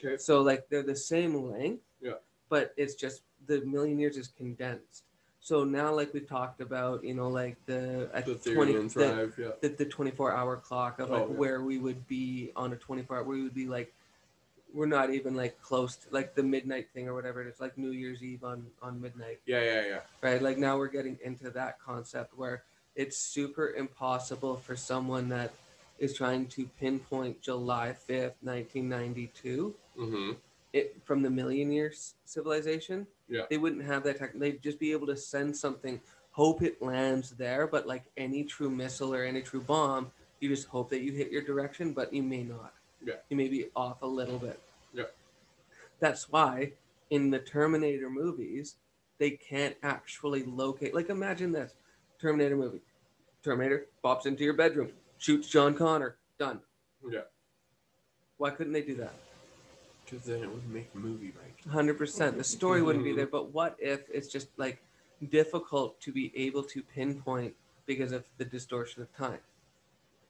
Okay. 0.03 0.17
so 0.17 0.41
like 0.41 0.67
they're 0.69 0.83
the 0.83 0.95
same 0.95 1.49
length 1.51 1.83
Yeah. 2.01 2.13
but 2.49 2.73
it's 2.77 2.95
just 2.95 3.21
the 3.47 3.61
million 3.61 3.99
years 3.99 4.17
is 4.17 4.27
condensed 4.27 5.03
so 5.39 5.63
now 5.63 5.93
like 5.93 6.13
we've 6.13 6.27
talked 6.27 6.61
about 6.61 7.03
you 7.03 7.13
know 7.13 7.29
like 7.29 7.57
the 7.65 8.09
at 8.13 8.25
The 8.25 8.35
20 8.35 8.71
theory 8.73 8.75
and 8.81 8.89
the. 8.91 9.33
Yeah. 9.37 9.49
the, 9.61 9.69
the 9.69 9.85
24 9.85 10.31
hour 10.35 10.55
clock 10.57 10.99
of 10.99 11.09
like 11.09 11.23
Oh, 11.23 11.27
yeah. 11.29 11.33
where 11.37 11.61
we 11.61 11.77
would 11.79 12.07
be 12.07 12.51
on 12.55 12.73
a 12.73 12.75
24 12.75 13.17
hour 13.17 13.23
we 13.23 13.41
would 13.43 13.53
be 13.55 13.67
like 13.67 13.93
we're 14.73 14.85
not 14.85 15.13
even 15.13 15.35
like 15.35 15.61
close 15.61 15.97
to 15.97 16.07
like 16.11 16.33
the 16.35 16.43
midnight 16.43 16.87
thing 16.93 17.07
or 17.09 17.13
whatever 17.13 17.41
it's 17.41 17.59
like 17.59 17.77
new 17.77 17.91
year's 17.91 18.23
eve 18.23 18.43
on 18.43 18.65
on 18.81 19.01
midnight 19.01 19.39
Yeah. 19.45 19.61
Yeah. 19.61 19.81
Yeah. 19.87 19.99
right 20.21 20.41
like 20.41 20.57
now 20.57 20.77
we're 20.77 20.87
getting 20.87 21.17
into 21.23 21.49
that 21.51 21.79
concept 21.79 22.37
where 22.37 22.63
it's 22.95 23.17
super 23.17 23.71
impossible 23.73 24.55
for 24.57 24.75
someone 24.75 25.29
that 25.29 25.51
is 25.99 26.13
trying 26.15 26.45
to 26.47 26.65
pinpoint 26.79 27.41
july 27.41 27.95
5th 28.09 28.33
1992 28.41 29.73
Mm-hmm. 29.97 30.31
it 30.73 30.95
from 31.03 31.21
the 31.21 31.29
million 31.29 31.71
years 31.71 32.15
civilization 32.25 33.05
Yeah. 33.27 33.43
they 33.49 33.57
wouldn't 33.57 33.83
have 33.83 34.03
that 34.03 34.17
tech 34.19 34.31
they'd 34.33 34.61
just 34.61 34.79
be 34.79 34.91
able 34.93 35.07
to 35.07 35.17
send 35.17 35.55
something 35.55 35.99
hope 36.31 36.61
it 36.61 36.81
lands 36.81 37.31
there 37.31 37.67
but 37.67 37.85
like 37.87 38.03
any 38.15 38.43
true 38.45 38.69
missile 38.69 39.13
or 39.13 39.23
any 39.23 39.41
true 39.41 39.59
bomb 39.61 40.09
you 40.39 40.47
just 40.49 40.67
hope 40.67 40.89
that 40.91 41.01
you 41.01 41.11
hit 41.11 41.29
your 41.29 41.41
direction 41.41 41.91
but 41.91 42.13
you 42.13 42.23
may 42.23 42.43
not 42.43 42.73
Yeah. 43.05 43.15
you 43.29 43.35
may 43.35 43.49
be 43.49 43.65
off 43.75 44.01
a 44.01 44.07
little 44.07 44.39
bit 44.39 44.59
Yeah. 44.93 45.05
that's 45.99 46.29
why 46.31 46.71
in 47.09 47.29
the 47.31 47.39
terminator 47.39 48.09
movies 48.09 48.75
they 49.17 49.31
can't 49.31 49.75
actually 49.83 50.43
locate 50.43 50.95
like 50.95 51.09
imagine 51.09 51.51
this 51.51 51.75
terminator 52.19 52.55
movie 52.55 52.81
terminator 53.43 53.87
pops 54.01 54.25
into 54.25 54.43
your 54.45 54.53
bedroom 54.53 54.89
shoots 55.17 55.49
john 55.49 55.73
connor 55.73 56.15
done 56.39 56.61
Yeah. 57.09 57.21
why 58.37 58.51
couldn't 58.51 58.71
they 58.73 58.81
do 58.83 58.95
that 58.95 59.13
Because 60.11 60.25
then 60.25 60.43
it 60.43 60.49
would 60.51 60.69
make 60.69 60.91
the 60.93 60.99
movie 60.99 61.31
right. 61.41 61.73
hundred 61.73 61.97
percent. 61.97 62.37
The 62.37 62.43
story 62.43 62.81
wouldn't 62.81 63.05
be 63.05 63.13
there, 63.13 63.27
but 63.27 63.53
what 63.53 63.77
if 63.79 64.01
it's 64.13 64.27
just 64.27 64.49
like 64.57 64.81
difficult 65.29 66.01
to 66.01 66.11
be 66.11 66.33
able 66.35 66.63
to 66.63 66.83
pinpoint 66.83 67.55
because 67.85 68.11
of 68.11 68.25
the 68.37 68.43
distortion 68.43 69.01
of 69.01 69.15
time? 69.15 69.39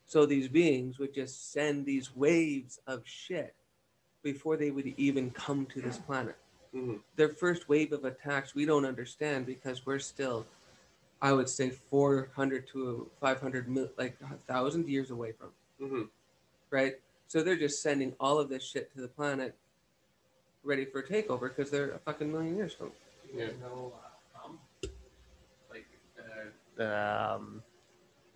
So 0.05 0.25
these 0.27 0.47
beings 0.47 0.99
would 0.99 1.15
just 1.15 1.51
send 1.51 1.85
these 1.85 2.15
waves 2.15 2.79
of 2.85 3.01
shit 3.05 3.55
before 4.21 4.55
they 4.55 4.69
would 4.69 4.93
even 4.97 5.31
come 5.31 5.65
to 5.67 5.81
this 5.81 5.97
planet. 5.97 6.35
Mm-hmm. 6.75 6.97
Their 7.15 7.29
first 7.29 7.67
wave 7.67 7.91
of 7.91 8.05
attacks 8.05 8.53
we 8.53 8.65
don't 8.65 8.85
understand 8.85 9.45
because 9.47 9.85
we're 9.85 9.99
still, 9.99 10.45
I 11.21 11.33
would 11.33 11.49
say, 11.49 11.69
four 11.71 12.29
hundred 12.35 12.67
to 12.69 13.09
five 13.19 13.41
hundred 13.41 13.67
mil, 13.67 13.89
like 13.97 14.17
a 14.21 14.35
thousand 14.51 14.87
years 14.87 15.09
away 15.09 15.31
from 15.31 15.49
Mm-hmm. 15.81 16.03
right? 16.69 16.93
So 17.27 17.41
they're 17.41 17.55
just 17.55 17.81
sending 17.81 18.13
all 18.19 18.37
of 18.37 18.49
this 18.49 18.63
shit 18.63 18.93
to 18.93 19.01
the 19.01 19.07
planet, 19.07 19.55
ready 20.63 20.85
for 20.85 20.99
a 20.99 21.03
takeover 21.07 21.49
because 21.55 21.71
they're 21.71 21.91
a 21.91 21.99
fucking 21.99 22.31
million 22.31 22.55
years 22.55 22.73
from. 22.73 22.91
Yeah. 23.33 23.47
No, 23.61 23.93
uh, 24.43 24.45
um, 24.45 24.59
like, 25.69 25.87
uh, 26.79 26.83
um, 27.35 27.63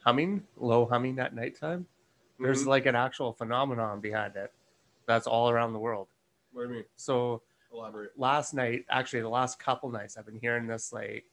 humming, 0.03 0.43
low 0.57 0.85
humming 0.85 1.19
at 1.19 1.35
nighttime. 1.35 1.87
There's 2.39 2.63
Mhm. 2.63 2.67
like 2.67 2.85
an 2.85 2.95
actual 2.95 3.33
phenomenon 3.33 4.01
behind 4.01 4.35
it. 4.35 4.53
That's 5.05 5.27
all 5.27 5.49
around 5.49 5.73
the 5.73 5.79
world. 5.79 6.07
What 6.51 6.63
do 6.63 6.69
you 6.69 6.75
mean? 6.75 6.85
So 6.95 7.41
Elaborate. 7.71 8.17
last 8.17 8.53
night, 8.53 8.85
actually 8.89 9.21
the 9.21 9.29
last 9.29 9.59
couple 9.59 9.89
nights, 9.89 10.17
I've 10.17 10.25
been 10.25 10.39
hearing 10.39 10.67
this 10.67 10.91
like 10.91 11.25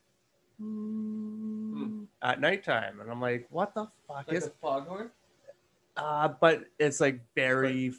at 2.23 2.41
nighttime, 2.41 3.01
and 3.01 3.11
I'm 3.11 3.21
like, 3.21 3.47
what 3.51 3.75
the 3.75 3.87
fuck 4.07 4.29
Like 4.29 4.37
is? 4.37 4.51
foghorn? 4.61 5.11
Uh, 5.97 6.29
but 6.29 6.65
it's 6.79 7.01
like 7.01 7.21
very 7.35 7.93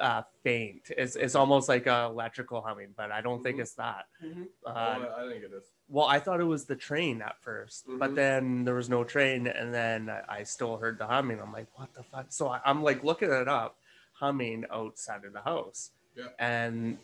uh, 0.00 0.22
faint. 0.42 0.90
It's 0.96 1.16
it's 1.16 1.34
almost 1.34 1.68
like 1.68 1.86
a 1.86 2.04
electrical 2.10 2.60
humming, 2.62 2.94
but 2.96 3.10
I 3.12 3.20
don't 3.20 3.42
think 3.42 3.58
Mhm. 3.58 3.60
it's 3.60 3.74
that. 3.74 4.06
Mhm. 4.22 4.46
Uh, 4.64 4.70
oh, 4.70 4.72
I 4.72 5.24
I 5.24 5.28
think 5.30 5.44
it 5.44 5.52
is. 5.52 5.64
well, 5.88 6.06
I 6.06 6.18
thought 6.18 6.40
it 6.40 6.44
was 6.44 6.64
the 6.64 6.76
train 6.76 7.20
at 7.22 7.40
1st 7.42 7.84
but 7.98 8.10
Mhm. 8.12 8.14
then 8.14 8.64
there 8.64 8.74
was 8.74 8.88
no 8.88 9.04
train, 9.04 9.46
and 9.46 9.72
then 9.74 10.08
I, 10.08 10.38
I 10.38 10.42
still 10.44 10.76
heard 10.78 10.98
the 10.98 11.06
humming. 11.06 11.40
I'm 11.40 11.52
like, 11.52 11.66
what 11.78 11.92
the 11.94 12.02
fuck? 12.04 12.26
So 12.30 12.48
I, 12.48 12.60
I'm 12.64 12.82
like 12.82 13.04
looking 13.04 13.30
it 13.30 13.48
up, 13.48 13.76
humming 14.14 14.64
outside 14.70 15.24
of 15.24 15.32
the 15.32 15.42
house, 15.42 15.90
Yeah. 16.14 16.28
and 16.38 16.98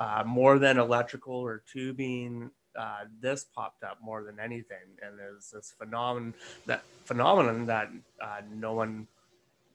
uh, 0.00 0.24
more 0.26 0.58
than 0.58 0.78
electrical 0.78 1.34
or 1.34 1.62
tubing. 1.70 2.50
Uh, 2.76 3.04
this 3.20 3.44
popped 3.44 3.82
up 3.82 3.98
more 4.00 4.22
than 4.22 4.38
anything, 4.40 4.96
and 5.02 5.18
there's 5.18 5.50
this 5.50 5.72
phenomenon 5.76 6.32
that 6.66 6.82
phenomenon 7.04 7.66
that 7.66 7.90
uh, 8.22 8.40
no 8.48 8.72
one 8.72 9.08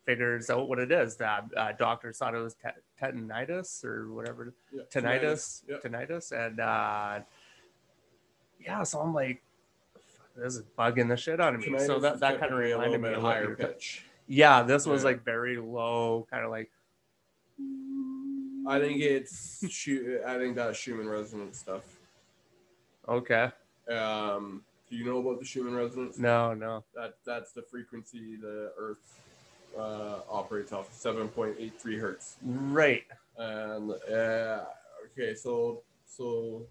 figures 0.06 0.49
out 0.49 0.70
what 0.70 0.80
it 0.80 0.91
is. 0.91 1.18
That 1.18 1.45
uh, 1.58 1.72
doctors 1.78 2.18
thought 2.18 2.36
it 2.36 2.39
was 2.41 2.56
te- 2.56 2.70
tetanitis 3.01 3.84
or 3.84 4.12
whatever 4.14 4.53
Yeah. 4.72 4.84
tinnitus, 4.93 5.64
Yeah. 5.68 5.78
tinnitus, 5.78 6.32
and 6.32 6.60
uh, 6.60 7.20
yeah, 8.60 8.84
so 8.84 8.99
I'm 8.99 9.14
like, 9.14 9.41
this 10.38 10.56
is 10.56 10.64
bugging 10.78 11.08
the 11.10 11.18
shit 11.18 11.39
out 11.39 11.56
of 11.56 11.62
me. 11.62 11.68
Tinnitus 11.68 11.86
so 11.88 11.99
that 11.99 12.20
that 12.20 12.39
kind 12.39 12.53
of 12.53 12.60
typically 12.60 12.72
a 12.72 12.78
little 12.78 12.93
reminded 12.93 13.01
me 13.12 13.16
of 13.16 13.22
higher 13.22 13.56
pitch. 13.56 14.06
Yeah, 14.28 14.64
this 14.64 14.86
was 14.86 15.01
Yeah. 15.03 15.10
like 15.10 15.24
very 15.24 15.58
low, 15.58 16.28
kind 16.30 16.43
of 16.45 16.51
like. 16.51 16.72
I 18.68 18.80
think 18.80 19.01
it's 19.01 19.64
I 20.26 20.38
think 20.38 20.56
that's 20.56 20.78
Schumann 20.78 21.08
resonance 21.08 21.60
stuff. 21.60 21.84
Okay. 23.08 23.51
Um, 23.89 24.64
do 24.89 24.95
you 24.95 25.06
know 25.06 25.20
about 25.20 25.39
the 25.39 25.45
Schumann 25.45 25.76
resonance? 25.76 26.18
No, 26.18 26.53
no. 26.56 26.84
That 26.95 27.14
that's 27.26 27.51
the 27.51 27.62
frequency 27.62 28.36
the 28.36 28.72
Earth 28.78 29.20
uh, 29.78 30.19
operates 30.30 30.71
off, 30.71 30.91
seven 30.93 31.28
point 31.28 31.55
eight 31.59 31.80
three 31.80 31.97
hertz. 31.97 32.38
Right. 32.43 33.03
And 33.38 33.91
uh, 33.91 34.65
okay, 35.11 35.36
so 35.36 35.82
so 36.05 36.65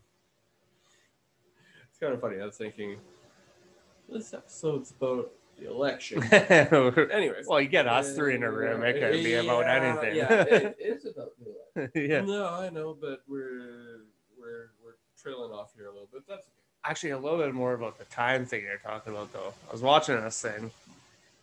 it's 1.89 1.99
kind 2.01 2.15
of 2.15 2.21
funny. 2.21 2.41
I 2.41 2.47
was 2.47 2.57
thinking 2.57 2.97
this 4.09 4.33
episode's 4.35 4.93
about 4.93 5.31
the 5.59 5.71
election. 5.71 6.23
Anyways, 6.33 7.47
well, 7.47 7.61
you 7.61 7.69
get 7.69 7.87
us 7.87 8.15
three 8.15 8.35
in 8.35 8.43
a 8.43 8.51
room. 8.51 8.83
It 8.83 8.95
could 8.99 9.13
be 9.25 9.35
about 9.35 9.61
Yeah, 9.61 9.75
anything. 9.75 10.17
Yeah, 10.17 10.43
it 10.43 10.77
is 10.81 11.07
about 11.07 11.31
the 11.39 11.55
election. 11.83 12.11
yeah. 12.11 12.21
no, 12.23 12.47
I 12.49 12.71
know, 12.71 12.97
but 12.99 13.23
we're 13.29 14.01
we're 14.39 14.71
we're 14.85 14.97
trailing 15.21 15.53
off 15.53 15.73
here 15.77 15.87
a 15.87 15.93
little 15.93 16.09
bit. 16.13 16.23
That's 16.29 16.47
actually 16.85 17.11
a 17.11 17.19
little 17.19 17.39
bit 17.39 17.55
more 17.55 17.75
about 17.75 17.99
the 17.99 18.05
time 18.07 18.45
thing 18.47 18.63
you're 18.63 18.79
talking 18.79 19.13
about 19.13 19.33
though. 19.33 19.53
I 19.69 19.73
was 19.73 19.81
watching 19.83 20.21
this 20.21 20.41
thing 20.41 20.71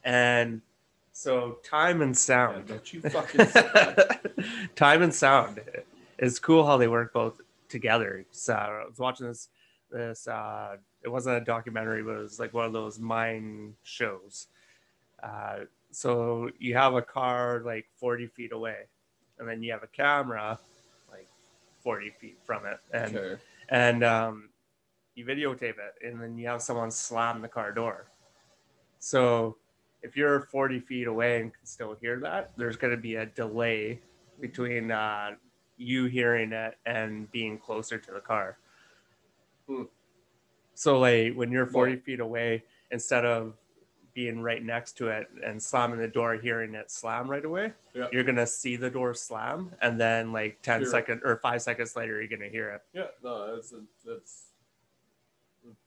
and 0.03 0.61
so 1.21 1.57
time 1.63 2.01
and 2.01 2.11
yeah, 2.11 2.17
sound. 2.17 2.67
don't 2.67 2.93
you 2.93 3.01
fucking 3.01 3.45
time 4.75 5.01
and 5.03 5.13
sound. 5.13 5.61
it's 6.17 6.39
cool 6.39 6.65
how 6.65 6.77
they 6.77 6.87
work 6.87 7.13
both 7.13 7.39
together. 7.69 8.25
So 8.31 8.53
I 8.53 8.85
was 8.89 8.97
watching 8.97 9.27
this 9.27 9.49
this 9.91 10.27
uh 10.27 10.77
it 11.03 11.09
wasn't 11.09 11.37
a 11.37 11.45
documentary, 11.45 12.01
but 12.01 12.15
it 12.15 12.21
was 12.21 12.39
like 12.39 12.53
one 12.53 12.65
of 12.65 12.73
those 12.73 12.97
mine 12.99 13.75
shows. 13.83 14.47
Uh 15.21 15.65
so 15.91 16.49
you 16.57 16.73
have 16.75 16.95
a 16.95 17.01
car 17.01 17.61
like 17.65 17.85
40 17.97 18.27
feet 18.27 18.51
away, 18.51 18.87
and 19.37 19.47
then 19.47 19.61
you 19.61 19.71
have 19.73 19.83
a 19.83 19.87
camera 19.87 20.57
like 21.11 21.27
40 21.83 22.11
feet 22.19 22.37
from 22.45 22.65
it. 22.65 22.79
And 22.93 23.15
Okay. 23.15 23.41
and 23.69 24.03
um, 24.03 24.49
you 25.15 25.25
videotape 25.25 25.77
it, 25.77 25.95
and 26.05 26.19
then 26.21 26.37
you 26.37 26.47
have 26.47 26.61
someone 26.61 26.89
slam 26.91 27.41
the 27.41 27.47
car 27.47 27.71
door. 27.71 28.07
So 28.99 29.57
if 30.03 30.15
you're 30.17 30.41
40 30.41 30.79
feet 30.79 31.07
away 31.07 31.41
and 31.41 31.53
can 31.53 31.65
still 31.65 31.95
hear 32.01 32.19
that, 32.21 32.51
there's 32.57 32.75
going 32.77 32.91
to 32.91 33.01
be 33.01 33.15
a 33.15 33.25
delay 33.25 33.99
between 34.39 34.91
uh, 34.91 35.31
you 35.77 36.05
hearing 36.05 36.51
it 36.51 36.77
and 36.85 37.31
being 37.31 37.57
closer 37.57 37.97
to 37.97 38.11
the 38.11 38.19
car. 38.19 38.57
Hmm. 39.67 39.83
So 40.73 40.99
like 40.99 41.33
when 41.35 41.51
you're 41.51 41.65
40 41.67 41.93
Well- 41.93 42.01
feet 42.03 42.19
away, 42.19 42.63
instead 42.91 43.25
of 43.25 43.53
being 44.13 44.41
right 44.41 44.61
next 44.63 44.97
to 44.97 45.07
it 45.07 45.29
and 45.45 45.61
slamming 45.61 45.97
the 45.99 46.07
door, 46.07 46.33
hearing 46.35 46.75
it 46.75 46.91
slam 46.91 47.29
right 47.31 47.45
away, 47.45 47.71
Yeah. 47.93 48.07
you're 48.11 48.25
gonna 48.25 48.45
see 48.47 48.75
the 48.75 48.89
door 48.89 49.13
slam, 49.13 49.73
and 49.81 49.97
then 49.99 50.33
like 50.33 50.61
10 50.63 50.85
seconds 50.85 51.21
or 51.23 51.37
five 51.37 51.61
seconds 51.61 51.95
later, 51.95 52.19
you're 52.21 52.27
gonna 52.27 52.49
hear 52.49 52.71
it. 52.71 52.81
Yeah, 52.93 53.07
no, 53.23 53.55
it's 53.55 53.71
it's 54.05 54.47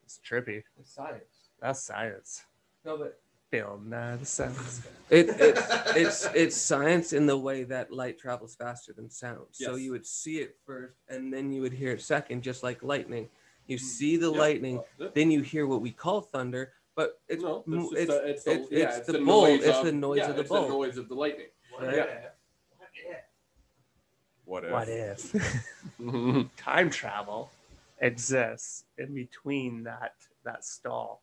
It's 0.05 0.21
trippy. 0.27 0.63
It's 0.79 0.91
science. 0.91 1.51
That's 1.61 1.81
science. 1.83 2.45
No, 2.85 2.97
but 2.97 3.21
Bill 3.55 3.81
Nye 3.87 4.17
the 4.17 4.27
Science 4.27 4.81
Guy. 4.81 5.17
it, 5.17 5.29
it's 5.39 5.63
it's 5.97 6.29
it's 6.35 6.57
science 6.57 7.13
in 7.13 7.25
the 7.25 7.39
way 7.39 7.63
that 7.63 7.93
light 7.93 8.19
travels 8.19 8.57
faster 8.57 8.93
than 8.93 9.09
sound. 9.09 9.47
So 9.53 9.77
you 9.77 9.93
would 9.93 10.05
see 10.05 10.39
it 10.39 10.57
first, 10.67 10.95
and 11.09 11.33
then 11.33 11.53
you 11.53 11.63
would 11.63 11.73
hear 11.73 11.93
it 11.93 12.03
second, 12.03 12.43
just 12.43 12.65
like 12.65 12.83
lightning. 12.83 13.29
You 13.69 13.77
Mm. 13.77 13.81
see 13.81 14.17
the 14.17 14.33
Yeah. 14.33 14.39
lightning, 14.41 14.83
Yeah. 14.99 15.09
then 15.15 15.31
you 15.31 15.41
hear 15.43 15.69
what 15.69 15.81
we 15.83 15.93
call 15.93 16.21
thunder, 16.21 16.73
but 16.97 17.21
it's 17.29 17.45
no, 17.45 17.63
mo- 17.67 17.91
it's, 17.93 18.11
just 18.11 18.11
it's, 18.11 18.11
a- 18.11 18.29
it's, 18.31 18.45
the, 18.45 18.51
it's- 18.53 18.69
yeah, 18.73 18.89
it's 18.89 18.97
it's 18.99 19.07
the 19.07 19.13
the 19.13 19.25
bolt, 19.25 19.49
noise 19.51 19.65
it's 19.65 19.79
of, 19.79 19.85
the 19.85 19.93
noise 19.93 20.19
yeah, 20.19 20.31
of 20.31 20.37
the 20.37 20.43
bolt. 20.45 20.67
the 20.67 20.73
noise 20.75 20.99
of 20.99 21.09
the 21.09 21.15
lightning. 21.15 21.47
What 21.71 21.83
Yeah. 21.85 22.03
if? 22.03 22.09
If? 23.07 23.25
What 24.47 24.65
if? 24.65 24.73
What 24.73 24.89
if 24.89 26.57
time 26.57 26.91
travel 26.91 27.51
exists 28.01 28.83
in 28.99 29.15
between 29.15 29.85
that 29.85 30.15
that 30.45 30.65
stall? 30.65 31.23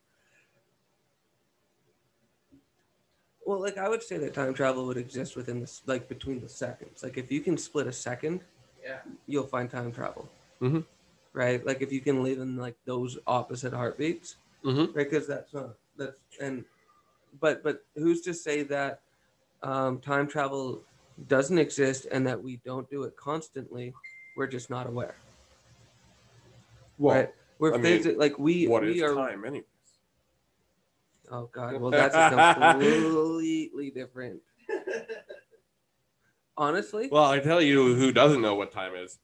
Well, 3.52 3.60
like 3.60 3.78
I 3.78 3.90
would 3.90 4.02
say 4.02 4.18
that 4.18 4.34
time 4.34 4.54
travel 4.54 4.86
would 4.88 4.96
exist 4.96 5.36
within 5.36 5.60
this, 5.60 5.82
like 5.86 6.08
between 6.08 6.40
the 6.40 6.48
seconds. 6.48 7.04
Like 7.04 7.18
if 7.18 7.30
you 7.30 7.42
can 7.42 7.58
split 7.58 7.86
a 7.86 7.92
second, 7.92 8.40
Yeah. 8.82 9.00
you'll 9.28 9.46
find 9.46 9.70
time 9.70 9.92
travel. 9.92 10.30
Mhm. 10.62 10.86
Right? 11.34 11.66
Like 11.66 11.82
if 11.82 11.92
you 11.92 12.00
can 12.00 12.24
live 12.24 12.40
in 12.40 12.56
like 12.56 12.78
those 12.86 13.18
opposite 13.28 13.74
heartbeats, 13.74 14.38
Mhm. 14.64 14.96
right? 14.96 15.10
Because 15.10 15.28
that's 15.28 15.54
not 15.54 15.76
that's 15.98 16.22
and 16.40 16.64
but 17.42 17.62
but 17.62 17.84
who's 17.96 18.22
to 18.22 18.34
say 18.34 18.64
that 18.64 19.02
um, 19.64 20.00
time 20.00 20.28
travel 20.28 20.82
doesn't 21.28 21.58
exist 21.58 22.06
and 22.10 22.26
that 22.26 22.42
we 22.42 22.56
don't 22.64 22.90
do 22.90 23.04
it 23.04 23.18
constantly? 23.18 23.94
We're 24.38 24.48
just 24.48 24.70
not 24.70 24.88
aware. 24.88 25.16
Well, 26.98 27.16
right? 27.18 27.34
We're 27.60 27.74
I 27.74 27.78
mean, 27.80 28.18
like 28.18 28.40
we 28.40 28.66
what 28.68 28.84
we 28.84 28.94
is 28.94 29.02
are. 29.02 29.14
time, 29.14 29.44
anyways? 29.44 29.66
Oh 31.32 31.50
God! 31.52 31.80
Well, 31.80 31.92
that's 31.92 32.14
a 32.16 32.54
completely 32.60 33.90
different. 33.96 34.42
Honestly, 36.58 37.08
Well, 37.12 37.24
I 37.26 37.40
tell 37.40 37.62
you, 37.62 37.96
who 37.96 38.12
doesn't 38.12 38.42
know 38.42 38.56
what 38.56 38.72
time 38.72 38.94
is? 38.96 39.18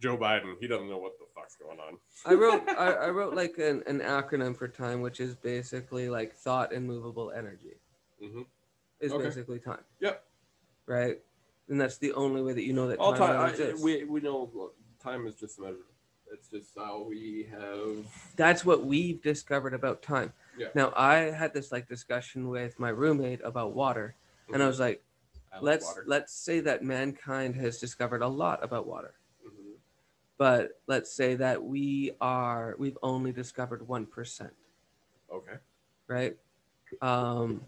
Joe 0.00 0.16
Biden. 0.16 0.54
He 0.58 0.66
doesn't 0.66 0.88
know 0.88 0.98
what 0.98 1.12
the 1.18 1.26
fuck's 1.34 1.54
going 1.54 1.78
on. 1.78 1.98
I 2.26 2.34
wrote 2.34 2.68
I, 2.68 2.92
I 3.06 3.10
wrote 3.10 3.34
like 3.34 3.58
an, 3.58 3.84
an 3.86 4.00
acronym 4.00 4.56
for 4.56 4.66
time, 4.66 5.00
which 5.00 5.20
is 5.20 5.36
basically 5.36 6.08
like 6.08 6.34
thought 6.34 6.72
and 6.72 6.84
movable 6.86 7.30
energy. 7.30 7.74
Mm-hmm. 8.22 8.42
Is 9.00 9.12
Okay. 9.12 9.24
basically 9.24 9.58
time. 9.60 9.84
Yep. 10.00 10.24
Right, 10.86 11.18
and 11.68 11.80
that's 11.80 11.98
the 11.98 12.12
only 12.14 12.42
way 12.42 12.52
that 12.54 12.64
you 12.64 12.72
know 12.72 12.88
that 12.88 12.98
All 12.98 13.12
time, 13.12 13.28
time. 13.28 13.30
really 13.36 13.44
I, 13.46 13.50
exists. 13.50 13.84
we 13.84 14.04
we 14.04 14.20
know 14.20 14.50
look, 14.52 14.74
time 15.00 15.26
is 15.26 15.36
just 15.36 15.58
a 15.58 15.62
measure. 15.62 15.76
It's 16.32 16.48
just 16.48 16.70
how 16.76 17.02
we 17.06 17.46
have. 17.52 18.06
that's 18.36 18.64
what 18.64 18.84
we've 18.86 19.22
discovered 19.22 19.74
about 19.74 20.02
time. 20.02 20.32
Yeah. 20.56 20.68
Now 20.74 20.92
I 20.96 21.30
had 21.30 21.54
this 21.54 21.72
like 21.72 21.88
discussion 21.88 22.48
with 22.48 22.78
my 22.78 22.90
roommate 22.90 23.40
about 23.44 23.74
water, 23.74 24.14
and 24.52 24.62
I 24.62 24.66
was 24.66 24.80
like, 24.80 25.02
I 25.52 25.58
let's 25.60 25.84
water. 25.86 26.04
let's 26.06 26.32
say 26.34 26.60
that 26.60 26.82
mankind 26.84 27.56
has 27.56 27.78
discovered 27.78 28.22
a 28.22 28.28
lot 28.28 28.62
about 28.62 28.86
water. 28.86 29.14
Mhm. 29.46 29.76
but 30.38 30.80
let's 30.86 31.12
say 31.12 31.34
that 31.36 31.62
we 31.62 32.12
are 32.20 32.74
we've 32.78 32.98
only 33.02 33.32
discovered 33.32 33.86
1% 33.86 34.52
Okay. 35.30 35.56
right 36.08 36.36
um 37.00 37.66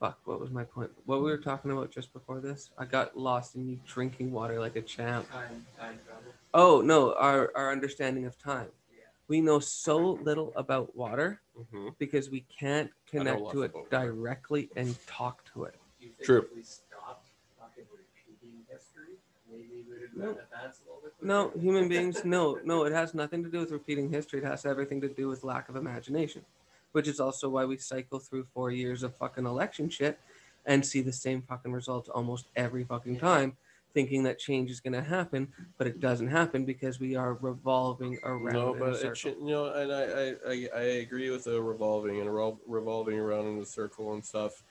fuck 0.00 0.18
what 0.24 0.40
was 0.40 0.50
my 0.50 0.64
point 0.64 0.90
what 1.06 1.18
we 1.22 1.30
were 1.30 1.38
talking 1.38 1.70
about 1.70 1.90
just 1.90 2.12
before 2.12 2.40
this 2.40 2.70
i 2.78 2.84
got 2.84 3.16
lost 3.16 3.54
in 3.56 3.66
you 3.68 3.78
drinking 3.86 4.30
water 4.30 4.60
like 4.60 4.76
a 4.76 4.82
champ 4.82 5.30
Time, 5.30 5.66
time 5.78 5.98
travel. 6.04 6.32
oh 6.54 6.80
no 6.82 7.14
our 7.14 7.50
our 7.56 7.72
understanding 7.72 8.26
of 8.26 8.36
time 8.38 8.68
Yeah. 8.68 8.85
We 9.28 9.40
know 9.40 9.58
so 9.58 10.18
little 10.22 10.52
about 10.56 10.94
water 10.96 11.40
hmm 11.72 11.88
because 11.98 12.28
we 12.30 12.40
can't 12.42 12.90
connect 13.10 13.50
to 13.50 13.62
it 13.62 13.70
about 13.70 13.74
water. 13.90 14.06
directly 14.06 14.68
and 14.76 14.94
talk 15.06 15.42
to 15.52 15.64
it 15.64 15.74
Do 15.98 16.06
you 16.06 16.12
think 16.12 16.26
True. 16.26 16.38
if 16.50 16.54
we 16.54 16.62
stopped 16.62 17.28
fucking 17.58 17.84
repeating 17.90 18.64
history, 18.68 19.14
maybe 19.50 19.84
we 19.88 19.98
would 19.98 20.14
No. 20.14 20.28
have 20.28 20.36
advanced 20.52 20.82
a 20.82 20.94
little 20.94 21.00
bit? 21.02 21.26
no 21.26 21.50
human 21.58 21.88
beings 21.88 22.24
no 22.24 22.60
no 22.64 22.84
it 22.84 22.92
has 22.92 23.14
nothing 23.14 23.42
to 23.44 23.50
do 23.50 23.60
with 23.60 23.70
repeating 23.70 24.10
history 24.10 24.40
it 24.40 24.44
has 24.44 24.66
everything 24.66 25.00
to 25.00 25.08
do 25.08 25.28
with 25.28 25.44
lack 25.44 25.68
of 25.68 25.76
imagination 25.76 26.44
which 26.92 27.08
is 27.08 27.20
also 27.20 27.48
why 27.48 27.64
we 27.64 27.76
cycle 27.78 28.18
through 28.18 28.44
four 28.54 28.70
years 28.70 29.02
of 29.02 29.14
fucking 29.16 29.46
election 29.46 29.88
shit 29.88 30.18
and 30.66 30.84
see 30.84 31.00
the 31.00 31.12
same 31.12 31.40
fucking 31.42 31.72
results 31.72 32.08
almost 32.08 32.46
every 32.56 32.84
fucking 32.84 33.18
time 33.18 33.56
thinking 33.96 34.22
that 34.22 34.38
change 34.38 34.70
is 34.70 34.78
going 34.78 34.92
to 34.92 35.02
happen 35.02 35.48
but 35.78 35.86
it 35.86 36.00
doesn't 36.00 36.28
happen 36.28 36.66
because 36.66 37.00
we 37.00 37.16
are 37.16 37.32
revolving 37.40 38.18
around 38.24 38.52
No, 38.52 38.76
but 38.78 39.02
it 39.02 39.16
should, 39.16 39.38
you 39.38 39.46
know, 39.46 39.72
and 39.72 39.90
I, 39.90 40.02
I, 40.02 40.34
I, 40.46 40.68
I 40.76 40.82
agree 41.00 41.30
with 41.30 41.44
the 41.44 41.62
revolving 41.62 42.20
and 42.20 42.28
revolving 42.66 43.18
around 43.18 43.46
in 43.46 43.58
the 43.58 43.64
circle 43.64 44.12
and 44.12 44.22
stuff. 44.22 44.62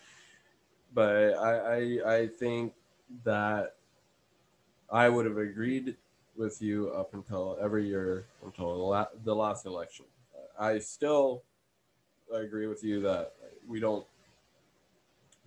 But 0.93 1.33
I, 1.33 1.57
I, 1.57 2.15
I 2.17 2.27
think 2.27 2.73
that 3.23 3.77
I 4.91 5.09
would 5.09 5.25
have 5.25 5.37
agreed 5.39 5.97
with 6.37 6.61
you 6.61 6.91
up 6.91 7.15
until 7.15 7.57
every 7.59 7.87
year 7.87 8.27
until 8.43 8.77
the, 8.77 8.83
la- 8.83 9.07
the 9.23 9.35
last 9.35 9.65
election. 9.65 10.05
I 10.59 10.77
still 10.77 11.41
agree 12.31 12.67
with 12.67 12.83
you 12.83 13.01
that 13.01 13.33
we 13.67 13.79
don't 13.79 14.05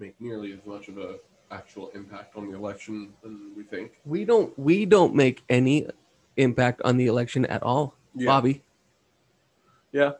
make 0.01 0.21
nearly 0.21 0.53
as 0.53 0.67
much 0.67 0.89
of 0.89 0.99
a 0.99 1.19
actual 1.51 1.89
impact 1.95 2.37
on 2.37 2.51
the 2.51 2.57
election 2.57 3.13
than 3.23 3.53
we 3.57 3.63
think. 3.63 3.93
we 4.05 4.25
don't 4.25 4.57
we 4.59 4.85
don't 4.85 5.15
make 5.15 5.43
any 5.49 5.87
impact 6.37 6.81
on 6.85 6.97
the 6.97 7.07
election 7.07 7.47
at 7.47 7.63
all 7.63 7.95
bobby 8.15 8.63
Yeah. 9.93 10.13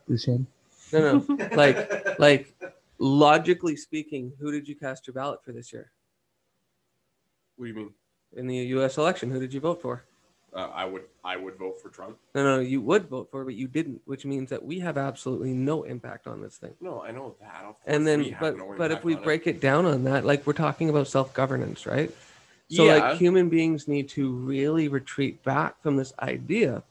no 0.93 1.23
no 1.29 1.49
like 1.57 2.19
like 2.19 2.55
logically 2.99 3.77
speaking 3.77 4.33
who 4.41 4.51
did 4.51 4.67
you 4.67 4.75
cast 4.75 5.07
your 5.07 5.15
ballot 5.15 5.45
for 5.45 5.53
this 5.53 5.73
year 5.73 5.93
What 7.57 7.67
do 7.67 7.71
you 7.73 7.77
mean? 7.77 7.95
in 8.37 8.47
the 8.47 8.57
us 8.57 8.97
election 8.99 9.31
who 9.31 9.39
did 9.41 9.53
you 9.53 9.61
vote 9.61 9.81
for 9.83 10.05
Uh, 10.55 10.71
I 10.75 10.85
would 10.85 11.05
I 11.25 11.37
would 11.37 11.57
vote 11.57 11.81
for 11.81 11.91
Trump. 11.91 12.17
No, 12.35 12.43
no, 12.43 12.61
you 12.61 12.81
would 12.81 13.09
vote 13.09 13.29
for, 13.31 13.43
it, 13.43 13.47
but 13.47 13.55
you 13.55 13.69
didn't, 13.69 14.01
which 14.07 14.25
means 14.25 14.49
that 14.51 14.65
we 14.65 14.79
have 14.81 14.97
absolutely 14.97 15.53
no 15.53 15.83
impact 15.83 16.27
on 16.27 16.41
this 16.41 16.57
thing. 16.57 16.75
No, 16.81 17.03
I 17.03 17.11
know 17.11 17.37
that. 17.41 17.77
And 17.87 18.07
then, 18.07 18.37
but 18.41 18.57
no 18.57 18.75
but 18.77 18.91
if 18.91 19.05
we 19.05 19.15
on 19.15 19.21
it. 19.21 19.25
break 19.25 19.47
it 19.47 19.61
down 19.61 19.85
on 19.85 20.05
that, 20.05 20.25
like 20.25 20.47
we're 20.47 20.53
talking 20.53 20.89
about 20.89 21.07
self 21.09 21.35
governance, 21.35 21.87
right? 21.87 22.11
So 22.71 22.85
Yeah. 22.85 22.97
like 23.09 23.19
human 23.19 23.49
beings 23.49 23.89
need 23.89 24.09
to 24.11 24.31
really 24.33 24.89
retreat 24.89 25.43
back 25.43 25.81
from 25.83 25.97
this 25.97 26.13
idea 26.21 26.83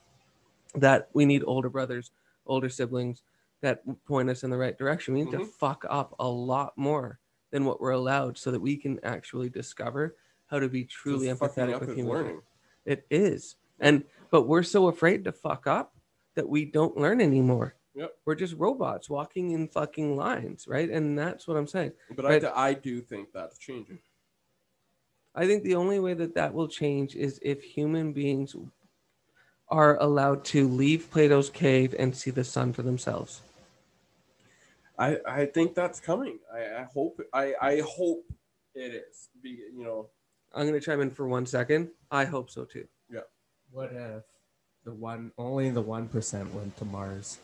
that 0.75 1.09
we 1.13 1.25
need 1.25 1.43
older 1.45 1.69
brothers, 1.69 2.11
older 2.45 2.69
siblings 2.69 3.21
that 3.61 3.83
point 4.05 4.29
us 4.29 4.43
in 4.43 4.49
the 4.49 4.57
right 4.57 4.77
direction. 4.77 5.13
We 5.13 5.23
need 5.23 5.31
to 5.31 5.39
Mhm. 5.39 5.47
fuck 5.47 5.85
up 5.89 6.15
a 6.19 6.27
lot 6.27 6.77
more 6.77 7.19
than 7.51 7.65
what 7.65 7.79
we're 7.79 7.91
allowed, 7.91 8.37
so 8.37 8.51
that 8.51 8.59
we 8.59 8.75
can 8.75 8.99
actually 9.03 9.49
discover 9.49 10.15
how 10.47 10.59
to 10.59 10.67
be 10.69 10.83
truly 10.83 11.27
Just 11.27 11.41
empathetic 11.41 11.79
with 11.79 11.95
human. 11.95 12.13
learning. 12.13 12.41
It 12.87 13.05
is. 13.11 13.57
And 13.79 14.05
but 14.31 14.47
we're 14.47 14.63
so 14.63 14.87
afraid 14.87 15.25
to 15.25 15.31
fuck 15.31 15.67
up 15.67 15.93
that 16.35 16.49
we 16.49 16.65
don't 16.65 16.97
learn 16.97 17.21
anymore. 17.21 17.75
Yep. 17.95 18.13
We're 18.25 18.35
just 18.35 18.55
robots 18.55 19.09
walking 19.09 19.51
in 19.51 19.67
fucking 19.67 20.15
lines, 20.15 20.67
right? 20.67 20.89
And 20.89 21.17
that's 21.17 21.47
what 21.47 21.57
I'm 21.57 21.67
saying. 21.67 21.91
But 22.15 22.25
Right. 22.25 22.45
I, 22.45 22.69
I 22.69 22.73
do 22.73 23.01
think 23.01 23.29
that's 23.33 23.57
changing. 23.57 23.99
I 25.35 25.45
think 25.45 25.63
the 25.63 25.75
only 25.75 25.99
way 25.99 26.13
that 26.13 26.35
that 26.35 26.53
will 26.53 26.67
change 26.67 27.15
is 27.15 27.39
if 27.43 27.61
human 27.61 28.13
beings 28.13 28.55
are 29.69 29.97
allowed 30.01 30.45
to 30.45 30.67
leave 30.67 31.11
Plato's 31.11 31.49
cave 31.49 31.93
and 31.99 32.15
see 32.15 32.31
the 32.31 32.43
sun 32.43 32.71
for 32.71 32.83
themselves. 32.83 33.41
I, 34.97 35.17
I 35.27 35.45
think 35.45 35.75
that's 35.75 35.99
coming. 35.99 36.39
I, 36.53 36.81
I 36.81 36.87
hope 36.91 37.21
I, 37.33 37.53
I 37.61 37.81
hope 37.81 38.25
it 38.73 38.93
is. 38.93 39.29
Be, 39.41 39.59
you 39.75 39.83
know, 39.83 40.09
I'm 40.53 40.65
gonna 40.65 40.79
chime 40.81 41.01
in 41.01 41.11
for 41.11 41.27
one 41.27 41.45
second. 41.45 41.89
I 42.11 42.25
hope 42.25 42.49
so 42.49 42.65
too. 42.65 42.87
Yeah. 43.11 43.21
What 43.71 43.91
if 43.93 44.23
the 44.83 44.93
one 44.93 45.31
only 45.37 45.69
the 45.69 45.81
one 45.81 46.07
percent 46.07 46.53
went 46.53 46.75
to 46.77 46.85
Mars? 46.85 47.39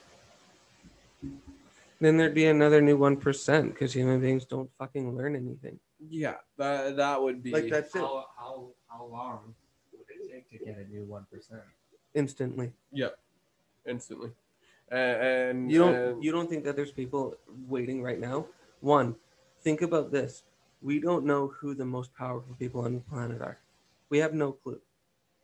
Then 1.99 2.18
there'd 2.18 2.34
be 2.34 2.47
another 2.47 2.82
new 2.82 2.97
one 2.97 3.16
percent 3.18 3.74
because 3.74 3.93
human 3.93 4.20
beings 4.20 4.45
don't 4.45 4.70
fucking 4.78 5.16
learn 5.16 5.36
anything. 5.36 5.80
Yeah, 6.10 6.36
that 6.58 6.97
that 6.97 7.22
would 7.22 7.41
be 7.43 7.51
Like 7.51 7.70
that's 7.70 7.95
it. 7.95 7.99
How 7.99 8.26
how 8.38 8.68
how 8.89 9.06
long 9.06 9.56
would 9.93 10.06
it 10.10 10.30
take 10.32 10.49
to 10.60 10.66
get 10.66 10.78
a 10.78 10.86
new 10.89 11.04
one 11.06 11.26
percent? 11.32 11.62
Instantly. 12.14 12.72
Yep, 12.91 13.18
instantly. 13.88 14.32
And, 14.91 15.22
and 15.22 15.72
You 15.72 15.80
don't 15.80 15.95
and- 15.95 16.24
you 16.24 16.32
don't 16.32 16.49
think 16.49 16.64
that 16.66 16.76
there's 16.76 16.91
people 16.91 17.36
waiting 17.70 18.04
right 18.04 18.20
now? 18.20 18.45
One, 18.82 19.16
think 19.62 19.82
about 19.82 20.12
this. 20.12 20.43
We 20.84 21.00
don't 21.00 21.26
know 21.26 21.48
who 21.48 21.74
the 21.74 21.86
most 21.86 22.14
powerful 22.14 22.56
people 22.60 22.82
on 22.82 22.94
the 22.94 23.00
planet 23.00 23.42
are. 23.42 23.58
We 24.10 24.18
have 24.20 24.34
no 24.34 24.52
clue. 24.52 24.82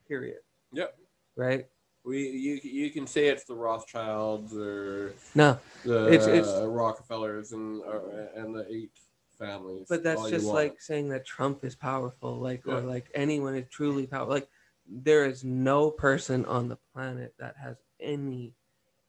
Period. 0.08 0.40
Yep. 0.74 0.98
Right? 1.36 1.68
we 2.06 2.30
you 2.30 2.60
you 2.64 2.90
can 2.92 3.06
say 3.06 3.28
it's 3.28 3.44
the 3.44 3.54
Rothschilds 3.54 4.56
or 4.56 5.14
No. 5.36 5.60
the 5.84 6.08
It's- 6.08 6.28
it's- 6.28 6.62
Rockefellers 6.66 7.52
and 7.52 7.82
uh, 7.84 8.00
and 8.36 8.56
the 8.56 8.66
eight 8.74 8.98
families. 9.38 9.86
But 9.90 10.02
that's 10.04 10.30
just 10.30 10.46
like 10.46 10.82
saying 10.82 11.10
that 11.10 11.26
Trump 11.26 11.64
is 11.66 11.76
powerful, 11.76 12.36
like 12.40 12.66
or 12.68 12.80
like 12.82 13.10
anyone 13.14 13.56
is 13.56 13.68
truly 13.70 14.08
powerful. 14.08 14.34
Like 14.34 14.50
there 14.88 15.26
is 15.26 15.44
no 15.44 15.92
person 15.92 16.46
on 16.46 16.68
the 16.70 16.78
planet 16.94 17.34
that 17.38 17.56
has 17.58 17.76
any 18.00 18.54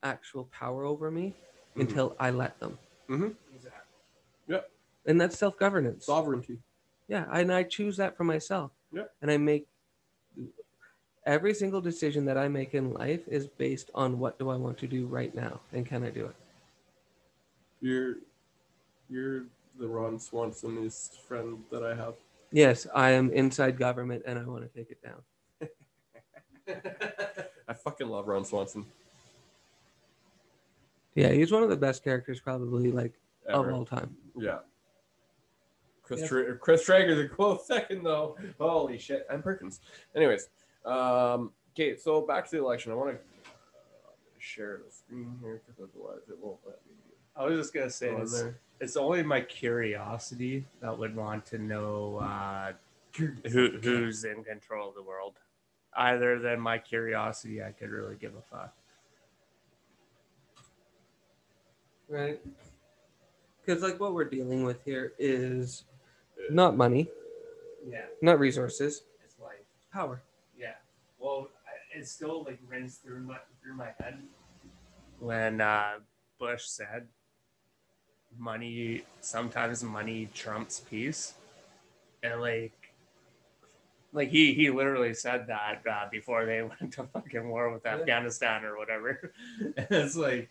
actual 0.03 0.45
power 0.47 0.85
over 0.85 1.11
me 1.11 1.35
Mhm. 1.77 1.83
until 1.83 2.17
I 2.19 2.31
let 2.31 2.59
them. 2.61 2.77
Mm-hmm. 3.09 3.31
Exactly. 3.55 3.81
Yep. 4.49 4.71
And 5.07 5.21
that's 5.21 5.39
self 5.39 5.59
governance. 5.59 6.07
sovereignty. 6.07 6.59
Yeah, 7.09 7.27
and 7.33 7.53
I 7.53 7.65
choose 7.65 7.97
that 7.97 8.17
for 8.17 8.25
myself. 8.25 8.71
Yeah. 8.93 9.05
And 9.23 9.31
I 9.31 9.37
make 9.37 9.67
every 11.27 11.55
single 11.55 11.81
decision 11.81 12.25
that 12.25 12.39
I 12.39 12.49
make 12.49 12.75
in 12.75 12.93
life 12.93 13.27
is 13.29 13.47
based 13.47 13.91
on 13.95 14.19
what 14.19 14.39
do 14.39 14.51
I 14.51 14.57
want 14.57 14.79
to 14.79 14.87
do 14.87 15.07
right 15.07 15.35
now 15.35 15.61
and 15.73 15.87
can 15.87 16.03
I 16.05 16.11
do 16.11 16.27
it? 16.27 16.35
You're 17.81 18.17
you're 19.09 19.45
the 19.79 19.89
Ron 19.89 20.19
Swansonist 20.19 21.19
friend 21.27 21.63
that 21.71 21.83
I 21.83 21.95
have. 21.95 22.15
Yes, 22.53 22.87
I 22.95 23.11
am 23.11 23.31
inside 23.31 23.79
government 23.79 24.23
and 24.27 24.39
I 24.39 24.45
want 24.45 24.63
to 24.63 24.79
take 24.79 24.91
it 24.91 25.03
down. 25.03 25.23
I 27.69 27.73
fucking 27.75 28.09
love 28.09 28.27
Ron 28.29 28.45
Swanson. 28.45 28.85
Yeah, 31.15 31.33
he's 31.33 31.53
one 31.53 31.63
of 31.63 31.71
the 31.71 31.77
best 31.77 32.05
characters 32.05 32.41
probably 32.41 32.91
like 32.93 33.15
of 33.49 33.69
all 33.69 33.85
time. 33.85 34.17
Yeah. 34.37 34.59
Chris 36.11 36.21
Yes. 36.23 36.29
Tra- 36.29 36.57
Chris 36.57 36.85
Traeger's 36.85 37.19
a 37.25 37.29
close 37.29 37.65
second 37.69 38.03
though. 38.03 38.37
Holy 38.59 38.99
shit! 38.99 39.27
And 39.31 39.45
Perkins. 39.45 39.81
Anyways, 40.17 40.49
um, 40.85 41.53
okay. 41.73 41.97
So 41.97 42.23
back 42.23 42.47
to 42.47 42.57
the 42.57 42.65
election. 42.65 42.91
I 42.91 42.97
want 42.97 43.13
to 43.13 43.19
share 44.41 44.81
the 44.85 44.91
screen 44.91 45.39
here 45.41 45.63
because 45.65 45.81
otherwise 45.81 46.23
it 46.29 46.37
won't 46.43 46.59
let 46.67 46.79
me 46.85 46.95
I 47.37 47.45
was 47.45 47.61
just 47.61 47.73
gonna 47.73 47.91
say 47.91 48.11
it's, 48.11 48.43
it's 48.81 48.97
only 48.97 49.23
my 49.23 49.41
curiosity 49.41 50.67
that 50.81 50.99
would 50.99 51.15
want 51.15 51.47
to 51.47 51.59
know 51.59 52.17
uh, 52.17 52.73
who 53.17 53.79
who's 53.81 54.25
in 54.25 54.43
control 54.43 54.89
of 54.89 54.97
the 54.97 55.03
world. 55.03 55.37
Either 55.97 56.41
than 56.41 56.61
my 56.61 56.79
curiosity, 56.79 57.63
I 57.63 57.71
could 57.71 57.91
really 57.91 58.17
give 58.17 58.33
a 58.35 58.43
fuck. 58.43 58.75
Right. 62.09 62.41
Because 63.65 63.85
like 63.85 64.01
what 64.01 64.15
we're 64.15 64.25
dealing 64.25 64.65
with 64.65 64.83
here 64.85 65.13
is 65.17 65.85
not 66.51 66.77
money, 66.77 67.09
Yeah, 67.87 68.07
not 68.23 68.39
resources, 68.39 69.03
it's 69.25 69.39
like 69.39 69.65
power. 69.93 70.23
yeah. 70.57 70.75
Well, 71.19 71.49
I- 71.67 71.99
it 71.99 72.07
still 72.09 72.45
like 72.45 72.59
rings 72.69 72.97
through 72.99 73.21
my 73.21 73.39
through 73.63 73.75
my 73.75 73.91
head 74.01 74.23
when 75.19 75.61
uh, 75.61 75.99
Bush 76.39 76.65
said, 76.65 77.09
"Money 78.39 79.03
sometimes 79.21 79.83
money 79.83 80.29
trumps 80.35 80.81
peace," 80.81 81.35
and 82.23 82.41
like. 82.41 82.73
Like 84.13 84.29
he, 84.31 84.55
he 84.55 84.71
literally 84.71 85.15
said 85.15 85.47
that 85.47 85.83
uh, 85.89 86.09
before 86.11 86.45
they 86.45 86.63
went 86.81 86.95
to 86.95 87.05
fucking 87.05 87.49
war 87.49 87.73
with 87.73 87.83
Yeah. 87.85 87.95
Afghanistan 87.95 88.65
or 88.65 88.77
whatever. 88.77 89.33
And 89.77 89.87
it's 89.89 90.17
like, 90.17 90.51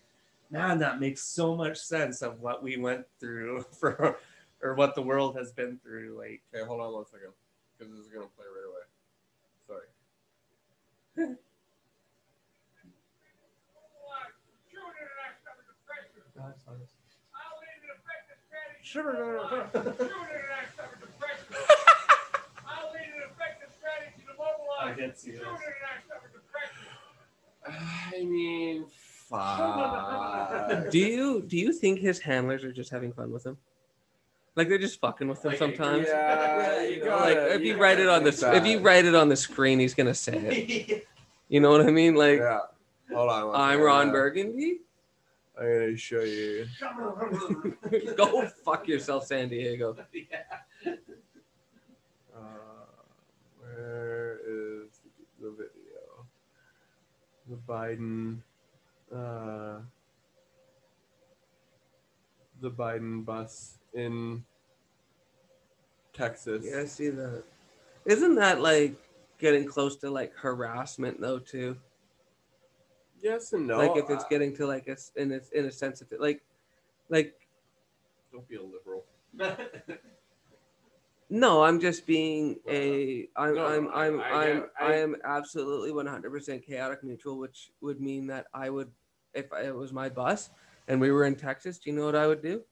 man, 0.50 0.80
that 0.80 1.02
makes 1.02 1.24
so 1.24 1.58
much 1.58 1.78
sense 1.78 2.22
of 2.22 2.40
what 2.40 2.64
we 2.64 2.78
went 2.78 3.06
through 3.20 3.64
for, 3.80 4.18
or 4.62 4.76
what 4.76 4.96
the 4.96 5.02
world 5.02 5.36
has 5.38 5.52
been 5.52 5.78
through. 5.80 6.18
Like, 6.18 6.42
Okay, 6.54 6.66
hold 6.66 6.82
on 6.82 6.94
one 6.94 7.06
second 7.06 7.32
because 7.78 7.94
this 7.94 8.02
is 8.06 8.12
gonna 8.12 8.28
play 8.36 8.46
right 8.46 8.68
away. 8.68 8.84
Sorry. 9.68 11.36
Sure. 18.82 19.70
I 24.82 24.94
did 24.94 25.18
see 25.18 25.32
this. 25.32 25.42
I 27.68 28.24
mean, 28.24 28.86
fuck. 29.30 30.90
Do 30.90 30.98
you 30.98 31.42
do 31.44 31.58
you 31.58 31.74
think 31.74 32.00
his 32.00 32.20
handlers 32.20 32.64
are 32.64 32.72
just 32.72 32.90
having 32.90 33.14
fun 33.14 33.32
with 33.32 33.46
him? 33.46 33.58
Like 34.56 34.68
they're 34.68 34.78
just 34.78 35.00
fucking 35.00 35.28
with 35.28 35.44
him 35.44 35.52
Like, 35.52 35.60
sometimes. 35.60 36.08
Yeah, 36.08 36.82
you 36.82 36.90
You 36.96 37.06
know, 37.06 37.18
like 37.18 37.36
gotta- 37.36 37.56
if 37.56 37.62
you 37.62 37.74
you 37.76 37.78
write 37.82 38.00
it 38.00 38.10
on 38.10 38.24
the 38.24 38.32
think 38.32 38.56
if 38.56 38.66
you 38.66 38.80
write 38.80 39.06
it 39.06 39.16
on 39.16 39.30
the 39.30 39.36
screen, 39.36 39.80
he's 39.80 39.94
gonna 39.94 40.14
say 40.14 40.34
it. 40.38 41.08
You 41.52 41.60
know 41.60 41.72
what 41.72 41.82
I 41.82 41.90
mean? 41.90 42.14
Like 42.16 42.38
yeah. 42.40 42.60
Hold 43.12 43.30
on. 43.32 43.48
one 43.48 43.56
I'm. 43.60 43.80
Ron 43.82 44.10
Uh, 44.10 44.12
Burgundy. 44.12 44.82
I'm 45.60 45.66
gonna 45.66 45.98
show 45.98 46.22
you. 46.22 46.68
Go 48.16 48.46
fuck 48.64 48.88
yourself, 48.88 49.26
San 49.26 49.50
Diego. 49.50 49.98
Uh, 52.36 52.42
where 53.60 54.40
is 54.48 55.02
the 55.42 55.50
video? 55.52 56.28
The 57.50 57.56
Biden, 57.68 58.38
uh, 59.14 59.80
the 62.62 62.70
Biden 62.72 63.26
bus 63.26 63.79
in 63.94 64.44
Texas. 66.14 66.66
Yeah, 66.70 66.82
I 66.82 66.86
see 66.86 67.10
that. 67.10 67.44
Isn't 68.06 68.36
that 68.36 68.62
like 68.62 68.96
getting 69.38 69.66
close 69.66 69.96
to 69.98 70.10
like 70.10 70.34
harassment 70.36 71.20
though 71.22 71.40
too? 71.40 71.78
Yes 73.22 73.54
and 73.54 73.68
no. 73.68 73.78
like 73.78 73.98
if 73.98 74.10
it's 74.10 74.24
uh, 74.24 74.28
getting 74.30 74.56
to 74.56 74.66
like 74.66 74.88
a 74.88 74.98
in 75.22 75.32
a, 75.34 75.40
in 75.58 75.66
a 75.66 75.72
sense 75.72 76.02
of 76.02 76.12
it, 76.12 76.22
like 76.22 76.42
like 77.10 77.36
don't 78.32 78.48
be 78.48 78.56
a 78.56 78.64
liberal. 78.64 79.06
no, 81.30 81.64
I'm 81.64 81.80
just 81.80 82.06
being 82.08 82.58
a 82.68 83.28
I'm 83.36 83.56
No, 83.56 83.66
I'm 83.66 83.88
I'm 83.90 84.20
I- 84.20 84.24
I 84.24 84.50
I'm 84.52 84.64
I 84.80 84.86
I- 84.86 84.96
am 84.96 85.16
absolutely 85.24 85.92
100% 85.92 86.66
chaotic 86.66 87.04
neutral, 87.04 87.38
which 87.38 87.72
would 87.82 88.00
mean 88.00 88.28
that 88.28 88.48
I 88.54 88.70
would 88.70 88.92
if 89.34 89.46
it 89.64 89.76
was 89.76 89.94
my 89.94 90.10
bus 90.10 90.50
and 90.88 91.00
we 91.00 91.12
were 91.12 91.26
in 91.26 91.36
Texas, 91.36 91.78
do 91.78 91.90
you 91.90 91.96
know 91.96 92.06
what 92.06 92.16
I 92.16 92.26
would 92.28 92.42
do? 92.42 92.64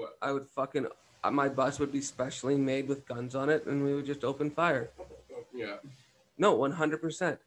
What? 0.00 0.16
I 0.22 0.32
would 0.32 0.46
fucking 0.46 0.86
uh, 1.22 1.30
my 1.30 1.48
bus 1.48 1.78
would 1.78 1.92
be 1.92 2.00
specially 2.00 2.56
made 2.56 2.88
with 2.88 3.06
guns 3.06 3.34
on 3.34 3.50
it, 3.50 3.66
and 3.66 3.84
we 3.84 3.94
would 3.94 4.06
just 4.06 4.24
open 4.24 4.50
fire. 4.50 4.90
Yeah. 5.54 5.76
No, 6.38 6.54
one 6.54 6.72
hundred 6.72 7.00
percent. 7.02 7.38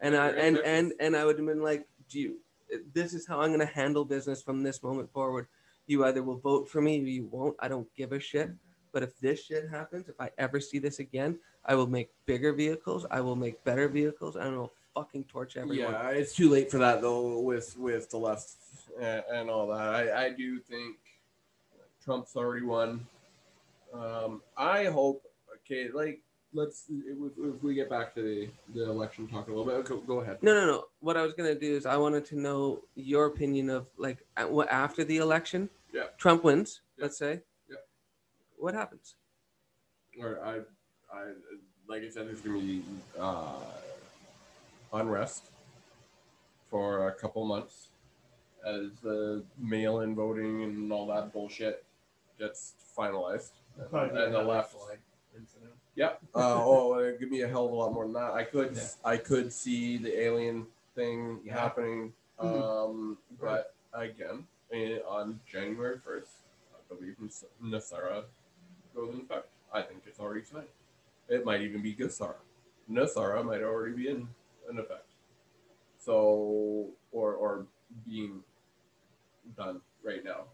And 0.00 0.16
I 0.16 0.28
and 0.30 0.58
and 0.58 0.92
and 0.98 1.16
I 1.16 1.24
would 1.24 1.36
have 1.38 1.46
been 1.46 1.62
like, 1.62 1.86
"Do 2.08 2.18
you? 2.20 2.36
This 2.92 3.14
is 3.14 3.26
how 3.26 3.40
I'm 3.40 3.50
gonna 3.52 3.64
handle 3.66 4.04
business 4.04 4.42
from 4.42 4.62
this 4.62 4.82
moment 4.82 5.12
forward. 5.12 5.46
You 5.86 6.04
either 6.04 6.22
will 6.22 6.38
vote 6.38 6.68
for 6.68 6.80
me 6.80 7.00
or 7.00 7.06
you 7.06 7.26
won't. 7.30 7.56
I 7.60 7.68
don't 7.68 7.88
give 7.94 8.12
a 8.12 8.20
shit. 8.20 8.50
But 8.92 9.04
if 9.04 9.18
this 9.20 9.44
shit 9.44 9.68
happens, 9.68 10.08
if 10.08 10.20
I 10.20 10.30
ever 10.36 10.58
see 10.58 10.80
this 10.80 10.98
again, 10.98 11.38
I 11.64 11.76
will 11.76 11.86
make 11.86 12.10
bigger 12.26 12.52
vehicles. 12.52 13.06
I 13.08 13.20
will 13.20 13.36
make 13.36 13.62
better 13.62 13.88
vehicles. 13.88 14.34
and 14.34 14.44
I 14.44 14.56
will 14.56 14.72
fucking 14.94 15.24
torch 15.24 15.56
everyone. 15.56 15.92
Yeah, 15.92 16.08
it's 16.10 16.34
too 16.34 16.48
late 16.50 16.70
for 16.72 16.78
that 16.78 17.00
though. 17.00 17.38
With 17.40 17.76
with 17.78 18.10
the 18.10 18.18
left 18.18 18.50
and, 19.00 19.22
and 19.32 19.50
all 19.50 19.68
that, 19.68 19.86
I 19.94 20.26
I 20.26 20.30
do 20.30 20.58
think 20.58 20.96
Trump's 22.04 22.36
already 22.36 22.64
won. 22.64 23.06
Um, 23.92 24.42
I 24.56 24.84
hope. 24.84 25.22
Okay, 25.64 25.88
like 25.92 26.20
let's 26.52 26.86
if, 26.88 27.16
if 27.38 27.62
we 27.62 27.74
get 27.74 27.88
back 27.88 28.14
to 28.14 28.22
the, 28.22 28.48
the 28.74 28.90
election 28.90 29.28
talk 29.28 29.46
a 29.48 29.50
little 29.50 29.64
bit. 29.64 29.84
Go, 29.84 29.98
go 29.98 30.20
ahead. 30.20 30.38
No, 30.42 30.54
no, 30.54 30.66
no. 30.66 30.84
What 31.00 31.16
I 31.16 31.22
was 31.22 31.32
gonna 31.34 31.54
do 31.54 31.76
is 31.76 31.86
I 31.86 31.96
wanted 31.96 32.24
to 32.26 32.40
know 32.40 32.80
your 32.94 33.26
opinion 33.26 33.70
of 33.70 33.86
like 33.96 34.18
what 34.48 34.70
after 34.70 35.04
the 35.04 35.18
election. 35.18 35.68
Yeah. 35.92 36.04
Trump 36.18 36.44
wins. 36.44 36.80
Yeah. 36.96 37.04
Let's 37.04 37.18
say. 37.18 37.40
Yeah. 37.68 37.76
What 38.56 38.74
happens? 38.74 39.16
Or 40.18 40.40
I 40.44 40.60
I 41.14 41.32
like 41.88 42.02
I 42.02 42.08
said, 42.08 42.26
there's 42.26 42.40
gonna 42.40 42.60
be 42.60 42.82
uh, 43.18 43.58
unrest 44.92 45.44
for 46.70 47.08
a 47.08 47.12
couple 47.12 47.44
months 47.44 47.88
as 48.64 48.90
the 49.02 49.42
mail-in 49.58 50.14
voting 50.14 50.62
and 50.62 50.92
all 50.92 51.06
that 51.06 51.32
bullshit 51.32 51.84
gets 52.40 52.74
finalized. 52.96 53.50
And, 53.92 54.16
and 54.16 54.34
the 54.34 54.42
left 54.42 54.74
incident. 55.36 55.70
Yeah. 55.94 56.12
Uh, 56.34 56.62
oh, 56.64 56.92
uh, 56.94 57.12
give 57.18 57.30
me 57.30 57.42
a 57.42 57.48
hell 57.48 57.66
of 57.66 57.72
a 57.72 57.74
lot 57.74 57.92
more 57.92 58.04
than 58.04 58.14
that. 58.14 58.32
I 58.32 58.44
could, 58.44 58.74
Yeah. 58.76 58.88
I 59.04 59.16
could 59.16 59.52
see 59.52 59.96
the 59.98 60.18
alien 60.20 60.66
thing 60.94 61.40
Yeah. 61.44 61.60
happening. 61.60 62.12
Mhm. 62.40 62.62
Um, 62.62 63.18
but 63.40 63.74
again, 63.92 64.46
on 65.06 65.40
January 65.46 65.98
first, 65.98 66.30
I 66.74 66.94
believe 66.94 67.16
NESARA 67.62 68.24
goes 68.94 69.14
in 69.14 69.20
effect. 69.20 69.48
I 69.72 69.82
think 69.82 70.02
it's 70.06 70.18
already 70.18 70.42
signed. 70.44 70.66
It 71.28 71.44
might 71.44 71.60
even 71.60 71.82
be 71.82 71.94
GESARA. 71.94 72.36
NESARA 72.90 73.44
might 73.44 73.62
already 73.62 73.94
be 73.94 74.08
in, 74.08 74.28
in 74.68 74.78
effect. 74.78 75.06
So, 75.98 76.88
or 77.12 77.34
or 77.34 77.66
being 78.06 78.42
done 79.56 79.80
right 80.02 80.24
now. 80.24 80.44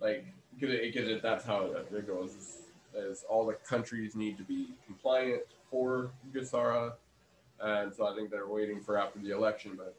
Like, 0.00 0.26
because 0.58 0.74
it, 0.74 0.94
'cause 0.94 1.08
it, 1.08 1.22
that's 1.22 1.44
how 1.44 1.66
it, 1.66 1.88
it 1.92 2.06
goes. 2.06 2.34
Is, 2.34 2.58
is 2.94 3.24
all 3.28 3.46
the 3.46 3.54
countries 3.54 4.16
need 4.16 4.36
to 4.38 4.44
be 4.44 4.68
compliant 4.86 5.42
for 5.70 6.10
GESARA, 6.32 6.94
and 7.60 7.94
so 7.94 8.06
I 8.06 8.14
think 8.16 8.30
they're 8.30 8.48
waiting 8.48 8.80
for 8.80 8.96
after 8.98 9.18
the 9.18 9.30
election, 9.30 9.74
but 9.76 9.94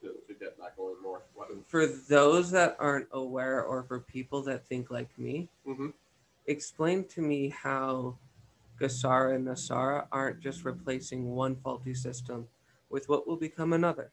to, 0.00 0.08
to 0.26 0.34
get 0.38 0.58
that 0.58 0.76
going 0.76 1.00
more. 1.02 1.22
For 1.68 1.86
those 1.86 2.50
that 2.50 2.76
aren't 2.78 3.08
aware, 3.12 3.62
or 3.62 3.82
for 3.84 4.00
people 4.00 4.42
that 4.42 4.66
think 4.66 4.90
like 4.90 5.16
me, 5.18 5.48
Mhm. 5.66 5.92
explain 6.46 7.04
to 7.08 7.20
me 7.20 7.50
how 7.50 8.18
GESARA 8.80 9.36
and 9.36 9.46
NESARA 9.46 10.08
aren't 10.10 10.40
just 10.40 10.64
replacing 10.64 11.34
one 11.34 11.54
faulty 11.56 11.94
system 11.94 12.48
with 12.88 13.08
what 13.08 13.26
will 13.28 13.36
become 13.36 13.72
another. 13.72 14.10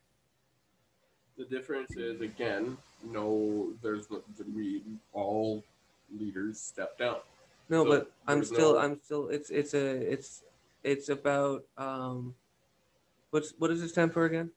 The 1.40 1.46
difference 1.46 1.96
is 1.96 2.20
again, 2.20 2.78
no, 3.02 3.72
there's 3.82 4.12
no, 4.12 4.22
we 4.54 4.84
all 5.14 5.64
leaders 6.14 6.60
step 6.60 6.98
down. 6.98 7.16
No, 7.70 7.86
So 7.86 7.90
but 7.90 8.12
I'm 8.28 8.44
still, 8.44 8.74
no- 8.74 8.80
I'm 8.80 9.00
still. 9.02 9.30
It's 9.30 9.50
it's 9.50 9.74
a 9.74 9.86
it's 10.12 10.44
it's 10.84 11.08
about 11.08 11.64
um, 11.78 12.36
what's 13.32 13.54
what 13.58 13.70
does 13.70 13.82
it 13.82 13.88
stand 13.88 14.12
for 14.12 14.26
again? 14.26 14.52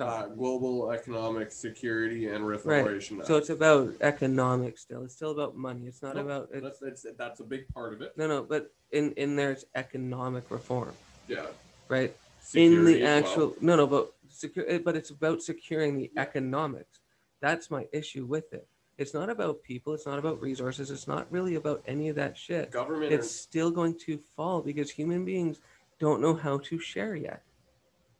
Uh, 0.00 0.26
global 0.26 0.92
economic 0.92 1.50
security 1.50 2.28
and 2.28 2.46
Right. 2.46 2.58
reformation. 2.84 3.24
So 3.24 3.36
it's 3.36 3.50
about 3.50 3.94
economics 4.00 4.82
still. 4.82 5.02
It's 5.02 5.14
still 5.16 5.32
about 5.32 5.56
money. 5.56 5.86
It's 5.86 6.02
not 6.02 6.14
Nope, 6.14 6.26
about 6.26 6.48
it's, 6.52 6.62
that's, 6.78 7.02
that's 7.02 7.16
that's 7.16 7.40
a 7.40 7.44
big 7.44 7.66
part 7.74 7.92
of 7.94 8.02
it. 8.02 8.12
no 8.16 8.28
no. 8.28 8.42
But 8.44 8.70
in 8.92 9.12
in 9.14 9.34
there's 9.34 9.64
economic 9.74 10.48
reform, 10.50 10.92
Yeah. 11.26 11.46
right? 11.88 12.14
Security 12.40 12.76
in 12.76 12.84
the 12.84 13.02
as 13.02 13.22
well. 13.22 13.30
actual 13.32 13.56
no 13.60 13.76
no 13.76 13.86
but 13.88 14.12
secure 14.38 14.78
but 14.80 14.96
it's 14.96 15.10
about 15.10 15.42
securing 15.42 15.96
the 15.96 16.10
economics 16.16 17.00
that's 17.40 17.70
my 17.70 17.86
issue 17.92 18.24
with 18.24 18.52
it 18.52 18.66
it's 18.96 19.14
not 19.14 19.30
about 19.30 19.62
people 19.62 19.94
it's 19.94 20.06
not 20.06 20.18
about 20.18 20.40
resources 20.40 20.90
it's 20.90 21.08
not 21.08 21.30
really 21.30 21.54
about 21.54 21.82
any 21.86 22.08
of 22.08 22.16
that 22.16 22.36
shit 22.36 22.70
government. 22.70 23.12
it's 23.12 23.30
still 23.30 23.70
going 23.70 23.96
to 23.98 24.18
fall 24.36 24.60
because 24.60 24.90
human 24.90 25.24
beings 25.24 25.60
don't 25.98 26.20
know 26.20 26.34
how 26.34 26.58
to 26.58 26.78
share 26.78 27.14
yet 27.16 27.42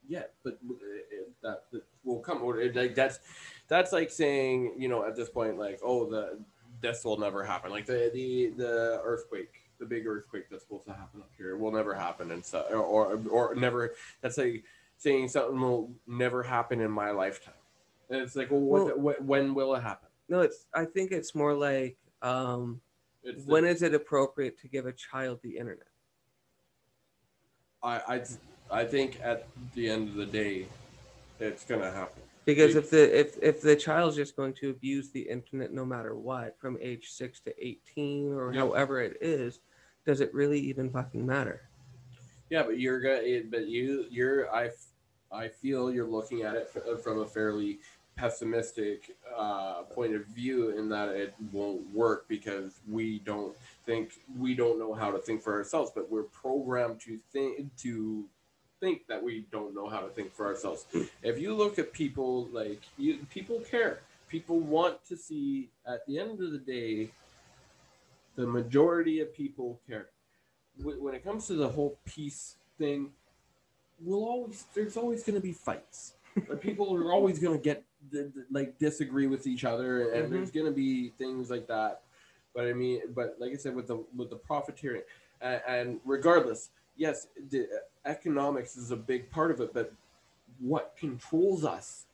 Yeah, 0.08 0.24
but 0.42 0.58
uh, 0.68 0.74
that, 1.42 1.64
that 1.72 1.82
will 2.04 2.20
come. 2.20 2.42
or 2.42 2.64
Like 2.72 2.94
that's 2.94 3.20
that's 3.68 3.92
like 3.92 4.10
saying 4.10 4.74
you 4.78 4.88
know 4.88 5.04
at 5.04 5.14
this 5.14 5.28
point 5.28 5.58
like 5.58 5.78
oh 5.82 6.08
the 6.08 6.38
this 6.80 7.04
will 7.04 7.18
never 7.18 7.42
happen. 7.44 7.70
Like 7.70 7.86
the 7.86 8.10
the 8.12 8.52
the 8.56 9.00
earthquake, 9.04 9.52
the 9.78 9.86
big 9.86 10.06
earthquake 10.06 10.44
that's 10.50 10.62
supposed 10.62 10.86
to 10.86 10.92
happen 10.92 11.20
up 11.20 11.30
here 11.36 11.56
will 11.56 11.72
never 11.72 11.94
happen 11.94 12.30
and 12.30 12.44
so 12.44 12.62
or 12.70 12.82
or, 12.82 13.20
or 13.30 13.54
never. 13.54 13.94
That's 14.22 14.38
like 14.38 14.64
saying 14.98 15.28
something 15.28 15.60
will 15.60 15.90
never 16.06 16.42
happen 16.42 16.80
in 16.80 16.90
my 16.90 17.10
lifetime. 17.12 17.54
And 18.10 18.20
it's 18.20 18.36
like 18.36 18.50
well, 18.50 18.60
what, 18.60 18.98
Well- 18.98 19.14
when 19.20 19.54
will 19.54 19.74
it 19.74 19.82
happen? 19.82 20.08
no 20.30 20.40
it's 20.42 20.66
i 20.74 20.84
think 20.84 21.10
it's 21.10 21.34
more 21.34 21.54
like 21.54 21.96
um 22.20 22.80
It's 23.24 23.46
when 23.46 23.64
is 23.64 23.80
it 23.82 23.94
appropriate 23.94 24.58
to 24.60 24.68
give 24.68 24.84
a 24.84 24.92
child 24.92 25.40
the 25.42 25.56
internet 25.56 25.86
I 27.82 27.94
I 28.14 28.80
I 28.80 28.84
think 28.84 29.18
at 29.22 29.46
the 29.74 29.88
end 29.88 30.08
of 30.10 30.14
the 30.16 30.26
day, 30.26 30.66
it's 31.40 31.64
gonna 31.64 31.90
happen. 31.90 32.22
because 32.44 32.74
if 32.74 32.90
the 32.90 33.04
if 33.18 33.38
if 33.42 33.62
the 33.62 33.76
child's 33.76 34.16
just 34.16 34.36
going 34.36 34.52
to 34.54 34.70
abuse 34.70 35.10
the 35.10 35.22
internet 35.22 35.72
no 35.72 35.84
matter 35.86 36.14
what 36.16 36.58
from 36.58 36.76
age 36.80 37.10
6 37.12 37.40
to 37.40 37.54
18 37.66 38.32
or 38.34 38.52
Yeah. 38.52 38.60
however 38.60 39.00
it 39.00 39.16
is 39.22 39.60
does 40.04 40.20
it 40.20 40.34
really 40.34 40.60
even 40.60 40.90
fucking 40.90 41.24
matter 41.24 41.62
Yeah, 42.50 42.62
but 42.64 42.78
you're 42.80 43.00
gonna. 43.00 43.42
But 43.50 43.66
you, 43.68 44.06
you're. 44.10 44.50
I, 44.54 44.70
I 45.30 45.48
feel 45.48 45.92
you're 45.92 46.06
looking 46.06 46.42
at 46.42 46.54
it 46.54 46.70
from 47.02 47.20
a 47.20 47.26
fairly 47.26 47.78
pessimistic 48.16 49.16
uh, 49.36 49.82
point 49.82 50.14
of 50.14 50.26
view 50.26 50.76
in 50.76 50.88
that 50.88 51.10
it 51.10 51.34
won't 51.52 51.88
work 51.94 52.26
because 52.28 52.80
we 52.88 53.20
don't 53.20 53.54
think 53.86 54.12
we 54.36 54.54
don't 54.54 54.78
know 54.78 54.92
how 54.92 55.10
to 55.10 55.18
think 55.18 55.42
for 55.42 55.54
ourselves, 55.54 55.92
but 55.94 56.10
we're 56.10 56.24
programmed 56.24 57.00
to 57.00 57.18
think 57.32 57.74
to 57.78 58.24
think 58.80 59.06
that 59.08 59.22
we 59.22 59.44
don't 59.50 59.74
know 59.74 59.88
how 59.88 60.00
to 60.00 60.08
think 60.08 60.32
for 60.32 60.46
ourselves. 60.46 60.86
If 61.22 61.38
you 61.38 61.54
look 61.54 61.78
at 61.78 61.92
people 61.92 62.48
like 62.52 62.82
you, 62.96 63.18
people 63.30 63.60
care. 63.60 64.00
People 64.28 64.60
want 64.60 65.04
to 65.06 65.16
see. 65.16 65.68
At 65.86 66.06
the 66.06 66.18
end 66.18 66.42
of 66.42 66.52
the 66.52 66.58
day, 66.58 67.10
the 68.36 68.46
majority 68.46 69.20
of 69.20 69.34
people 69.34 69.80
care 69.88 70.08
when 70.82 71.14
it 71.14 71.24
comes 71.24 71.46
to 71.48 71.54
the 71.54 71.68
whole 71.68 71.98
peace 72.04 72.56
thing, 72.78 73.10
we'll 74.00 74.24
always 74.24 74.64
there's 74.74 74.96
always 74.96 75.22
going 75.24 75.34
to 75.36 75.40
be 75.42 75.52
fights. 75.52 76.14
Like, 76.48 76.60
people 76.60 76.94
are 76.94 77.12
always 77.12 77.38
going 77.38 77.56
to 77.58 77.62
get 77.62 77.84
like 78.50 78.78
disagree 78.78 79.26
with 79.26 79.46
each 79.46 79.64
other, 79.64 80.12
and 80.12 80.26
Mhm. 80.28 80.30
there's 80.30 80.50
going 80.50 80.66
to 80.66 80.72
be 80.72 81.10
things 81.10 81.50
like 81.50 81.66
that. 81.66 82.02
But 82.54 82.66
I 82.66 82.72
mean, 82.72 83.02
but 83.14 83.36
like 83.38 83.52
I 83.52 83.56
said, 83.56 83.74
with 83.74 83.88
the 83.88 84.04
with 84.16 84.30
the 84.30 84.36
profiteering, 84.36 85.02
and, 85.40 85.60
and 85.66 86.00
regardless, 86.04 86.70
yes, 86.96 87.28
the 87.50 87.68
economics 88.04 88.76
is 88.76 88.90
a 88.90 88.96
big 88.96 89.30
part 89.30 89.50
of 89.50 89.60
it, 89.60 89.72
but 89.74 89.92
what 90.60 90.94
controls 90.98 91.64
us? 91.64 92.06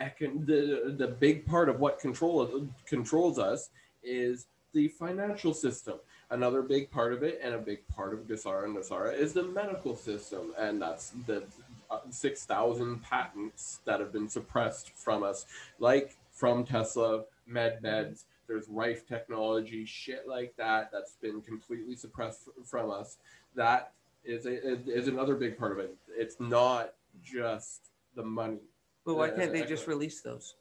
Econ- 0.00 0.46
the 0.46 0.94
the 0.96 1.08
big 1.08 1.44
part 1.44 1.68
of 1.68 1.80
what 1.80 1.98
control 1.98 2.68
controls 2.86 3.38
us 3.38 3.70
is 4.04 4.46
the 4.72 4.86
financial 4.88 5.52
system 5.52 5.98
another 6.30 6.62
big 6.62 6.90
part 6.90 7.12
of 7.12 7.22
it 7.22 7.40
and 7.42 7.54
a 7.54 7.58
big 7.58 7.86
part 7.88 8.12
of 8.12 8.26
GESARA 8.26 8.64
and 8.64 8.76
NESARA 8.76 9.16
is 9.18 9.32
the 9.32 9.42
medical 9.42 9.96
system. 9.96 10.52
And 10.58 10.80
that's 10.80 11.12
the 11.26 11.44
uh, 11.90 12.00
6000 12.10 13.02
patents 13.02 13.80
that 13.84 14.00
have 14.00 14.12
been 14.12 14.28
suppressed 14.28 14.92
from 14.94 15.22
us. 15.22 15.46
Like 15.78 16.16
from 16.32 16.64
Tesla 16.64 17.24
MedBeds 17.50 18.24
there's 18.48 18.66
Rife 18.68 19.06
technology 19.06 19.84
shit 19.84 20.26
like 20.26 20.54
that 20.56 20.90
that's 20.90 21.16
been 21.20 21.42
completely 21.42 21.94
suppressed 21.94 22.48
f- 22.48 22.66
from 22.66 22.90
us. 22.90 23.18
That 23.54 23.92
is 24.24 24.46
a, 24.46 24.90
is 24.90 25.06
another 25.06 25.34
big 25.34 25.58
part 25.58 25.72
of 25.72 25.78
it. 25.78 25.94
It's 26.16 26.40
not 26.40 26.94
just 27.22 27.90
the 28.16 28.24
money. 28.24 28.60
But 29.04 29.16
why 29.16 29.28
Uh, 29.28 29.36
can't 29.36 29.52
they 29.52 29.64
just 29.64 29.86
release 29.86 30.22
those? 30.22 30.54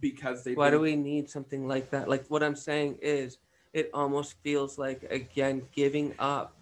Because 0.00 0.44
they 0.44 0.54
why 0.54 0.70
do 0.70 0.80
we 0.80 0.94
need 0.96 1.28
something 1.28 1.66
like 1.66 1.90
that? 1.90 2.08
Like 2.08 2.26
what 2.28 2.42
i'm 2.42 2.56
saying 2.56 2.98
is 3.02 3.38
it 3.72 3.90
almost 3.94 4.34
feels 4.42 4.78
like 4.78 5.02
again 5.10 5.62
giving 5.74 6.14
up 6.18 6.56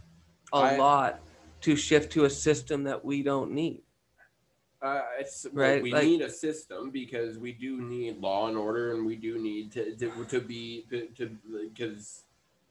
a 0.53 0.57
I- 0.57 0.77
lot 0.77 1.21
to 1.63 1.75
shift 1.77 2.13
to 2.13 2.25
a 2.25 2.31
system 2.31 2.85
that 2.85 3.05
we 3.05 3.23
don't 3.23 3.51
need 3.53 3.83
Uh, 4.83 5.03
it's 5.19 5.47
Right. 5.53 5.83
We 5.83 5.91
like- 5.93 6.05
need 6.05 6.21
a 6.21 6.31
system 6.31 6.91
because 6.91 7.39
we 7.39 7.53
do 7.53 7.81
need 7.81 8.19
law 8.21 8.47
and 8.49 8.57
order, 8.59 8.93
and 8.95 9.07
we 9.07 9.17
do 9.17 9.39
need 9.39 9.73
to 9.73 9.97
to, 9.97 10.25
to 10.27 10.41
be 10.41 10.83
to 10.91 11.09
because 11.71 12.23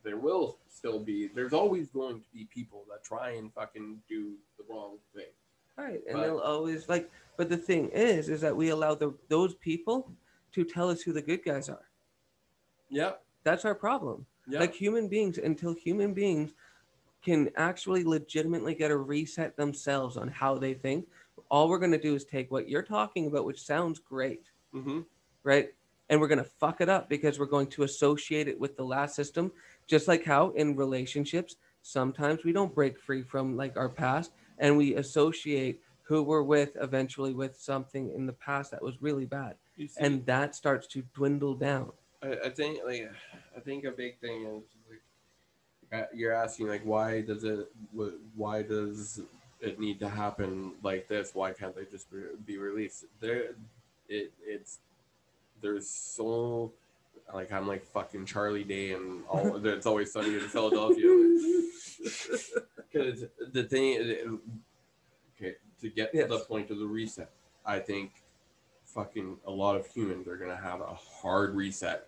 there 0.04 0.16
will 0.18 0.60
still 0.70 1.00
be. 1.00 1.28
There's 1.28 1.52
always 1.52 1.90
going 1.90 2.22
to 2.22 2.30
be 2.32 2.46
people 2.46 2.86
that 2.92 3.04
try 3.04 3.32
and 3.32 3.52
fucking 3.54 4.04
do 4.08 4.36
the 4.58 4.64
wrong 4.70 4.98
thing. 5.16 5.32
right 5.78 6.02
and 6.08 6.14
But- 6.14 6.22
they'll 6.24 6.40
always 6.40 6.88
like 6.88 7.10
but 7.38 7.50
the 7.50 7.58
thing 7.58 7.90
is 7.90 8.30
is 8.30 8.40
that 8.42 8.56
we 8.56 8.70
allow 8.70 8.94
the 8.96 9.10
those 9.28 9.56
people 9.56 9.98
to 10.54 10.64
tell 10.64 10.88
us 10.94 11.02
who 11.02 11.12
the 11.12 11.22
good 11.30 11.44
guys 11.44 11.68
are 11.70 11.88
Yeah, 12.90 13.14
that's 13.46 13.64
our 13.64 13.76
problem. 13.76 14.26
Yeah. 14.48 14.60
like 14.60 14.76
human 14.76 15.08
beings 15.08 15.40
until 15.40 15.74
human 15.74 16.14
beings 16.14 16.54
can 17.24 17.50
actually 17.56 18.04
legitimately 18.04 18.76
get 18.76 18.92
a 18.92 18.98
reset 18.98 19.58
themselves 19.58 20.18
on 20.18 20.28
how 20.28 20.58
they 20.58 20.76
think 20.76 21.08
all 21.50 21.68
we're 21.68 21.80
going 21.80 21.92
to 21.92 21.98
do 21.98 22.14
is 22.14 22.26
take 22.26 22.52
what 22.52 22.70
you're 22.70 22.84
talking 22.84 23.26
about 23.26 23.46
which 23.46 23.64
sounds 23.64 24.00
great. 24.00 24.44
Hmm 24.72 25.02
right? 25.46 25.70
And 26.10 26.20
we're 26.20 26.28
going 26.28 26.44
to 26.44 26.50
fuck 26.60 26.82
it 26.82 26.90
up 26.90 27.08
because 27.08 27.40
we're 27.40 27.46
going 27.46 27.68
to 27.68 27.84
associate 27.84 28.48
it 28.50 28.60
with 28.60 28.76
the 28.76 28.84
last 28.84 29.16
system. 29.16 29.52
Just 29.88 30.08
like 30.08 30.26
how 30.26 30.50
in 30.52 30.76
relationships 30.76 31.56
sometimes 31.84 32.44
we 32.44 32.52
don't 32.52 32.76
break 32.76 33.00
free 33.00 33.22
from 33.22 33.56
like 33.56 33.78
our 33.78 33.90
past 33.90 34.32
and 34.58 34.76
we 34.76 34.96
associate 34.96 35.80
who 36.02 36.22
we're 36.22 36.44
with 36.44 36.76
eventually 36.82 37.34
with 37.34 37.58
something 37.58 38.12
in 38.16 38.26
the 38.26 38.34
past 38.34 38.72
that 38.72 38.82
was 38.82 39.02
really 39.02 39.26
bad. 39.26 39.56
And 39.98 40.26
that 40.26 40.56
starts 40.56 40.88
to 40.88 41.04
dwindle 41.14 41.56
down 41.56 41.92
I, 42.26 42.48
I 42.48 42.50
think 42.50 42.80
like 42.86 43.12
I 43.56 43.60
think 43.60 43.86
a 43.86 43.92
big 43.92 44.20
thing 44.20 44.46
is 44.46 44.64
like 44.90 46.02
uh, 46.02 46.06
you're 46.14 46.34
asking 46.34 46.68
like 46.68 46.84
why 46.84 47.22
does 47.22 47.44
it 47.44 47.72
why 48.36 48.62
does 48.62 49.22
it 49.62 49.80
need 49.80 50.00
to 50.00 50.10
happen 50.10 50.74
like 50.84 51.08
this 51.08 51.34
why 51.34 51.54
can't 51.54 51.76
they 51.76 51.86
just 51.86 52.12
be, 52.12 52.18
be 52.46 52.58
released 52.58 53.06
there 53.20 53.52
it 54.10 54.34
it's 54.46 54.80
there's 55.62 55.88
so 55.88 56.72
like 57.34 57.52
I'm 57.52 57.68
like 57.68 57.86
fucking 57.86 58.26
Charlie 58.26 58.64
Day 58.64 58.94
and 58.94 59.24
all. 59.28 59.56
it's 59.66 59.86
always 59.86 60.12
sunny 60.12 60.36
in 60.36 60.42
Philadelphia. 60.42 61.08
Because 62.92 63.26
the 63.52 63.64
thing, 63.64 64.40
okay, 65.36 65.56
to 65.82 65.90
get 65.90 66.14
to 66.14 66.28
the 66.28 66.40
point 66.40 66.72
of 66.72 66.80
the 66.80 66.86
reset, 66.86 67.30
I 67.66 67.80
think 67.80 68.12
fucking 68.86 69.38
a 69.46 69.52
lot 69.52 69.76
of 69.76 69.86
humans 69.88 70.26
are 70.30 70.38
gonna 70.38 70.56
have 70.56 70.80
a 70.80 70.94
hard 70.94 71.56
reset 71.56 72.08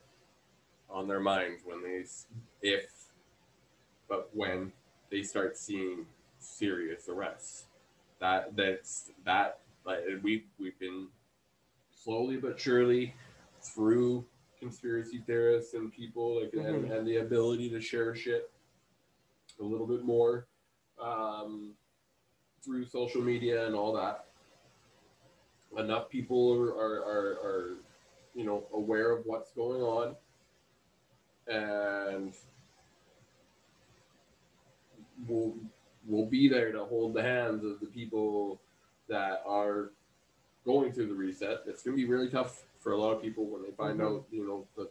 on 0.90 1.08
their 1.08 1.20
minds 1.20 1.62
when 1.66 1.84
they, 1.84 2.04
if, 2.62 2.90
but 4.10 4.30
when 4.34 4.72
they 5.12 5.24
start 5.24 5.58
seeing 5.58 6.06
serious 6.40 7.10
arrests. 7.10 7.66
That 8.20 8.56
that's 8.56 9.12
that 9.26 9.60
like 9.86 10.00
we 10.24 10.46
we've 10.60 10.78
been 10.80 11.08
slowly 11.92 12.38
but 12.38 12.60
surely 12.60 13.14
through 13.62 14.26
conspiracy 14.60 15.22
theorists 15.28 15.74
and 15.76 15.92
people 15.92 16.42
like 16.42 16.54
and, 16.54 16.86
Mhm. 16.86 16.98
and 16.98 17.08
the 17.08 17.18
ability 17.18 17.70
to 17.70 17.80
share 17.80 18.16
shit 18.16 18.50
a 19.60 19.64
little 19.64 19.86
bit 19.88 20.04
more 20.04 20.48
um, 21.00 21.76
through 22.64 22.86
social 22.86 23.22
media 23.22 23.68
and 23.68 23.76
all 23.76 23.94
that. 23.94 24.26
Enough 25.78 26.10
people 26.10 26.54
are, 26.54 26.74
are, 26.74 27.04
are, 27.04 27.32
are 27.44 27.78
you 28.34 28.46
know 28.46 28.68
aware 28.74 29.12
of 29.12 29.26
what's 29.26 29.52
going 29.52 29.82
on 29.82 30.16
and 31.50 32.34
we'll 35.28 35.54
we'll 36.06 36.26
be 36.26 36.48
there 36.48 36.72
to 36.72 36.86
hold 36.86 37.14
the 37.14 37.22
hands 37.22 37.64
of 37.66 37.80
the 37.80 37.86
people 37.88 38.60
that 39.10 39.42
are 39.46 39.92
going 40.66 40.92
through 40.92 41.08
the 41.08 41.14
reset. 41.14 41.60
It's 41.68 41.84
gonna 41.84 41.98
be 41.98 42.06
really 42.06 42.30
tough 42.30 42.64
for 42.80 42.92
a 42.94 42.98
lot 42.98 43.12
of 43.12 43.22
people 43.22 43.46
when 43.46 43.64
they 43.64 43.72
find 43.72 44.00
Mhm. 44.00 44.06
out, 44.18 44.26
you 44.32 44.46
know, 44.48 44.66
that, 44.78 44.90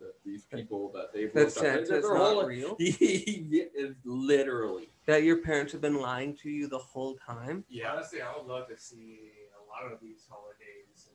that 0.00 0.14
these 0.24 0.44
people 0.44 0.90
that 0.92 1.12
they've 1.12 1.32
That 1.32 1.44
looked 1.46 1.56
up- 1.56 1.62
Santa's 1.64 1.88
their 1.88 2.00
not 2.02 2.16
whole- 2.34 2.44
real. 2.46 2.76
yeah, 2.78 3.64
it's 3.74 3.96
literally. 4.04 4.88
That 5.06 5.22
your 5.24 5.38
parents 5.38 5.72
have 5.72 5.80
been 5.80 5.96
lying 5.96 6.36
to 6.38 6.50
you 6.50 6.68
the 6.68 6.78
whole 6.78 7.16
time. 7.16 7.64
Yeah. 7.68 7.92
Honestly, 7.92 8.20
I 8.22 8.36
would 8.36 8.46
love 8.46 8.68
to 8.68 8.76
see 8.76 9.30
a 9.58 9.62
lot 9.68 9.90
of 9.92 10.00
these 10.00 10.26
holidays. 10.28 11.08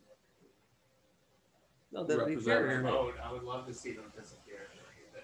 No, 1.91 2.03
that'd 2.03 2.25
be 2.25 2.35
Represent- 2.35 2.67
fair. 2.67 2.85
I 2.87 3.29
I 3.29 3.31
would 3.31 3.43
love 3.43 3.65
to 3.67 3.73
see 3.73 3.93
them 3.93 4.11
disappear. 4.15 4.67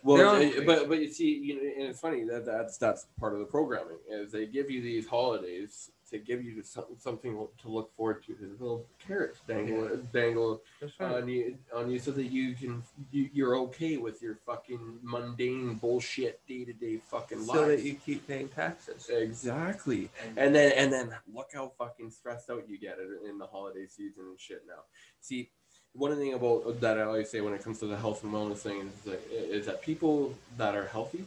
Well, 0.03 0.35
uh, 0.35 0.49
but 0.65 0.89
but 0.89 0.99
you 0.99 1.07
see, 1.07 1.33
you 1.33 1.55
know, 1.55 1.61
and 1.61 1.89
it's 1.89 1.99
funny 1.99 2.23
that 2.25 2.45
that's 2.45 2.77
that's 2.77 3.07
part 3.19 3.33
of 3.33 3.39
the 3.39 3.45
programming 3.45 3.97
is 4.09 4.31
they 4.31 4.45
give 4.45 4.69
you 4.69 4.81
these 4.81 5.07
holidays 5.07 5.91
to 6.13 6.19
give 6.19 6.43
you 6.43 6.61
some, 6.61 6.85
something 6.97 7.47
to 7.61 7.69
look 7.69 7.95
forward 7.95 8.23
to. 8.25 8.35
There's 8.39 8.59
little 8.59 8.85
carrots 9.05 9.39
dangle 9.47 9.97
dangle 10.13 10.61
right. 10.99 11.15
on 11.15 11.27
you 11.27 11.57
on 11.73 11.89
you 11.89 11.99
so 11.99 12.11
that 12.11 12.25
you 12.25 12.53
can 12.53 12.83
you, 13.11 13.29
you're 13.33 13.57
okay 13.57 13.97
with 13.97 14.21
your 14.21 14.35
fucking 14.45 14.99
mundane 15.01 15.75
bullshit 15.75 16.45
day 16.47 16.65
to 16.65 16.73
day 16.73 16.97
fucking 16.97 17.47
life. 17.47 17.57
so 17.57 17.67
that 17.67 17.81
you 17.81 17.95
keep 17.95 18.27
paying 18.27 18.49
taxes. 18.49 19.09
exactly. 19.09 20.09
And 20.37 20.53
then 20.53 20.73
and 20.75 20.91
then 20.91 21.15
look 21.33 21.51
how 21.53 21.71
fucking 21.77 22.11
stressed 22.11 22.49
out 22.49 22.69
you 22.69 22.77
get 22.77 22.97
in 22.99 23.29
in 23.29 23.37
the 23.37 23.47
holiday 23.47 23.87
season 23.87 24.25
and 24.29 24.39
shit 24.39 24.63
now. 24.67 24.83
See, 25.21 25.49
one 25.95 26.15
thing 26.15 26.33
about 26.33 26.63
uh, 26.65 26.71
that 26.79 26.97
I 26.97 27.03
always 27.03 27.29
say 27.29 27.41
when 27.41 27.53
it 27.53 27.63
comes 27.63 27.79
to 27.79 27.87
the 27.87 27.97
health 27.97 28.23
and 28.23 28.33
wellness 28.33 28.59
thing 28.59 28.81
is 28.81 29.01
that, 29.05 29.21
is 29.31 29.65
that 29.67 29.81
people 29.81 30.33
that 30.57 30.75
are 30.75 30.87
healthy, 30.87 31.25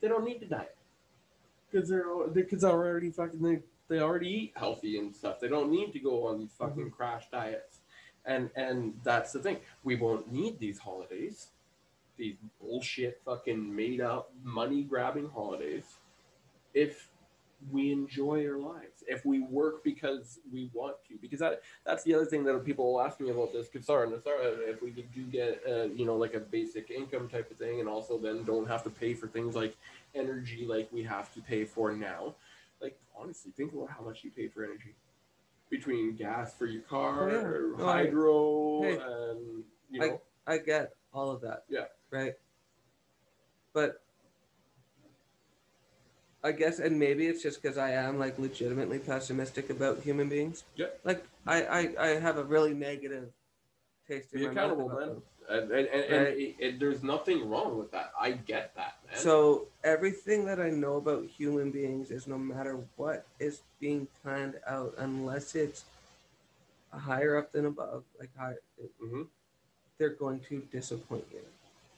they 0.00 0.08
don't 0.08 0.24
need 0.24 0.40
to 0.40 0.46
diet 0.46 0.74
because 1.70 1.88
they're 1.88 2.06
because 2.32 2.62
they're 2.62 2.70
already 2.70 3.10
fucking 3.10 3.42
they, 3.42 3.60
they 3.88 4.00
already 4.00 4.28
eat 4.28 4.52
healthy 4.56 4.98
and 4.98 5.14
stuff. 5.14 5.40
They 5.40 5.48
don't 5.48 5.70
need 5.70 5.92
to 5.92 5.98
go 5.98 6.26
on 6.26 6.38
these 6.38 6.48
mm-hmm. 6.50 6.68
fucking 6.68 6.90
crash 6.90 7.24
diets, 7.30 7.78
and 8.24 8.50
and 8.56 8.98
that's 9.04 9.32
the 9.32 9.40
thing. 9.40 9.58
We 9.84 9.96
won't 9.96 10.32
need 10.32 10.58
these 10.58 10.78
holidays, 10.78 11.48
these 12.16 12.36
bullshit 12.60 13.20
fucking 13.24 13.74
made 13.74 14.00
up 14.00 14.32
money 14.42 14.82
grabbing 14.82 15.28
holidays, 15.28 15.84
if 16.72 17.08
we 17.70 17.92
enjoy 17.92 18.46
our 18.46 18.58
lives. 18.58 18.89
If 19.06 19.24
we 19.24 19.40
work 19.40 19.84
because 19.84 20.38
we 20.52 20.70
want 20.72 20.96
to, 21.08 21.14
because 21.20 21.40
that 21.40 21.62
that's 21.84 22.04
the 22.04 22.14
other 22.14 22.26
thing 22.26 22.44
that 22.44 22.64
people 22.64 22.92
will 22.92 23.00
ask 23.00 23.20
me 23.20 23.30
about 23.30 23.52
this 23.52 23.68
Qatar 23.68 24.04
and 24.04 24.12
NESARA, 24.12 24.68
if 24.68 24.82
we 24.82 24.90
do 24.90 25.22
get 25.24 25.62
uh, 25.68 25.84
you 25.84 26.04
know 26.06 26.16
like 26.16 26.34
a 26.34 26.40
basic 26.40 26.90
income 26.90 27.28
type 27.28 27.50
of 27.50 27.56
thing, 27.56 27.80
and 27.80 27.88
also 27.88 28.18
then 28.18 28.44
don't 28.44 28.68
have 28.68 28.82
to 28.84 28.90
pay 28.90 29.14
for 29.14 29.26
things 29.26 29.54
like 29.54 29.76
energy 30.14 30.66
like 30.66 30.88
we 30.92 31.02
have 31.02 31.32
to 31.34 31.40
pay 31.40 31.64
for 31.64 31.92
now. 31.92 32.34
Like 32.80 32.98
honestly, 33.18 33.52
think 33.56 33.72
about 33.72 33.90
how 33.90 34.04
much 34.04 34.24
you 34.24 34.30
pay 34.30 34.48
for 34.48 34.64
energy 34.64 34.94
between 35.70 36.16
gas 36.16 36.52
for 36.52 36.66
your 36.66 36.82
car, 36.82 37.30
Oh, 37.30 37.74
yeah. 37.78 37.84
Hydro, 37.84 38.82
Hey, 38.82 38.98
and 38.98 39.64
you 39.90 40.00
know. 40.00 40.20
I 40.46 40.58
get 40.58 40.94
all 41.14 41.30
of 41.30 41.40
that. 41.42 41.64
Yeah. 41.68 41.84
Right. 42.10 42.34
But 43.72 44.02
I 46.42 46.52
guess, 46.52 46.78
and 46.78 46.98
maybe 46.98 47.26
it's 47.26 47.42
just 47.42 47.60
because 47.62 47.76
I 47.76 47.90
am 47.90 48.18
like 48.18 48.38
legitimately 48.38 48.98
pessimistic 48.98 49.68
about 49.70 50.00
human 50.00 50.28
beings. 50.28 50.64
Yeah. 50.76 50.86
Like 51.04 51.24
I, 51.46 51.62
I, 51.64 51.94
I 51.98 52.06
have 52.20 52.38
a 52.38 52.44
really 52.44 52.72
negative 52.72 53.28
taste 54.08 54.32
in 54.32 54.40
Be 54.40 54.46
accountable, 54.46 54.88
man. 54.88 55.22
And, 55.50 55.70
and, 55.72 55.88
and, 55.88 56.24
Right. 56.26 56.38
it, 56.38 56.54
it- 56.58 56.80
there's 56.80 57.02
nothing 57.02 57.48
wrong 57.50 57.76
with 57.76 57.90
that. 57.90 58.12
I 58.18 58.32
get 58.32 58.74
that, 58.76 58.94
man. 59.06 59.18
So 59.18 59.66
everything 59.84 60.44
that 60.46 60.60
I 60.60 60.70
know 60.70 60.96
about 60.96 61.24
human 61.26 61.70
beings 61.72 62.10
is 62.10 62.26
no 62.26 62.38
matter 62.38 62.78
what 62.96 63.26
is 63.38 63.60
being 63.80 64.06
planned 64.22 64.54
out, 64.66 64.94
unless 64.96 65.54
it's 65.54 65.84
higher 66.92 67.36
up 67.36 67.52
than 67.52 67.66
above, 67.66 68.04
like 68.18 68.30
high, 68.36 68.54
Mhm. 69.02 69.26
they're 69.98 70.10
going 70.10 70.40
to 70.48 70.60
disappoint 70.72 71.24
you. 71.32 71.40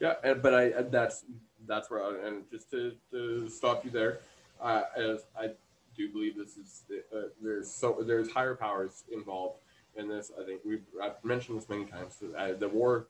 Yeah, 0.01 0.35
but 0.35 0.53
I 0.55 0.71
that's 0.83 1.25
that's 1.67 1.89
where 1.91 2.03
I, 2.03 2.27
and 2.27 2.51
just 2.51 2.71
to, 2.73 2.93
to 3.13 3.49
stop 3.49 3.85
you 3.85 3.91
there, 3.91 4.19
uh, 4.61 4.83
as 4.97 5.27
I 5.39 5.51
do 5.97 6.11
believe 6.11 6.37
this 6.37 6.57
is 6.57 6.83
uh, 7.15 7.29
there's 7.43 7.71
so 7.71 8.03
there's 8.07 8.31
higher 8.31 8.55
powers 8.55 9.05
involved 9.13 9.59
in 9.97 10.09
this. 10.09 10.31
I 10.41 10.45
think 10.45 10.61
we've 10.65 10.85
I've 11.03 11.23
mentioned 11.25 11.59
this 11.59 11.69
many 11.69 11.85
times. 11.85 12.23
Uh, 12.37 12.53
the 12.59 12.69
war, 12.69 13.07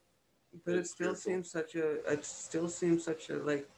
But 0.64 0.74
it 0.74 0.86
still 0.86 1.14
spiritual. 1.14 1.32
seems 1.32 1.50
such 1.50 1.74
a. 1.76 2.12
It 2.12 2.24
still 2.24 2.68
seems 2.68 3.04
such 3.04 3.30
a 3.30 3.36
like. 3.36 3.68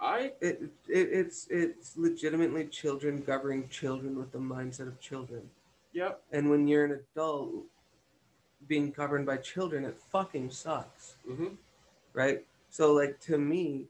I 0.00 0.32
It, 0.40 0.62
it 0.88 1.08
it's 1.12 1.46
it's 1.50 1.96
legitimately 1.96 2.66
children 2.66 3.20
governing 3.22 3.68
children 3.68 4.16
with 4.18 4.32
the 4.32 4.38
mindset 4.38 4.86
of 4.88 5.00
children. 5.00 5.50
yep 5.92 6.22
And 6.32 6.50
when 6.50 6.68
you're 6.68 6.84
an 6.84 7.00
adult 7.14 7.64
being 8.66 8.90
governed 8.90 9.26
by 9.26 9.36
children, 9.38 9.84
it 9.84 9.98
fucking 10.12 10.50
sucks. 10.50 11.16
hmm 11.26 11.54
right? 12.12 12.44
So 12.70 12.92
like 12.92 13.18
to 13.20 13.38
me, 13.38 13.86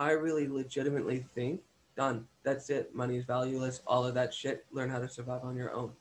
I 0.00 0.12
really 0.12 0.48
legitimately 0.48 1.26
think 1.34 1.60
done. 1.94 2.26
That's 2.42 2.70
it. 2.70 2.94
Money 2.94 3.18
is 3.18 3.26
valueless. 3.26 3.82
All 3.86 4.06
of 4.06 4.14
that 4.14 4.32
shit. 4.32 4.64
Learn 4.72 4.88
how 4.88 4.98
to 4.98 5.08
survive 5.08 5.44
on 5.44 5.54
your 5.54 5.74
own. 5.74 5.92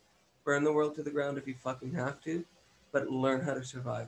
Burn 0.45 0.63
the 0.63 0.71
world 0.71 0.95
to 0.95 1.03
the 1.03 1.11
ground 1.11 1.37
if 1.37 1.45
you 1.45 1.53
fucking 1.61 1.93
have 1.93 2.21
to, 2.21 2.45
but 2.93 3.09
learn 3.09 3.41
how 3.41 3.53
to 3.53 3.63
survive. 3.63 4.07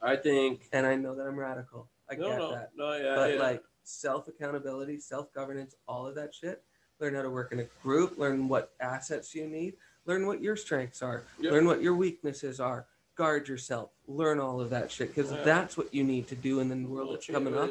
I 0.00 0.14
think 0.14 0.68
And 0.72 0.86
I 0.86 0.94
know 0.94 1.16
that 1.16 1.26
I'm 1.26 1.36
radical. 1.36 1.88
I 2.08 2.14
no 2.14 2.28
get 2.28 2.38
no 2.38 2.50
that. 2.52 2.70
no 2.76 2.96
yeah, 2.96 3.14
but 3.16 3.34
yeah. 3.34 3.40
like 3.40 3.62
self 3.82 4.28
accountability, 4.28 5.00
self 5.00 5.34
governance, 5.34 5.74
all 5.88 6.06
of 6.06 6.14
that 6.14 6.32
shit. 6.32 6.62
Learn 7.00 7.16
how 7.16 7.22
to 7.22 7.30
work 7.30 7.50
in 7.50 7.58
a 7.58 7.64
group. 7.82 8.16
Learn 8.16 8.46
what 8.48 8.72
assets 8.80 9.34
you 9.34 9.48
need. 9.48 9.74
Learn 10.06 10.26
what 10.28 10.40
your 10.40 10.54
strengths 10.54 11.02
are. 11.02 11.24
Yep. 11.40 11.52
Learn 11.52 11.66
what 11.66 11.82
your 11.82 11.96
weaknesses 11.96 12.60
are. 12.60 12.86
Guard 13.16 13.48
yourself. 13.48 13.90
Learn 14.06 14.38
all 14.38 14.60
of 14.60 14.70
that 14.70 14.92
shit 14.92 15.12
because 15.12 15.32
Yeah. 15.32 15.42
that's 15.42 15.76
what 15.76 15.92
you 15.92 16.04
need 16.04 16.28
to 16.28 16.36
do 16.36 16.60
in 16.60 16.68
the 16.68 16.88
world 16.88 17.14
that's 17.14 17.26
coming 17.26 17.56
up 17.56 17.70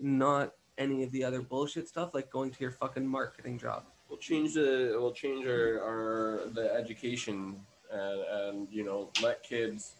not 0.00 0.54
any 0.78 1.02
of 1.02 1.10
the 1.12 1.24
other 1.24 1.42
bullshit 1.42 1.88
stuff 1.88 2.14
like 2.14 2.30
going 2.30 2.50
to 2.50 2.60
your 2.60 2.70
fucking 2.72 3.06
marketing 3.06 3.58
job. 3.58 3.84
We'll 4.08 4.18
change 4.18 4.54
the 4.54 4.96
we'll 4.98 5.12
change 5.12 5.46
our, 5.46 5.80
our 5.82 6.40
the 6.52 6.72
education 6.74 7.56
and, 7.90 8.20
and 8.30 8.68
you 8.70 8.84
know 8.84 9.10
let 9.22 9.42
kids 9.42 9.94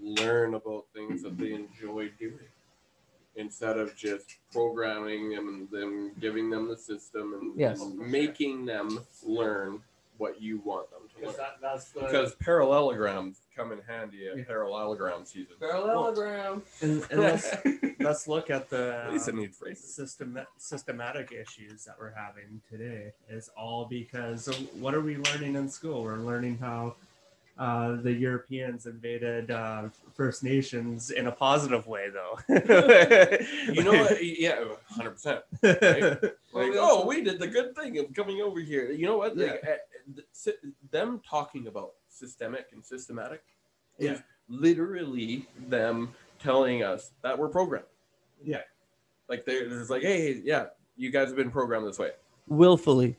learn 0.00 0.54
about 0.54 0.84
things 0.94 1.22
that 1.22 1.36
they 1.36 1.52
enjoy 1.52 2.10
doing 2.18 2.38
instead 3.36 3.78
of 3.78 3.94
just 3.96 4.36
programming 4.52 5.30
them 5.30 5.48
and 5.48 5.68
then 5.70 6.12
giving 6.20 6.50
them 6.50 6.68
the 6.68 6.76
system 6.76 7.34
and, 7.40 7.58
Yes. 7.58 7.80
and 7.80 7.96
making 7.98 8.64
them 8.64 9.00
learn 9.24 9.80
what 10.18 10.40
you 10.42 10.60
want 10.64 10.90
them 10.90 10.99
Because 11.20 11.36
that, 11.36 11.56
that's 11.60 11.90
the 11.90 12.00
Because 12.00 12.34
parallelograms 12.36 13.40
come 13.54 13.72
in 13.72 13.80
handy 13.86 14.28
at 14.28 14.46
parallelogram 14.46 15.24
season. 15.24 15.54
Parallelogram. 15.58 16.62
And, 16.80 17.04
and 17.10 17.20
let's, 17.20 17.54
let's 18.00 18.28
look 18.28 18.50
at 18.50 18.70
the 18.70 19.02
At 19.06 19.12
least 19.12 19.28
it 19.28 19.34
needs 19.34 19.58
phrases. 19.58 19.92
system, 19.92 20.38
systematic 20.56 21.32
issues 21.32 21.84
that 21.84 21.96
we're 21.98 22.14
having 22.14 22.60
today. 22.70 23.12
Is 23.28 23.50
all 23.56 23.84
because 23.84 24.48
of 24.48 24.56
what 24.80 24.94
are 24.94 25.00
we 25.00 25.16
learning 25.16 25.56
in 25.56 25.68
school? 25.68 26.02
We're 26.02 26.16
learning 26.16 26.58
how 26.58 26.94
uh, 27.60 27.96
the 28.00 28.10
Europeans 28.10 28.86
invaded 28.86 29.50
uh, 29.50 29.90
First 30.14 30.42
Nations 30.42 31.10
in 31.10 31.26
a 31.26 31.32
positive 31.32 31.86
way, 31.86 32.08
though. 32.10 32.38
You 33.70 33.84
know 33.84 33.92
what? 33.92 34.18
Yeah, 34.24 34.64
hundred 34.88 35.10
percent. 35.10 35.40
Right? 35.62 36.22
Like, 36.52 36.72
oh, 36.74 37.06
we 37.06 37.22
did 37.22 37.38
the 37.38 37.46
good 37.46 37.76
thing 37.76 37.98
of 37.98 38.12
coming 38.14 38.40
over 38.40 38.60
here. 38.60 38.90
You 38.90 39.06
know 39.06 39.18
what? 39.18 39.36
Like, 39.36 39.62
uh, 39.62 40.50
them 40.90 41.20
talking 41.28 41.66
about 41.66 41.92
systemic 42.08 42.68
and 42.72 42.84
systematic 42.84 43.42
is 43.98 44.18
Yeah. 44.18 44.22
literally 44.48 45.46
them 45.68 46.14
telling 46.38 46.82
us 46.82 47.12
that 47.22 47.38
we're 47.38 47.48
programmed. 47.48 47.86
Yeah. 48.42 48.62
Like 49.28 49.44
they're 49.44 49.66
it's 49.80 49.90
like, 49.90 50.02
hey, 50.02 50.40
yeah, 50.42 50.66
you 50.96 51.10
guys 51.10 51.28
have 51.28 51.36
been 51.36 51.50
programmed 51.50 51.86
this 51.86 51.98
way. 51.98 52.12
Willfully. 52.48 53.16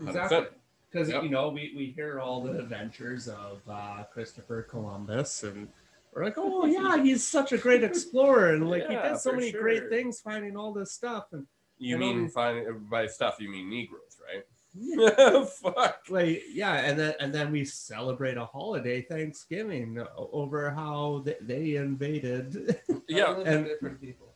100%. 0.00 0.08
Exactly. 0.08 0.46
Because 0.90 1.08
Yep. 1.08 1.22
you 1.22 1.28
know 1.28 1.48
we, 1.50 1.72
we 1.76 1.86
hear 1.94 2.20
all 2.20 2.42
the 2.42 2.58
adventures 2.58 3.28
of 3.28 3.60
uh, 3.68 4.04
Christopher 4.12 4.62
Columbus, 4.62 5.42
and 5.44 5.68
we're 6.12 6.24
like, 6.24 6.34
oh 6.36 6.64
yeah, 6.76 7.02
he's 7.02 7.24
such 7.24 7.52
a 7.52 7.58
great 7.58 7.84
explorer, 7.84 8.54
and 8.54 8.68
like 8.68 8.84
Yeah, 8.88 9.02
he 9.04 9.08
did 9.10 9.18
so 9.20 9.32
many 9.32 9.50
sure. 9.52 9.62
great 9.62 9.88
things, 9.88 10.20
finding 10.20 10.56
all 10.56 10.72
this 10.72 10.92
stuff, 10.92 11.26
and 11.32 11.46
You 11.78 11.96
I 11.96 11.98
know 12.00 12.06
mean 12.06 12.22
we- 12.24 12.28
finding 12.28 12.86
by 12.90 13.06
stuff 13.06 13.36
you 13.38 13.50
mean 13.50 13.70
Negroes, 13.70 14.16
right? 14.26 14.44
yeah. 14.74 15.44
Fuck. 15.62 16.02
like 16.10 16.42
yeah, 16.52 16.74
and 16.74 16.98
then 16.98 17.14
and 17.20 17.32
then 17.32 17.50
we 17.52 17.64
celebrate 17.64 18.36
a 18.36 18.44
holiday, 18.46 19.02
Thanksgiving, 19.02 20.02
over 20.16 20.70
how 20.70 21.22
th- 21.24 21.38
they 21.42 21.74
invaded. 21.76 22.76
Yeah. 23.08 23.36
And- 23.46 23.66
different 23.66 24.00
people. 24.00 24.29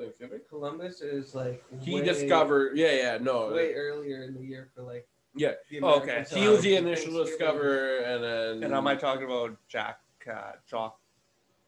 What? 0.00 0.06
Thanksgiving? 0.16 0.40
Columbus 0.48 1.00
is 1.02 1.34
like 1.34 1.62
He 1.80 1.96
way- 1.96 2.04
discovered. 2.04 2.76
Yeah, 2.76 2.92
yeah, 2.92 3.18
no. 3.20 3.52
way 3.52 3.74
earlier 3.74 4.22
in 4.24 4.34
the 4.34 4.40
year 4.40 4.70
for 4.74 4.82
like 4.82 5.06
Yeah. 5.34 5.52
Oh, 5.82 6.00
American 6.00 6.24
okay. 6.24 6.40
He 6.40 6.48
was 6.48 6.62
the 6.62 6.76
initial 6.76 7.24
discoverer, 7.24 7.98
and 7.98 8.22
then. 8.24 8.62
And 8.64 8.74
am 8.74 8.86
I 8.86 8.96
talking 8.96 9.24
about 9.24 9.56
Jack 9.68 10.00
uh, 10.26 10.52
Jacques 10.68 10.98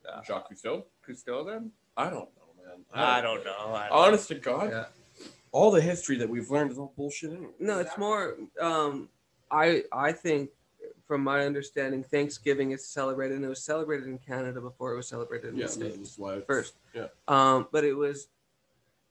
uh, 0.08 0.22
Jacques 0.22 0.50
Cousteau? 0.50 0.84
Cousteau 1.06 1.46
then? 1.46 1.70
I 1.96 2.04
don't 2.04 2.28
know, 2.36 2.54
man. 2.64 2.84
I 2.92 3.20
don't 3.20 3.44
know. 3.44 3.74
I 3.74 3.88
don't 3.88 3.98
Honest 3.98 4.28
to 4.28 4.34
God, 4.36 4.70
Yeah. 4.70 4.84
all 5.52 5.70
the 5.70 5.80
history 5.80 6.16
that 6.18 6.28
we've 6.28 6.50
learned 6.50 6.72
is 6.72 6.78
all 6.78 6.92
bullshit. 6.96 7.30
Anyway. 7.30 7.52
No, 7.60 7.78
it's 7.80 7.96
more. 7.98 8.36
Um, 8.60 9.08
I 9.50 9.84
I 9.92 10.12
think, 10.12 10.50
from 11.12 11.22
my 11.22 11.44
understanding, 11.44 12.02
Thanksgiving 12.02 12.70
is 12.70 12.86
celebrated, 12.86 13.36
and 13.36 13.44
it 13.44 13.48
was 13.48 13.62
celebrated 13.62 14.06
in 14.06 14.16
Canada 14.16 14.62
before 14.62 14.94
it 14.94 14.96
was 14.96 15.06
celebrated 15.08 15.50
in 15.52 15.56
Yeah, 15.58 15.66
the 15.66 15.72
states 15.72 16.18
first. 16.46 16.72
Yeah. 16.94 17.08
Um, 17.28 17.68
but 17.70 17.84
it 17.84 17.92
was 17.92 18.28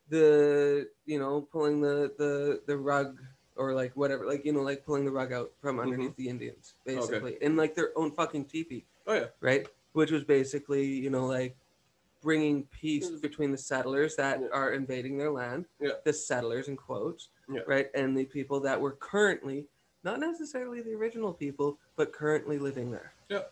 the 0.10 0.88
you 1.06 1.20
know 1.20 1.41
pulling 1.52 1.80
the 1.80 2.12
the 2.18 2.60
the 2.66 2.76
rug 2.76 3.20
or 3.56 3.76
like 3.76 3.95
whatever, 3.95 4.26
like 4.26 4.43
you 4.45 4.52
know, 4.52 4.62
like 4.64 4.84
pulling 4.84 5.06
the 5.06 5.12
rug 5.12 5.32
out 5.32 5.52
from 5.62 5.80
underneath 5.80 6.16
the 6.16 6.28
Indians, 6.28 6.74
basically, 6.86 7.38
in 7.41 7.56
like 7.56 7.76
their 7.76 7.91
own 7.95 8.10
fucking 8.10 8.45
teepee, 8.45 8.84
Oh 9.06 9.14
yeah. 9.14 9.26
right? 9.39 9.68
Which 9.93 10.10
was 10.10 10.24
basically 10.24 10.84
you 10.88 11.12
know 11.12 11.28
like 11.28 11.56
bringing 12.24 12.64
peace 12.82 13.12
between 13.12 13.52
the 13.52 13.58
settlers 13.60 14.16
that 14.16 14.39
Yeah. 14.41 14.47
are 14.52 14.74
invading 14.74 15.20
their 15.20 15.30
land, 15.30 15.66
Yeah. 15.80 15.91
the 16.04 16.14
settlers 16.14 16.68
in 16.68 16.78
quotes, 16.78 17.30
Yeah. 17.47 17.62
right, 17.68 17.91
and 17.93 18.18
the 18.18 18.26
people 18.26 18.60
that 18.62 18.82
were 18.82 18.93
currently 18.93 19.68
not 20.04 20.20
necessarily 20.20 20.82
the 20.82 20.93
original 20.93 21.34
people, 21.34 21.78
but 21.95 22.12
currently 22.14 22.58
living 22.58 22.91
there. 22.91 23.14
Yeah. 23.30 23.43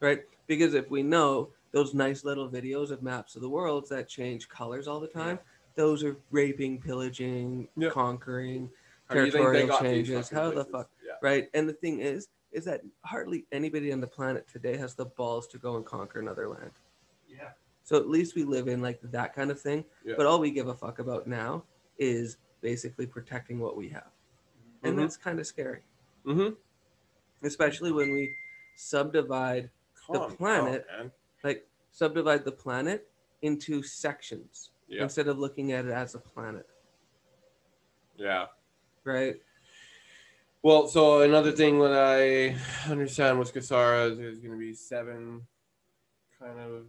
Right? 0.00 0.22
Because 0.46 0.74
if 0.74 0.90
we 0.90 1.02
know 1.02 1.50
those 1.72 1.94
nice 1.94 2.24
little 2.24 2.48
videos 2.48 2.90
of 2.90 3.02
maps 3.02 3.34
of 3.36 3.42
the 3.42 3.48
world 3.48 3.88
that 3.90 4.08
change 4.08 4.48
colors 4.48 4.86
all 4.86 5.00
the 5.00 5.08
time, 5.08 5.38
those 5.74 6.04
are 6.04 6.16
raping, 6.30 6.80
pillaging, 6.80 7.68
Yeah. 7.76 7.90
conquering, 7.90 8.70
How 9.08 9.14
do 9.16 9.24
you 9.26 9.30
think 9.32 9.44
they 9.52 9.66
territorial 9.66 9.78
changes. 9.78 10.28
How 10.30 10.48
the 10.48 10.64
places? 10.64 10.72
fuck? 10.72 10.90
Yeah. 11.04 11.12
right? 11.22 11.48
And 11.54 11.68
the 11.68 11.72
thing 11.74 12.00
is, 12.00 12.28
is 12.52 12.64
that 12.64 12.82
hardly 13.04 13.44
anybody 13.52 13.92
on 13.92 14.00
the 14.00 14.06
planet 14.06 14.46
today 14.48 14.76
has 14.76 14.94
the 14.94 15.04
balls 15.06 15.46
to 15.48 15.58
go 15.58 15.76
and 15.76 15.84
conquer 15.84 16.20
another 16.20 16.48
land. 16.48 16.70
yeah, 17.28 17.50
So 17.82 17.96
at 17.96 18.08
least 18.08 18.34
we 18.34 18.44
live 18.44 18.68
in 18.68 18.80
like 18.80 19.00
that 19.02 19.34
kind 19.34 19.50
of 19.50 19.60
thing. 19.60 19.84
Yeah. 20.04 20.14
But 20.16 20.26
all 20.26 20.38
we 20.40 20.50
give 20.50 20.68
a 20.68 20.74
fuck 20.74 20.98
about 21.00 21.26
now 21.26 21.64
is 21.98 22.38
basically 22.60 23.06
protecting 23.06 23.58
what 23.58 23.76
we 23.76 23.88
have. 23.90 24.10
And 24.82 24.94
Mhm. 24.96 25.00
that's 25.02 25.16
kind 25.16 25.38
of 25.38 25.46
scary, 25.46 25.82
Mm-hmm. 26.26 26.54
especially 27.46 27.92
when 27.92 28.12
we 28.12 28.34
subdivide 28.76 29.70
The 30.12 30.20
planet- 30.36 30.86
like 31.44 31.66
subdivide 31.92 32.44
the 32.44 32.52
planet 32.52 33.08
into 33.42 33.82
sections 33.82 34.70
Yeah. 34.88 35.04
instead 35.04 35.28
of 35.28 35.38
looking 35.38 35.72
at 35.72 35.84
it 35.84 35.92
as 35.92 36.14
a 36.14 36.18
planet, 36.18 36.66
Yeah. 38.16 38.46
right? 39.04 39.40
Well, 40.62 40.88
so 40.88 41.22
another 41.22 41.52
thing 41.52 41.78
that 41.78 41.92
I 41.92 42.56
understand 42.90 43.38
with 43.38 43.54
GESARA 43.54 44.10
is 44.10 44.18
there's 44.18 44.38
going 44.40 44.52
to 44.52 44.58
be 44.58 44.72
seven 44.74 45.46
kind 46.40 46.58
of 46.58 46.86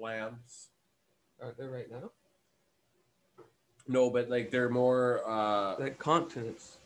lands. 0.00 0.68
Aren't 1.42 1.56
there 1.58 1.70
right 1.70 1.90
now? 1.90 2.12
No, 3.88 4.10
but 4.10 4.28
like 4.30 4.50
they're 4.50 4.70
more. 4.70 5.22
uh 5.28 5.76
Like 5.78 5.98
continents. 5.98 6.78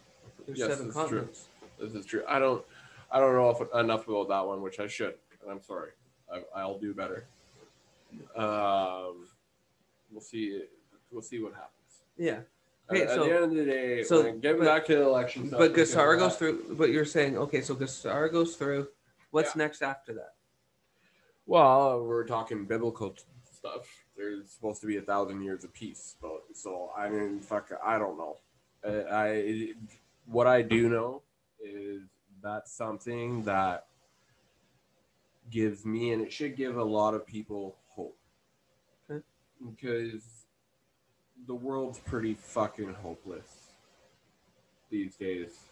There's 0.47 0.59
Yes, 0.59 0.69
seven 0.71 0.91
that's 0.91 1.09
true. 1.09 1.29
This 1.81 1.95
is 1.95 2.07
true. 2.07 2.23
I 2.29 2.39
don't. 2.39 2.65
I 3.11 3.19
don't 3.19 3.35
know 3.35 3.51
if, 3.51 3.75
enough 3.75 4.07
about 4.07 4.29
that 4.29 4.47
one, 4.47 4.63
which 4.63 4.79
I 4.79 4.87
should. 4.87 5.15
And 5.43 5.51
I'm 5.51 5.63
sorry. 5.63 5.91
I, 6.33 6.43
I'll 6.61 6.79
do 6.79 6.95
better. 6.95 7.27
Um, 8.37 9.27
we'll 10.13 10.21
see. 10.21 10.63
We'll 11.11 11.23
see 11.23 11.43
what 11.43 11.55
happens. 11.55 12.03
Yeah. 12.17 12.33
At- 12.33 12.47
Okay, 12.93 13.03
at, 13.05 13.11
so- 13.11 13.25
the 13.25 13.35
end 13.35 13.45
of 13.45 13.51
the 13.55 13.65
day, 13.65 14.03
so- 14.03 14.23
getting 14.35 14.59
but- 14.59 14.65
back 14.67 14.87
to 14.87 14.97
the 14.97 15.03
election 15.03 15.47
stuff. 15.47 15.61
But 15.61 15.75
GESARA 15.75 16.19
goes 16.19 16.37
through. 16.37 16.75
But 16.77 16.91
you're 16.91 17.05
saying 17.05 17.39
okay, 17.39 17.61
so 17.61 17.75
GESARA 17.77 18.33
goes 18.33 18.57
through. 18.57 18.89
What's 19.31 19.55
next 19.55 19.81
after 19.83 20.13
that? 20.15 20.35
Well, 21.47 22.03
we're 22.05 22.27
talking 22.27 22.65
biblical 22.65 23.11
t- 23.11 23.23
stuff. 23.53 23.87
There's 24.17 24.51
supposed 24.51 24.81
to 24.81 24.89
be 24.89 24.97
a 24.97 25.03
thousand 25.03 25.43
years 25.43 25.63
of 25.63 25.73
peace, 25.73 26.17
but 26.21 26.43
so 26.53 26.91
I 26.97 27.09
mean, 27.09 27.39
fuck, 27.41 27.71
I 27.85 27.97
don't 27.99 28.19
know. 28.19 28.39
Uh, 28.85 29.03
I 29.13 29.73
what 30.27 30.49
I 30.49 30.63
do 30.63 30.89
know 30.89 31.23
is 31.63 32.03
that's 32.43 32.73
something 32.73 33.43
that 33.45 33.87
gives 35.51 35.85
me, 35.85 36.13
and 36.13 36.23
it 36.23 36.33
should 36.33 36.57
give 36.57 36.77
a 36.77 36.85
lot 36.85 37.15
of 37.15 37.27
people 37.27 37.77
hope, 37.89 38.17
Okay. 39.11 39.25
because 39.71 40.47
the 41.47 41.55
world's 41.55 41.99
pretty 41.99 42.35
fucking 42.35 42.95
hopeless 42.95 43.73
these 44.91 45.17
days, 45.17 45.69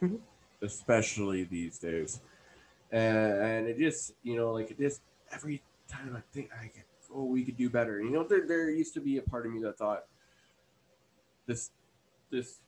Mhm. 0.00 0.20
especially 0.62 1.44
these 1.44 1.78
days 1.78 2.20
and, 2.92 3.16
and 3.42 3.66
it 3.68 3.78
just 3.78 4.12
you 4.22 4.36
know 4.36 4.52
like 4.52 4.70
it 4.70 4.78
just 4.78 5.00
every 5.32 5.62
time 5.88 6.14
I 6.16 6.20
think 6.32 6.50
I 6.58 6.64
get 6.64 6.84
oh 7.14 7.24
we 7.24 7.44
could 7.44 7.56
do 7.56 7.70
better 7.70 8.00
you 8.00 8.10
know 8.10 8.24
there 8.24 8.46
there 8.46 8.70
used 8.70 8.94
to 8.94 9.00
be 9.00 9.18
a 9.18 9.22
part 9.22 9.46
of 9.46 9.52
me 9.52 9.60
that 9.62 9.78
thought 9.78 10.04
this 11.46 11.70
this 12.30 12.58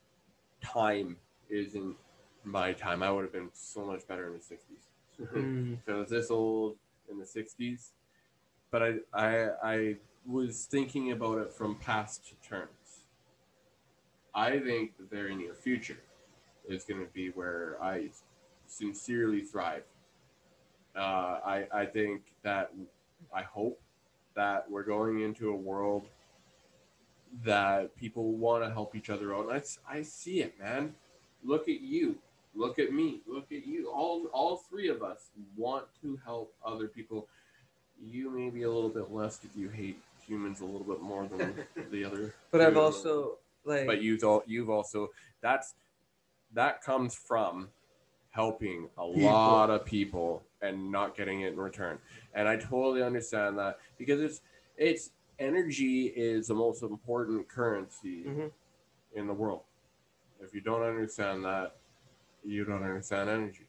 time 0.61 1.17
isn't 1.49 1.97
my 2.45 2.73
time 2.73 3.03
I 3.03 3.11
would 3.11 3.23
have 3.25 3.33
been 3.33 3.51
so 3.53 3.85
much 3.85 4.07
better 4.07 4.27
in 4.27 4.35
the 4.35 4.39
60s 4.39 4.89
Mm, 5.21 5.77
because 5.77 5.95
I 5.95 6.01
was 6.01 6.11
this 6.11 6.31
old 6.31 6.77
in 7.11 7.19
the 7.19 7.25
60s 7.25 7.91
but 8.71 8.83
I 8.83 8.95
I 9.13 9.49
I 9.63 9.97
was 10.27 10.65
thinking 10.65 11.13
about 11.13 11.39
it 11.39 11.53
from 11.53 11.77
past 11.77 12.33
terms 12.43 13.05
I 14.35 14.59
think 14.59 14.97
the 14.97 15.05
very 15.05 15.35
near 15.37 15.55
future 15.55 16.01
is 16.67 16.85
going 16.85 17.01
to 17.01 17.13
be 17.13 17.29
where 17.29 17.77
I 17.83 18.09
sincerely 18.67 19.43
thrive. 19.43 19.85
Uh, 20.97 21.39
I 21.45 21.67
I 21.73 21.87
think 21.87 22.23
that 22.43 22.73
I 23.35 23.43
hope 23.43 23.81
that 24.35 24.71
we're 24.71 24.85
going 24.85 25.21
into 25.21 25.51
a 25.51 25.57
world 25.57 26.05
that 27.45 27.95
people 27.97 28.33
want 28.33 28.65
to 28.65 28.71
help 28.71 28.95
each 28.95 29.11
other 29.11 29.35
out. 29.35 29.49
And 29.49 29.63
I, 29.89 29.99
I 29.99 30.03
see 30.03 30.41
it, 30.41 30.59
man. 30.59 30.95
Look 31.45 31.69
at 31.69 31.81
you. 31.81 32.17
Look 32.55 32.79
at 32.79 32.93
me. 32.93 33.21
Look 33.27 33.51
at 33.53 33.67
you. 33.67 33.91
All 33.91 34.27
all 34.33 34.57
three 34.57 34.89
of 34.89 35.03
us 35.03 35.31
want 35.57 35.87
to 36.03 36.19
help 36.25 36.55
other 36.65 36.89
people. 36.89 37.29
You 38.01 38.31
may 38.31 38.51
be 38.51 38.63
a 38.65 38.71
little 38.71 38.91
bit 38.91 39.11
less 39.11 39.41
if 39.45 39.57
you 39.57 39.69
hate 39.69 39.99
humans 40.27 40.61
a 40.61 40.65
little 40.65 40.87
bit 40.87 41.01
more 41.01 41.27
than 41.27 41.55
the 41.91 42.05
other. 42.05 42.35
But 42.51 42.61
I've 42.61 42.77
also 42.77 43.39
like 43.65 43.87
But 43.87 44.03
you've 44.03 44.23
all 44.25 44.43
you've 44.47 44.71
also 44.71 45.11
that's 45.41 45.75
that 46.53 46.83
comes 46.83 47.15
from 47.15 47.71
helping 48.31 48.89
a 48.99 49.05
lot 49.05 49.71
of 49.71 49.85
people 49.85 50.43
and 50.61 50.91
not 50.91 51.17
getting 51.17 51.43
it 51.43 51.53
in 51.53 51.59
return. 51.59 51.99
And 52.35 52.49
I 52.49 52.57
totally 52.57 53.03
understand 53.03 53.59
that 53.59 53.79
because 53.99 54.21
it's 54.21 54.41
it's 54.77 55.11
energy 55.39 56.07
is 56.07 56.49
the 56.49 56.55
most 56.55 56.83
important 56.83 57.49
currency 57.49 58.25
Mhm. 58.25 58.51
in 59.15 59.27
the 59.27 59.35
world. 59.35 59.63
If 60.41 60.55
you 60.55 60.61
don't 60.61 60.83
understand 60.83 61.45
that, 61.45 61.77
you 62.45 62.65
don't 62.65 62.83
understand 62.83 63.29
energy 63.29 63.67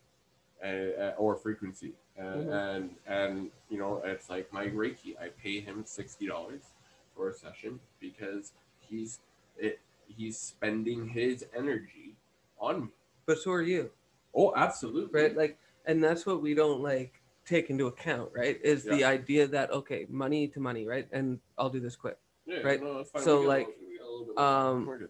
uh, 0.63 1.11
or 1.17 1.35
frequency. 1.35 1.93
And, 2.17 2.45
Mhm. 2.47 2.75
and 2.75 2.95
and 3.07 3.51
you 3.69 3.77
know 3.79 4.01
it's 4.05 4.29
like 4.29 4.51
my 4.53 4.67
Reiki. 4.67 5.19
I 5.19 5.29
pay 5.29 5.59
him 5.59 5.83
sixty 5.85 6.27
dollars 6.27 6.61
for 7.15 7.29
a 7.29 7.33
session 7.33 7.79
because 7.99 8.51
he's 8.79 9.19
it 9.57 9.79
he's 10.07 10.37
spending 10.37 11.07
his 11.07 11.45
energy 11.55 12.15
on 12.59 12.81
me. 12.85 12.87
but 13.25 13.39
so 13.39 13.51
are 13.51 13.61
you, 13.61 13.89
Oh, 14.35 14.53
absolutely. 14.55 15.21
right? 15.21 15.35
Like, 15.35 15.57
and 15.85 16.03
that's 16.03 16.25
what 16.25 16.41
we 16.41 16.53
don't 16.53 16.81
like 16.81 17.21
take 17.45 17.69
into 17.69 17.87
account, 17.87 18.29
right? 18.33 18.59
Is 18.63 18.83
the 18.83 19.03
idea 19.03 19.47
that 19.47 19.71
okay, 19.71 20.05
money 20.09 20.47
to 20.49 20.59
money, 20.59 20.85
right? 20.85 21.07
And 21.11 21.39
I'll 21.57 21.69
do 21.69 21.79
this 21.79 21.95
quick. 21.95 22.17
yeah, 22.45 22.61
right? 22.61 22.81
No. 22.81 23.03
So, 23.19 23.41
like, 23.41 23.67
we 23.87 23.97
got 23.97 24.05
a 24.07 24.11
little 24.11 24.39
um, 24.39 24.85
more. 24.85 24.93
We're 24.93 24.97
good. 24.99 25.09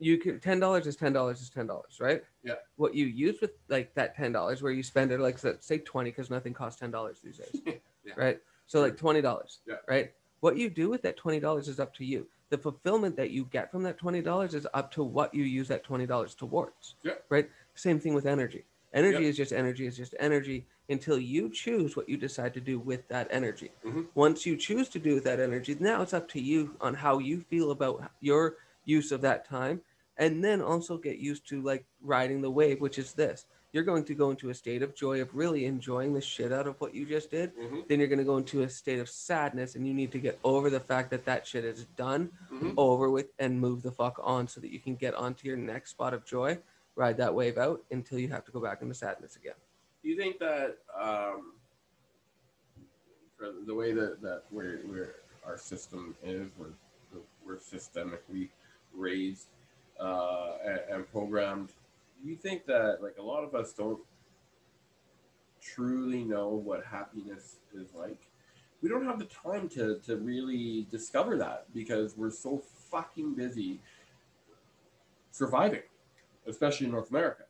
You 0.00 0.18
can 0.18 0.38
ten 0.40 0.60
dollars 0.60 0.86
is 0.86 0.96
ten 0.96 1.12
dollars 1.12 1.40
is 1.40 1.50
ten 1.50 1.66
dollars, 1.66 1.98
right? 2.00 2.22
Yeah. 2.42 2.54
What 2.76 2.94
you 2.94 3.06
use 3.06 3.40
with 3.40 3.52
like 3.68 3.94
that 3.94 4.16
ten 4.16 4.32
dollars, 4.32 4.62
where 4.62 4.72
you 4.72 4.82
spend 4.82 5.10
it, 5.12 5.20
like 5.20 5.38
say 5.60 5.78
twenty, 5.78 6.10
because 6.10 6.30
nothing 6.30 6.54
costs 6.54 6.78
ten 6.80 6.90
dollars 6.90 7.18
these 7.22 7.38
days, 7.38 7.60
Yeah. 8.04 8.12
right? 8.16 8.40
So 8.66 8.80
like 8.80 8.96
twenty 8.96 9.20
dollars, 9.20 9.58
Yeah. 9.66 9.76
right? 9.88 10.12
What 10.40 10.56
you 10.56 10.70
do 10.70 10.88
with 10.88 11.02
that 11.02 11.16
twenty 11.16 11.40
dollars 11.40 11.68
is 11.68 11.80
up 11.80 11.94
to 11.96 12.04
you. 12.04 12.26
The 12.50 12.58
fulfillment 12.58 13.16
that 13.16 13.30
you 13.30 13.44
get 13.46 13.70
from 13.70 13.82
that 13.82 13.98
twenty 13.98 14.22
dollars 14.22 14.54
is 14.54 14.66
up 14.72 14.90
to 14.92 15.02
what 15.02 15.34
you 15.34 15.42
use 15.44 15.68
that 15.68 15.84
twenty 15.84 16.06
dollars 16.06 16.34
towards. 16.34 16.94
Yeah. 17.02 17.14
Right. 17.28 17.50
Same 17.74 17.98
thing 17.98 18.14
with 18.14 18.26
energy. 18.26 18.64
Energy 18.94 19.26
is 19.26 19.36
just 19.36 19.52
energy 19.52 19.86
is 19.86 19.96
just 19.96 20.14
energy 20.18 20.66
until 20.88 21.18
you 21.18 21.50
choose 21.50 21.94
what 21.94 22.08
you 22.08 22.16
decide 22.16 22.54
to 22.54 22.60
do 22.60 22.78
with 22.78 23.06
that 23.08 23.28
energy. 23.30 23.70
Mhm. 23.84 24.06
Once 24.14 24.46
you 24.46 24.56
choose 24.56 24.88
to 24.90 24.98
do 24.98 25.14
with 25.14 25.24
that 25.24 25.38
energy, 25.40 25.76
now 25.78 26.00
it's 26.00 26.14
up 26.14 26.26
to 26.30 26.40
you 26.40 26.74
on 26.80 26.94
how 26.94 27.18
you 27.18 27.42
feel 27.50 27.70
about 27.72 28.10
your 28.20 28.56
use 28.86 29.12
of 29.12 29.20
that 29.20 29.44
time 29.44 29.82
and 30.18 30.42
then 30.44 30.60
also 30.60 30.98
get 30.98 31.18
used 31.18 31.48
to 31.48 31.62
like 31.62 31.84
riding 32.02 32.40
the 32.42 32.50
wave 32.50 32.80
which 32.80 32.98
is 32.98 33.12
this 33.14 33.46
you're 33.72 33.84
going 33.84 34.02
to 34.04 34.14
go 34.14 34.30
into 34.30 34.48
a 34.50 34.54
state 34.54 34.82
of 34.82 34.94
joy 34.94 35.20
of 35.20 35.34
really 35.34 35.66
enjoying 35.66 36.12
the 36.14 36.20
shit 36.20 36.52
out 36.52 36.66
of 36.66 36.80
what 36.80 36.94
you 36.94 37.06
just 37.06 37.30
did 37.30 37.56
Mhm. 37.56 37.86
then 37.88 37.98
you're 37.98 38.08
going 38.08 38.18
to 38.18 38.24
go 38.24 38.36
into 38.36 38.62
a 38.62 38.68
state 38.68 38.98
of 38.98 39.08
sadness 39.08 39.74
and 39.74 39.86
you 39.86 39.94
need 39.94 40.10
to 40.12 40.18
get 40.18 40.38
over 40.44 40.68
the 40.70 40.80
fact 40.80 41.10
that 41.10 41.24
that 41.24 41.46
shit 41.46 41.64
is 41.64 41.84
done 41.96 42.30
Mhm. 42.50 42.74
over 42.76 43.10
with 43.10 43.28
and 43.38 43.60
move 43.60 43.82
the 43.82 43.92
fuck 43.92 44.18
on 44.22 44.48
so 44.48 44.60
that 44.60 44.70
you 44.72 44.80
can 44.80 44.96
get 44.96 45.14
onto 45.14 45.46
your 45.46 45.56
next 45.56 45.90
spot 45.90 46.12
of 46.14 46.24
joy 46.24 46.58
ride 46.96 47.16
that 47.18 47.32
wave 47.34 47.58
out 47.58 47.84
until 47.90 48.18
you 48.18 48.28
have 48.28 48.44
to 48.44 48.50
go 48.52 48.60
back 48.60 48.82
into 48.82 48.94
sadness 48.94 49.36
again 49.36 49.54
Do 50.02 50.08
you 50.08 50.16
think 50.16 50.38
that 50.40 50.78
um, 50.98 51.52
the 53.66 53.74
way 53.74 53.92
that, 53.92 54.20
that 54.22 54.42
we're, 54.50 54.80
we're 54.88 55.14
our 55.46 55.56
system 55.58 56.16
is, 56.24 56.50
we're, 56.58 56.74
we're 57.46 57.56
systemically 57.56 58.48
raised 58.92 59.46
uh, 60.00 60.52
and, 60.64 60.80
and 60.90 61.12
programmed? 61.12 61.70
You 62.24 62.36
think 62.36 62.66
that 62.66 63.02
like 63.02 63.16
a 63.18 63.22
lot 63.22 63.44
of 63.44 63.54
us 63.54 63.72
don't 63.72 64.00
truly 65.60 66.24
know 66.24 66.48
what 66.48 66.84
happiness 66.84 67.56
is 67.74 67.94
like? 67.94 68.18
We 68.82 68.88
don't 68.88 69.04
have 69.04 69.18
the 69.18 69.26
time 69.26 69.68
to, 69.70 69.98
to 70.06 70.16
really 70.16 70.86
discover 70.90 71.36
that 71.38 71.66
because 71.74 72.16
we're 72.16 72.30
so 72.30 72.62
fucking 72.90 73.34
busy 73.34 73.80
surviving, 75.32 75.82
especially 76.46 76.86
in 76.86 76.92
North 76.92 77.10
America. 77.10 77.44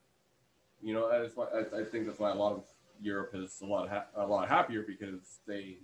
You 0.82 0.94
know, 0.94 1.10
that's 1.10 1.36
why 1.36 1.46
I, 1.54 1.80
I 1.80 1.84
think 1.84 2.06
that's 2.06 2.18
why 2.18 2.30
a 2.30 2.34
lot 2.34 2.52
of 2.52 2.64
Europe 3.02 3.32
is 3.34 3.60
a 3.62 3.66
lot 3.66 3.88
ha- 3.88 4.06
a 4.16 4.26
lot 4.26 4.48
happier 4.48 4.82
because 4.82 5.40
they 5.46 5.76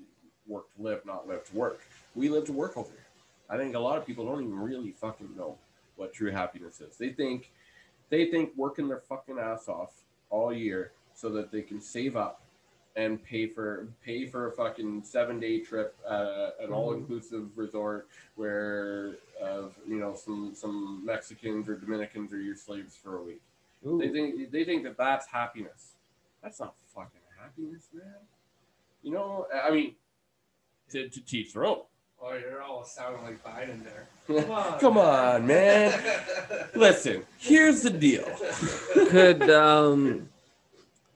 work 0.47 0.73
to 0.77 0.83
live, 0.83 1.05
not 1.05 1.29
live 1.29 1.45
to 1.45 1.57
work. 1.57 1.81
We 2.15 2.29
live 2.29 2.45
to 2.47 2.53
work 2.53 2.77
over 2.77 2.91
here. 2.91 2.99
I 3.49 3.57
think 3.57 3.75
a 3.75 3.79
lot 3.79 3.99
of 3.99 4.07
people 4.07 4.25
don't 4.25 4.43
even 4.43 4.59
really 4.59 4.93
fucking 4.93 5.31
know 5.37 5.59
what 5.97 6.12
true 6.12 6.30
happiness 6.30 6.80
is. 6.80 6.97
They 6.97 7.11
think 7.11 7.51
they 8.11 8.26
think 8.30 8.51
working 8.57 8.88
their 8.88 9.01
fucking 9.01 9.38
ass 9.38 9.68
off 9.68 9.92
all 10.30 10.53
year 10.53 10.92
so 11.14 11.30
that 11.30 11.51
they 11.51 11.62
can 11.62 11.80
save 11.80 12.16
up 12.16 12.40
and 12.97 13.22
pay 13.24 13.47
for 13.47 13.88
pay 14.05 14.26
for 14.26 14.49
a 14.49 14.53
fucking 14.53 15.03
seven 15.05 15.40
day 15.40 15.61
trip 15.61 15.97
at 16.09 16.55
an 16.61 16.72
all 16.72 16.92
inclusive 16.95 17.57
resort 17.57 18.09
where 18.36 19.16
uh, 19.42 19.62
you 19.86 19.97
know 19.97 20.14
some 20.14 20.53
some 20.55 21.05
Mexicans 21.05 21.68
or 21.68 21.76
Dominicans 21.76 22.32
are 22.32 22.40
your 22.40 22.57
slaves 22.57 22.97
for 22.97 23.18
a 23.18 23.22
week. 23.22 23.42
They 23.84 24.09
think 24.09 24.51
they 24.51 24.64
think 24.64 24.84
that 24.84 24.97
that's 24.97 25.26
happiness. 25.26 25.95
That's 26.42 26.61
not 26.61 26.74
fucking 26.95 27.20
happiness, 27.40 27.88
man. 27.92 28.05
You 29.03 29.12
know, 29.12 29.47
I 29.53 29.70
mean, 29.70 29.95
to, 30.90 31.09
to 31.09 31.20
teach 31.20 31.53
their 31.53 31.66
own. 31.66 31.82
Oh, 32.27 32.33
you're 32.39 32.62
all 32.62 32.85
sounding 32.85 33.22
like 33.22 33.45
Biden 33.45 33.83
there. 33.85 34.79
Come 34.81 34.97
on, 34.97 35.47
man. 35.47 35.93
Listen, 36.75 37.22
here's 37.39 37.83
the 37.83 37.91
deal. 37.91 38.25
could 39.11 39.43
um 39.51 40.29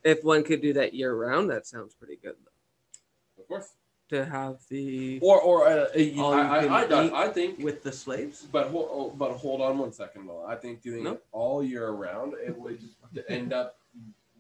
if 0.05 0.23
one 0.23 0.43
could 0.45 0.61
do 0.61 0.75
that 0.75 0.93
year 0.95 1.15
round 1.15 1.49
that 1.51 1.67
sounds 1.67 1.95
pretty 1.95 2.17
good 2.23 2.35
though. 2.45 3.43
Of 3.43 3.49
course. 3.49 3.69
to 4.11 4.25
have 4.27 4.59
the 4.69 5.19
Or 5.23 5.41
or 5.41 5.67
uh, 5.67 5.87
I, 5.97 6.13
I, 6.19 6.65
I, 6.67 6.83
I, 6.83 7.05
eat 7.07 7.13
I 7.15 7.29
think 7.29 7.59
with 7.61 7.83
the 7.83 7.93
slaves 7.93 8.47
But 8.53 8.69
hold, 8.69 8.89
oh, 8.93 9.11
but 9.17 9.33
hold 9.33 9.63
on 9.63 9.79
one 9.79 9.93
second 9.93 10.27
though. 10.27 10.45
I 10.47 10.57
think 10.57 10.83
doing 10.83 11.05
No. 11.05 11.13
it 11.13 11.25
all 11.33 11.63
year 11.65 11.89
around, 11.89 12.35
it 12.35 12.57
would 12.59 12.79
end 13.29 13.55
up 13.55 13.79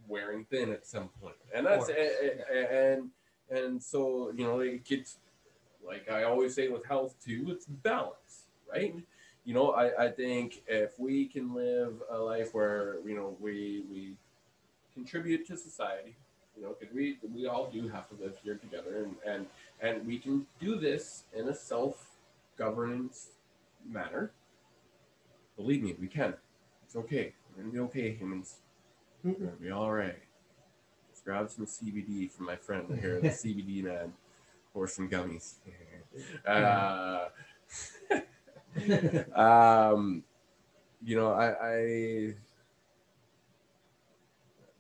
wearing 0.06 0.44
thin 0.50 0.72
at 0.72 0.86
some 0.86 1.08
point, 1.22 1.36
and 1.54 1.66
that's 1.66 1.86
course, 1.86 1.98
a- 1.98 2.56
a- 2.56 2.92
and 2.92 3.10
and 3.50 3.82
so 3.82 4.32
you 4.34 4.44
know 4.44 4.60
it 4.60 4.84
gets 4.84 5.16
like 5.88 6.08
I 6.10 6.24
always 6.24 6.54
say 6.54 6.68
with 6.68 6.84
health 6.84 7.14
too. 7.24 7.46
It's 7.48 7.66
balance, 7.66 8.44
right? 8.70 8.94
You 9.44 9.54
know, 9.54 9.70
I, 9.70 10.04
I 10.04 10.10
think 10.10 10.62
if 10.68 10.98
we 10.98 11.26
can 11.26 11.54
live 11.54 11.94
a 12.10 12.18
life 12.18 12.54
where 12.54 12.96
you 13.06 13.16
know 13.16 13.36
we 13.40 13.84
we 13.90 14.14
contribute 14.94 15.46
to 15.46 15.56
society, 15.56 16.16
you 16.56 16.62
know, 16.62 16.76
because 16.78 16.94
we 16.94 17.18
we 17.34 17.46
all 17.46 17.70
do 17.70 17.88
have 17.88 18.08
to 18.10 18.22
live 18.22 18.36
here 18.44 18.56
together, 18.56 19.04
and 19.04 19.16
and 19.26 19.46
and 19.80 20.06
we 20.06 20.18
can 20.18 20.46
do 20.60 20.76
this 20.76 21.24
in 21.34 21.48
a 21.48 21.54
self 21.54 22.18
governance 22.56 23.30
manner. 23.88 24.32
Believe 25.56 25.82
me, 25.82 25.96
we 25.98 26.06
can. 26.06 26.34
It's 26.84 26.96
okay. 26.96 27.32
We're 27.56 27.62
gonna 27.62 27.72
be 27.72 27.80
okay, 27.80 28.12
humans. 28.12 28.56
Mm-hmm. 29.26 29.40
We're 29.42 29.50
gonna 29.50 29.62
be 29.62 29.70
all 29.70 29.92
right. 29.92 30.18
Let's 31.08 31.20
grab 31.22 31.50
some 31.50 31.66
CBD 31.66 32.30
from 32.30 32.46
my 32.46 32.56
friend 32.56 32.98
here, 33.00 33.20
the 33.20 33.28
CBD 33.28 33.82
man, 33.82 34.12
or 34.78 34.86
some 34.86 35.08
gummies. 35.08 35.54
Uh, 36.46 37.26
um, 39.38 40.22
you 41.04 41.16
know, 41.16 41.32
I, 41.32 41.46
I, 41.50 42.34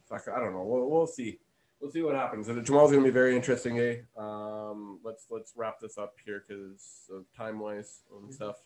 fuck, 0.08 0.28
I 0.34 0.38
don't 0.40 0.52
know. 0.52 0.62
We'll, 0.62 0.88
we'll 0.88 1.06
see. 1.06 1.38
We'll 1.80 1.90
see 1.90 2.02
what 2.02 2.14
happens. 2.14 2.48
And 2.48 2.64
tomorrow's 2.66 2.90
gonna 2.90 3.04
be 3.04 3.10
a 3.10 3.12
very 3.12 3.36
interesting 3.36 3.76
day. 3.76 4.02
Um, 4.16 4.98
let's 5.04 5.26
let's 5.30 5.52
wrap 5.54 5.78
this 5.80 5.96
up 5.96 6.14
here 6.24 6.42
because 6.46 7.08
of 7.12 7.24
time 7.36 7.60
wise 7.60 8.00
and 8.20 8.34
stuff. 8.34 8.56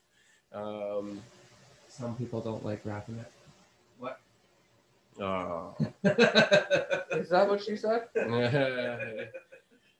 Um, 0.53 1.21
Some 1.89 2.17
people 2.17 2.41
don't 2.41 2.65
like 2.65 2.81
wrapping 2.85 3.19
it. 3.19 3.31
What? 3.99 4.19
uh, 5.21 5.73
is 7.13 7.29
that 7.29 7.47
what 7.49 7.63
she 7.63 7.77
said 7.77 8.09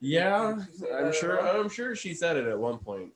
yeah, 0.03 0.57
Did 0.59 0.67
she 0.67 0.79
say 0.79 0.87
I'm 0.93 1.13
sure. 1.13 1.41
I'm 1.41 1.69
sure 1.71 1.95
she 1.97 2.13
said 2.15 2.37
it 2.37 2.47
at 2.47 2.59
one 2.59 2.79
point. 2.79 3.13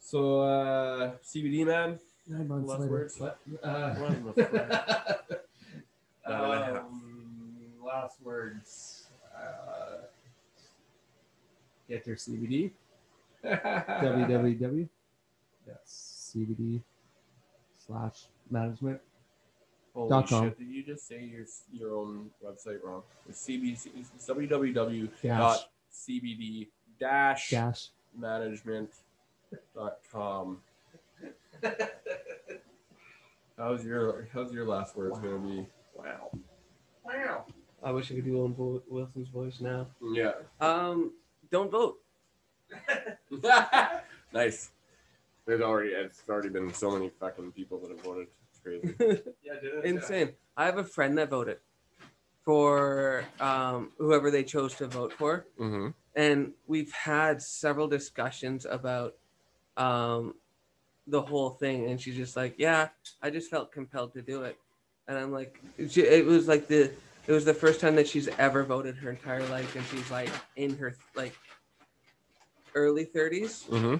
So 0.00 0.40
uh, 0.40 1.12
CBD 1.24 1.64
man, 1.66 1.98
Nine 2.28 2.48
months 2.48 2.68
Last 2.68 2.80
later. 2.80 2.92
words? 2.92 3.20
Uh, 3.20 3.94
What 3.94 4.12
in 4.12 4.24
the 4.26 4.32
fuck? 4.32 4.52
Nine 6.28 6.42
and 6.42 6.52
a 6.52 6.64
half. 6.64 6.76
um, 6.78 7.62
last 7.84 8.20
words. 8.22 9.06
Uh, 9.34 10.06
get 11.88 12.06
your 12.06 12.16
CBD. 12.16 12.72
www. 13.44 14.88
Yes, 15.66 16.32
CBD 16.36 16.80
slash 17.86 18.26
management. 18.48 19.00
Holy 19.96 20.10
Dot 20.10 20.28
com. 20.28 20.44
shit! 20.44 20.58
Did 20.58 20.68
you 20.68 20.82
just 20.84 21.08
say 21.08 21.24
your 21.24 21.46
your 21.72 21.96
own 21.96 22.30
website 22.44 22.82
wrong? 22.84 23.02
It's 23.26 23.42
CBC. 23.48 23.88
It's 24.14 24.28
www 24.28 25.08
dot 25.22 25.70
cbd 25.90 26.68
dash 27.00 27.48
Dash. 27.50 27.88
management 28.14 28.90
dot 29.74 29.96
com. 30.12 30.58
How's 33.56 33.84
your 33.84 34.28
How's 34.34 34.52
your 34.52 34.66
last 34.66 34.94
words 34.96 35.18
gonna 35.18 35.38
be? 35.38 35.66
Wow. 35.94 36.30
Wow. 37.02 37.44
i 37.82 37.90
wish 37.90 38.10
i 38.10 38.14
could 38.16 38.24
do 38.24 38.38
Owen 38.40 38.82
wilson's 38.90 39.28
voice 39.28 39.60
now 39.60 39.86
Yeah. 40.12 40.32
um 40.60 41.12
don't 41.50 41.70
vote 41.70 41.96
nice. 44.34 44.70
There's 45.46 45.60
already 45.62 45.90
it's 45.90 46.22
already 46.28 46.48
been 46.50 46.74
so 46.74 46.90
many 46.90 47.10
fucking 47.20 47.52
people 47.52 47.78
that 47.78 47.90
have 47.90 48.00
voted. 48.02 48.26
It's 48.66 48.96
crazy. 48.96 49.22
Yeah, 49.42 49.54
dude. 49.60 49.84
insane 49.84 50.32
i 50.56 50.64
have 50.64 50.78
a 50.78 50.84
friend 50.84 51.16
that 51.18 51.30
voted 51.30 51.58
for 52.44 53.24
um 53.40 53.92
whoever 53.98 54.30
they 54.30 54.42
chose 54.42 54.74
to 54.74 54.86
vote 54.86 55.12
for 55.12 55.46
mm-hmm. 55.58 55.88
and 56.14 56.52
we've 56.66 56.92
had 56.92 57.40
several 57.40 57.86
discussions 57.88 58.66
about 58.68 59.14
um 59.76 60.34
the 61.06 61.22
whole 61.22 61.50
thing 61.50 61.88
and 61.88 62.00
she's 62.00 62.16
just 62.16 62.36
like 62.36 62.54
yeah 62.58 62.88
i 63.22 63.30
just 63.30 63.50
felt 63.50 63.70
compelled 63.70 64.12
to 64.14 64.22
do 64.22 64.42
it 64.42 64.58
and 65.06 65.16
i'm 65.16 65.32
like 65.32 65.60
she, 65.88 66.02
it 66.02 66.26
was 66.26 66.48
like 66.48 66.66
the 66.66 66.90
it 67.26 67.32
was 67.32 67.44
the 67.44 67.54
first 67.54 67.80
time 67.80 67.94
that 67.96 68.08
she's 68.08 68.28
ever 68.38 68.64
voted 68.64 68.96
her 68.96 69.10
entire 69.10 69.46
life 69.48 69.76
and 69.76 69.84
she's 69.86 70.10
like 70.10 70.30
in 70.56 70.76
her 70.76 70.96
like 71.14 71.34
early 72.74 73.04
30s 73.04 73.64
Mm-hmm. 73.68 73.96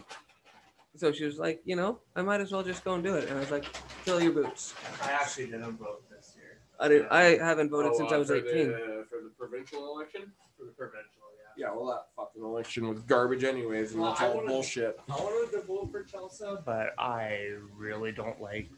So 0.99 1.13
she 1.13 1.25
was 1.25 1.39
like 1.39 1.61
you 1.65 1.77
know 1.77 1.99
i 2.15 2.23
might 2.23 2.41
as 2.41 2.53
well 2.53 2.63
just 2.63 2.85
go 2.85 2.95
and 2.95 3.05
do 3.05 3.15
it 3.15 3.29
and 3.29 3.37
i 3.37 3.41
was 3.41 3.51
like 3.51 3.65
fill 4.05 4.21
your 4.23 4.33
boots 4.33 4.75
I 5.03 5.13
actually 5.13 5.47
didn't 5.47 5.77
vote 5.79 6.03
this 6.11 6.35
year 6.37 6.59
i 6.81 6.89
didn't 6.89 7.09
i 7.11 7.23
haven't 7.37 7.71
voted 7.71 7.93
Oh, 7.95 7.99
since 7.99 8.13
uh, 8.13 8.15
i 8.15 8.19
was 8.19 8.29
for 8.29 8.37
18 8.37 8.69
The, 8.69 9.07
for 9.11 9.23
the 9.23 9.31
provincial 9.39 9.95
election? 9.95 10.33
for 10.59 10.65
the 10.65 10.73
provincial. 10.73 11.11
Yeah. 11.59 11.69
Yeah, 11.69 11.75
well, 11.75 11.87
that 11.87 12.07
fucking 12.17 12.43
election 12.43 12.87
was 12.89 13.01
garbage, 13.03 13.45
anyways, 13.45 13.93
and 13.93 14.01
Well, 14.03 14.11
that's 14.11 14.21
I 14.23 14.29
all 14.29 14.35
wanna- 14.37 14.49
bullshit. 14.49 14.99
I 15.11 15.17
wanted 15.17 15.53
to 15.59 15.63
vote 15.67 15.91
for 15.91 16.03
Chelsea, 16.03 16.45
but 16.67 16.95
I 16.99 17.53
really 17.77 18.13
don't 18.13 18.41
like 18.41 18.69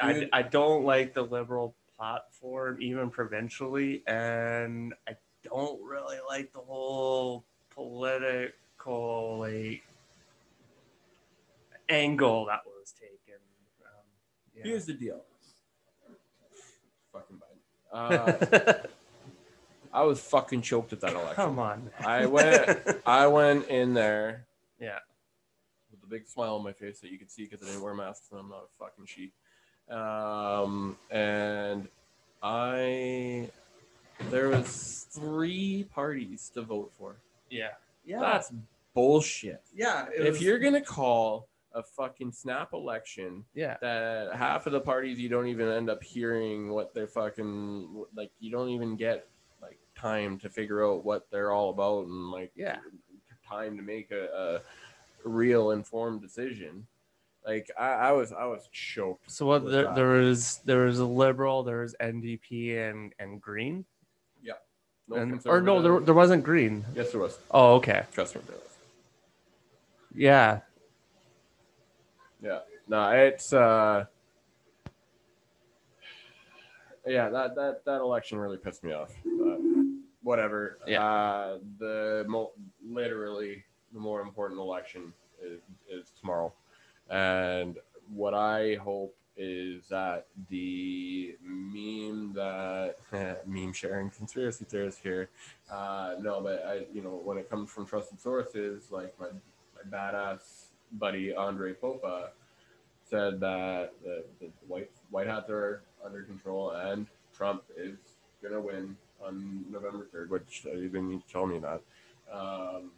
I, 0.00 0.28
I 0.32 0.42
don't 0.42 0.84
like 0.84 1.12
the 1.14 1.22
liberal 1.22 1.74
platform, 1.96 2.78
even 2.80 3.10
provincially, 3.10 4.02
and 4.06 4.94
I 5.08 5.12
don't 5.44 5.80
really 5.82 6.18
like 6.28 6.52
the 6.52 6.60
whole 6.60 7.44
political 7.70 9.38
like 9.38 9.82
angle 11.90 12.46
that 12.46 12.60
was 12.64 12.92
taken. 12.92 13.40
Um, 13.82 14.04
yeah. 14.56 14.62
Here's 14.64 14.86
the 14.86 14.94
deal. 14.94 15.22
Fucking 17.12 17.36
Biden. 17.36 17.46
Uh, 17.92 18.74
I 19.92 20.02
was 20.04 20.20
fucking 20.20 20.62
choked 20.62 20.92
at 20.92 21.00
that 21.00 21.12
election. 21.14 21.34
Come 21.34 21.58
on. 21.58 21.90
I 21.98 22.26
went. 22.26 22.78
I 23.06 23.26
went 23.26 23.66
in 23.66 23.94
there 23.94 24.46
yeah. 24.78 24.98
with 25.90 26.00
a 26.04 26.06
big 26.06 26.28
smile 26.28 26.54
on 26.54 26.62
my 26.62 26.72
face 26.72 27.00
that 27.00 27.10
you 27.10 27.18
could 27.18 27.32
see 27.32 27.44
because 27.46 27.66
I 27.66 27.70
didn't 27.70 27.82
wear 27.82 27.94
masks 27.94 28.28
and 28.30 28.38
I'm 28.38 28.48
not 28.48 28.62
a 28.62 28.84
fucking 28.84 29.06
sheep. 29.06 29.34
Um, 29.90 30.96
and 31.10 31.88
I, 32.40 33.50
there 34.30 34.50
was 34.50 35.08
three 35.10 35.88
parties 35.92 36.50
to 36.54 36.62
vote 36.62 36.92
for. 36.96 37.16
Yeah. 37.50 37.70
Yeah. 38.04 38.20
That's 38.20 38.52
bullshit. 38.94 39.62
yeah. 39.74 40.06
If 40.14 40.34
was- 40.34 40.42
you're 40.42 40.60
gonna 40.60 40.80
call 40.80 41.48
a 41.74 41.82
fucking 41.82 42.32
snap 42.32 42.72
election 42.72 43.44
yeah. 43.54 43.76
that 43.80 44.34
half 44.34 44.66
of 44.66 44.72
the 44.72 44.80
parties 44.80 45.18
you 45.18 45.28
don't 45.28 45.46
even 45.46 45.68
end 45.68 45.88
up 45.88 46.02
hearing 46.02 46.70
what 46.70 46.92
they're 46.94 47.06
fucking 47.06 48.04
like 48.14 48.30
you 48.40 48.50
don't 48.50 48.70
even 48.70 48.96
get 48.96 49.28
like 49.62 49.78
time 49.96 50.38
to 50.38 50.48
figure 50.48 50.84
out 50.84 51.04
what 51.04 51.26
they're 51.30 51.52
all 51.52 51.70
about 51.70 52.06
and 52.06 52.30
like 52.30 52.50
Yeah. 52.56 52.78
time 53.48 53.76
to 53.76 53.82
make 53.82 54.10
a, 54.10 54.60
a 55.24 55.28
real 55.28 55.70
informed 55.70 56.20
decision 56.22 56.86
like 57.46 57.70
I, 57.78 57.88
I 57.92 58.12
was 58.12 58.32
i 58.32 58.44
was 58.46 58.68
choked 58.72 59.30
So 59.30 59.46
what 59.46 59.64
there, 59.70 59.84
that. 59.84 59.94
there 59.94 60.08
was 60.08 60.60
there 60.64 60.86
was 60.86 60.98
a 60.98 61.04
liberal, 61.06 61.62
there 61.62 61.80
was 61.82 61.94
NDP 62.00 62.76
and 62.90 63.14
and 63.18 63.40
Green. 63.40 63.84
Yeah. 64.42 64.54
No 65.08 65.16
and, 65.16 65.40
or 65.46 65.60
no, 65.60 65.80
there, 65.82 66.00
there 66.00 66.14
wasn't 66.14 66.42
Green. 66.44 66.84
yes 66.94 67.12
there 67.12 67.20
was 67.20 67.38
Oh, 67.50 67.74
okay. 67.76 68.02
trust 68.12 68.34
me 68.34 68.42
there 68.46 68.56
was 68.56 68.76
Yeah. 70.14 70.60
Yeah. 72.42 72.60
No, 72.88 73.10
it's 73.10 73.52
uh 73.52 74.04
yeah, 77.06 77.28
that 77.30 77.54
that 77.54 77.84
that 77.84 78.00
election 78.00 78.38
really 78.38 78.56
pissed 78.56 78.84
me 78.84 78.92
off. 78.92 79.12
But 79.24 79.58
whatever. 80.22 80.78
Yeah. 80.86 81.04
Uh 81.04 81.58
the 81.78 82.24
mo- 82.28 82.52
literally 82.86 83.64
the 83.92 84.00
more 84.00 84.20
important 84.20 84.60
election 84.60 85.12
is, 85.42 85.60
is 85.90 86.12
tomorrow. 86.20 86.52
And 87.08 87.78
what 88.14 88.34
I 88.34 88.76
hope 88.76 89.14
is 89.36 89.88
that 89.88 90.26
the 90.50 91.36
meme 91.42 92.32
that 92.34 92.96
meme 93.46 93.72
sharing 93.72 94.10
conspiracy 94.10 94.64
theorists 94.68 95.00
here. 95.00 95.30
Uh 95.70 96.14
no, 96.20 96.40
but 96.40 96.64
I 96.66 96.86
you 96.92 97.02
know 97.02 97.20
when 97.24 97.38
it 97.38 97.48
comes 97.48 97.70
from 97.70 97.86
trusted 97.86 98.20
sources 98.20 98.90
like 98.90 99.14
my 99.18 99.28
my 99.28 99.98
badass 99.98 100.59
buddy 100.92 101.34
Andre 101.34 101.72
Popa 101.74 102.30
said 103.08 103.40
that 103.40 103.92
the, 104.04 104.24
the 104.40 104.50
white 104.66 104.90
white 105.10 105.26
hats 105.26 105.50
are 105.50 105.82
under 106.04 106.22
control 106.22 106.70
and 106.70 107.06
Trump 107.34 107.62
is 107.76 107.96
gonna 108.42 108.60
win 108.60 108.96
on 109.24 109.64
November 109.70 110.06
third, 110.12 110.30
which 110.30 110.66
uh, 110.66 110.72
you 110.72 110.88
didn't 110.88 111.10
need 111.10 111.26
to 111.26 111.32
tell 111.32 111.46
me 111.46 111.58
that. 111.58 111.80
Um, 112.32 112.92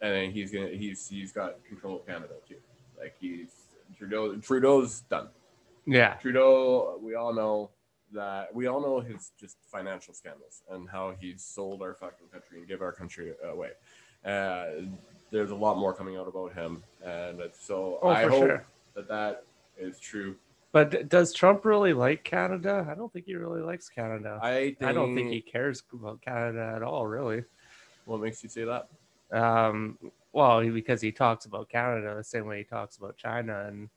and 0.00 0.14
then 0.14 0.30
he's 0.30 0.50
gonna 0.50 0.68
he's 0.68 1.08
he's 1.08 1.32
got 1.32 1.64
control 1.64 1.96
of 1.96 2.06
Canada 2.06 2.34
too. 2.48 2.56
Like 2.98 3.14
he's 3.20 3.48
Trudeau 3.96 4.36
Trudeau's 4.36 5.00
done. 5.02 5.28
Yeah. 5.86 6.14
Trudeau, 6.14 6.98
we 7.02 7.14
all 7.14 7.34
know 7.34 7.70
that 8.12 8.54
we 8.54 8.66
all 8.66 8.80
know 8.80 9.00
his 9.00 9.32
just 9.38 9.56
financial 9.70 10.14
scandals 10.14 10.62
and 10.70 10.88
how 10.88 11.14
he's 11.20 11.42
sold 11.42 11.82
our 11.82 11.94
fucking 11.94 12.28
country 12.32 12.58
and 12.58 12.68
give 12.68 12.82
our 12.82 12.92
country 12.92 13.32
away. 13.44 13.70
Uh, 14.24 14.66
there's 15.30 15.50
a 15.50 15.54
lot 15.54 15.78
more 15.78 15.92
coming 15.92 16.16
out 16.16 16.28
about 16.28 16.52
him, 16.54 16.82
and 17.04 17.40
so 17.58 17.98
Oh, 18.02 18.08
I 18.08 18.22
hope 18.22 18.32
sure. 18.34 18.66
that 18.94 19.08
that 19.08 19.44
is 19.78 19.98
true. 19.98 20.36
But 20.72 21.08
does 21.08 21.32
Trump 21.32 21.64
really 21.64 21.92
like 21.92 22.22
Canada? 22.22 22.86
I 22.88 22.94
don't 22.94 23.12
think 23.12 23.26
he 23.26 23.34
really 23.34 23.60
likes 23.60 23.88
Canada. 23.88 24.38
I 24.40 24.76
think, 24.78 24.82
I 24.82 24.92
don't 24.92 25.14
think 25.16 25.30
he 25.30 25.40
cares 25.40 25.82
about 25.92 26.20
Canada 26.22 26.72
at 26.76 26.82
all, 26.82 27.06
really. 27.06 27.42
What 28.04 28.20
makes 28.20 28.42
you 28.44 28.48
say 28.48 28.64
that? 28.64 28.88
Um, 29.36 29.98
well, 30.32 30.62
because 30.70 31.00
he 31.00 31.10
talks 31.12 31.44
about 31.46 31.68
Canada 31.68 32.14
the 32.16 32.22
same 32.24 32.46
way 32.46 32.58
he 32.58 32.64
talks 32.64 32.98
about 32.98 33.16
China 33.16 33.66
and 33.66 33.88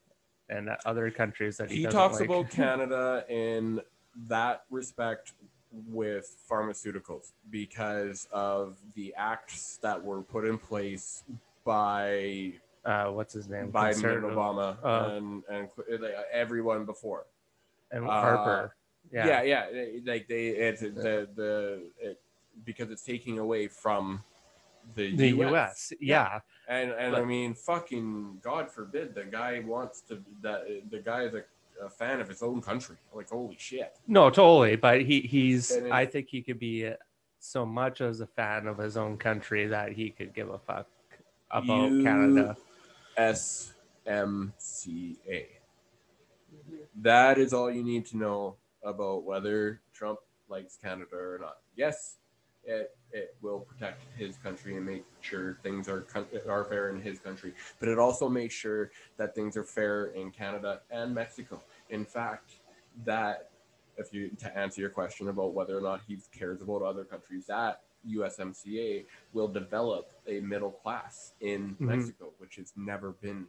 and 0.50 0.70
other 0.86 1.10
countries 1.10 1.58
that 1.58 1.72
he, 1.72 1.78
He 1.78 1.86
talks 1.86 2.20
like. 2.20 2.30
about 2.30 2.50
Canada 2.52 3.24
in 3.30 3.80
that 4.28 4.64
respect 4.70 5.34
with 5.88 6.36
pharmaceuticals 6.50 7.32
because 7.50 8.28
of 8.32 8.78
the 8.96 9.14
acts 9.18 9.80
that 9.82 10.02
were 10.02 10.22
put 10.22 10.46
in 10.46 10.58
place 10.58 11.24
by 11.66 12.54
uh, 12.86 13.06
what's 13.06 13.34
his 13.34 13.48
name, 13.48 13.72
Biden 13.72 14.18
and 14.18 14.24
Obama 14.24 14.78
uh, 14.84 15.16
and 15.16 15.44
and 15.50 15.70
everyone 16.32 16.86
before. 16.86 17.26
and 17.92 18.06
uh, 18.06 18.10
Harper. 18.10 18.76
Yeah, 19.12 19.44
yeah, 19.44 19.66
like 20.06 20.28
they 20.28 20.48
it's 20.48 20.82
the 20.82 21.28
the 21.36 21.84
it, 22.00 22.20
because 22.66 22.90
it's 22.90 23.04
taking 23.04 23.40
away 23.40 23.68
from 23.68 24.24
the, 24.96 25.16
the 25.16 25.28
US. 25.30 25.52
U.S. 25.52 25.94
Yeah, 26.00 26.40
And 26.68 26.92
and 26.92 27.16
I 27.16 27.24
mean, 27.24 27.54
fucking 27.54 28.40
God 28.42 28.70
forbid 28.70 29.16
the 29.16 29.24
guy 29.24 29.62
wants 29.66 30.02
to 30.10 30.22
that 30.42 30.64
the 30.90 31.00
guy 31.00 31.24
is 31.24 31.34
a, 31.34 31.44
a 31.84 31.90
fan 31.90 32.20
of 32.20 32.28
his 32.28 32.42
own 32.42 32.62
country. 32.62 32.96
Like 33.14 33.30
holy 33.30 33.56
shit. 33.60 33.96
no, 34.08 34.30
totally. 34.30 34.76
But 34.76 35.02
he 35.02 35.22
he's. 35.22 35.72
I 35.92 36.06
think 36.06 36.30
he 36.30 36.42
could 36.42 36.60
be 36.60 36.90
so 37.40 37.66
much 37.66 38.02
as 38.02 38.22
a 38.22 38.28
fan 38.28 38.68
of 38.68 38.78
his 38.78 38.98
own 38.98 39.18
country 39.18 39.68
that 39.68 39.92
he 39.92 40.10
could 40.10 40.34
give 40.34 40.50
a 40.50 40.60
fuck 40.60 40.88
about 41.52 41.92
You- 41.92 42.04
Canada. 42.04 42.58
SMCA. 43.18 45.46
That 47.02 47.38
is 47.38 47.54
all 47.54 47.72
you 47.72 47.84
need 47.84 48.06
to 48.08 48.18
know 48.18 48.56
about 48.84 49.24
whether 49.24 49.82
Trump 49.94 50.20
likes 50.50 50.78
Canada 50.78 51.16
or 51.16 51.38
not. 51.42 51.58
Yes, 51.76 52.18
it, 52.64 52.96
it 53.12 53.36
will 53.42 53.60
protect 53.60 54.04
his 54.18 54.38
country 54.38 54.78
and 54.78 54.86
make 54.86 55.04
sure 55.22 55.58
things 55.64 55.88
are 55.90 56.06
are 56.48 56.64
fair 56.66 56.90
in 56.90 57.02
his 57.02 57.20
country, 57.20 57.54
but 57.80 57.90
it 57.90 58.00
also 58.00 58.30
makes 58.30 58.54
sure 58.54 58.92
that 59.18 59.36
things 59.36 59.58
are 59.58 59.64
fair 59.64 60.08
in 60.08 60.32
Canada 60.32 60.82
and 60.92 61.14
Mexico. 61.14 61.60
In 61.94 62.06
fact, 62.06 62.56
that 63.06 63.50
if 63.98 64.12
you 64.12 64.30
to 64.40 64.58
answer 64.58 64.82
your 64.82 64.90
question 64.90 65.28
about 65.30 65.54
whether 65.54 65.78
or 65.78 65.82
not 65.82 66.02
he 66.08 66.18
cares 66.38 66.62
about 66.62 66.82
other 66.82 67.04
countries, 67.04 67.46
that 67.48 67.82
USMCA 68.10 69.06
will 69.32 69.48
develop 69.48 70.12
a 70.28 70.40
middle 70.40 70.72
class 70.72 71.34
in 71.40 71.76
Mhm. 71.76 71.80
Mexico, 71.82 72.34
which 72.40 72.56
has 72.56 72.74
never 72.76 73.12
been 73.12 73.48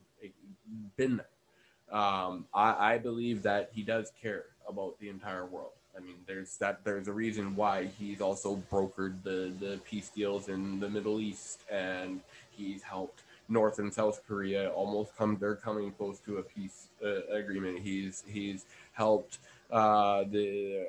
been 0.96 1.16
there. 1.16 1.98
Um, 1.98 2.46
I, 2.52 2.94
I 2.94 2.98
believe 2.98 3.42
that 3.42 3.70
he 3.72 3.82
does 3.82 4.12
care 4.20 4.46
about 4.68 4.98
the 5.00 5.08
entire 5.08 5.46
world. 5.46 5.72
I 5.96 6.00
mean, 6.00 6.16
there's 6.26 6.56
that. 6.58 6.84
There's 6.84 7.08
a 7.08 7.12
reason 7.12 7.56
why 7.56 7.86
he's 7.86 8.20
also 8.20 8.56
brokered 8.70 9.22
the 9.22 9.52
the 9.58 9.80
peace 9.88 10.10
deals 10.10 10.48
in 10.48 10.80
the 10.80 10.90
Middle 10.90 11.18
East, 11.20 11.62
and 11.70 12.20
he's 12.50 12.82
helped 12.82 13.22
North 13.48 13.78
and 13.78 13.92
South 13.92 14.22
Korea 14.26 14.70
almost 14.70 15.16
come. 15.16 15.36
They're 15.38 15.56
coming 15.56 15.92
close 15.92 16.18
to 16.20 16.38
a 16.38 16.42
peace 16.42 16.88
uh, 17.04 17.26
agreement. 17.34 17.78
He's 17.80 18.24
he's 18.26 18.66
helped 18.92 19.38
uh, 19.70 20.24
the 20.30 20.86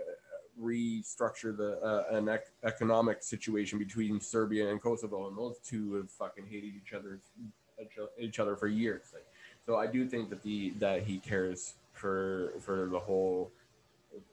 restructure 0.61 1.55
the 1.55 1.79
uh, 1.81 2.15
an 2.15 2.29
ec- 2.29 2.51
economic 2.63 3.21
situation 3.23 3.77
between 3.77 4.19
Serbia 4.19 4.69
and 4.69 4.81
Kosovo, 4.81 5.27
and 5.27 5.37
those 5.37 5.57
two 5.65 5.93
have 5.95 6.09
fucking 6.09 6.45
hated 6.49 6.73
each 6.75 6.93
other 6.93 7.19
each 8.19 8.39
other 8.39 8.55
for 8.55 8.67
years. 8.67 9.03
Like, 9.13 9.25
so 9.65 9.75
I 9.75 9.87
do 9.87 10.07
think 10.07 10.29
that 10.29 10.41
the 10.43 10.71
that 10.79 11.03
he 11.03 11.17
cares 11.19 11.73
for 11.93 12.53
for 12.59 12.87
the 12.91 12.99
whole. 12.99 13.51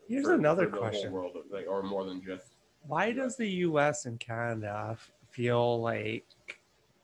Here's 0.09 0.25
for- 0.25 0.35
another 0.35 0.69
for 0.69 0.77
question. 0.77 1.11
world, 1.11 1.37
like, 1.51 1.67
or 1.69 1.83
more 1.83 2.05
than 2.05 2.23
just 2.25 2.45
Why 2.87 3.11
does 3.13 3.37
the 3.37 3.49
U.S. 3.67 4.07
and 4.07 4.21
Canada 4.21 4.97
feel 5.31 5.81
like 5.81 6.25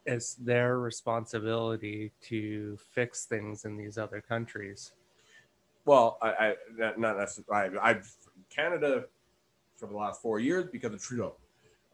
it's 0.08 0.34
their 0.34 0.78
responsibility 0.78 2.12
to 2.22 2.76
fix 2.92 3.24
things 3.26 3.64
in 3.64 3.76
these 3.76 3.98
other 3.98 4.20
countries? 4.20 4.92
Well, 5.84 6.18
I, 6.22 6.28
I 6.28 6.54
not 6.96 7.16
necessarily. 7.18 7.78
I, 7.78 7.90
I've 7.90 8.10
Canada 8.50 9.04
for 9.76 9.86
the 9.86 9.96
last 9.96 10.20
four 10.20 10.40
years 10.40 10.66
because 10.70 10.92
of 10.92 11.00
Trudeau. 11.00 11.34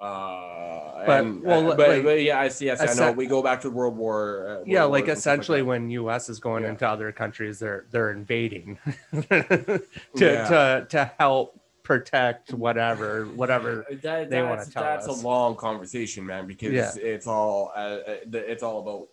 Uh, 0.00 1.04
But, 1.06 1.20
and, 1.24 1.42
well, 1.42 1.72
uh, 1.72 1.76
but, 1.76 1.88
like, 1.88 2.02
but 2.02 2.22
yeah, 2.22 2.40
I 2.40 2.48
see. 2.48 2.66
Yes, 2.66 2.80
I 2.80 2.92
know. 3.00 3.12
We 3.12 3.26
go 3.26 3.42
back 3.42 3.60
to 3.62 3.68
the 3.68 3.74
World 3.74 3.96
War. 3.96 4.60
Uh, 4.62 4.64
yeah, 4.66 4.80
World 4.80 4.92
like 4.92 5.02
Wars 5.04 5.10
and 5.10 5.18
essentially 5.18 5.60
that. 5.60 5.66
when 5.66 5.90
U.S. 5.90 6.28
is 6.28 6.40
going 6.40 6.64
Yeah. 6.64 6.70
into 6.70 6.88
other 6.88 7.12
countries, 7.12 7.58
they're 7.58 7.86
they're 7.90 8.10
invading 8.10 8.78
to 9.12 9.80
Yeah. 10.16 10.48
to 10.48 10.86
to 10.90 11.04
help 11.18 11.60
protect 11.84 12.52
whatever 12.52 13.26
whatever. 13.26 13.86
That, 14.02 14.28
they 14.28 14.42
wanna 14.42 14.56
that's, 14.56 14.70
tell 14.70 14.82
that's 14.82 15.06
us. 15.06 15.22
a 15.22 15.26
long 15.26 15.54
conversation, 15.54 16.26
man, 16.26 16.46
because 16.46 16.72
Yeah. 16.72 16.92
it's 16.96 17.26
all 17.28 17.72
uh, 17.76 17.78
uh, 17.78 18.16
it's 18.32 18.62
all 18.64 18.80
about 18.80 19.08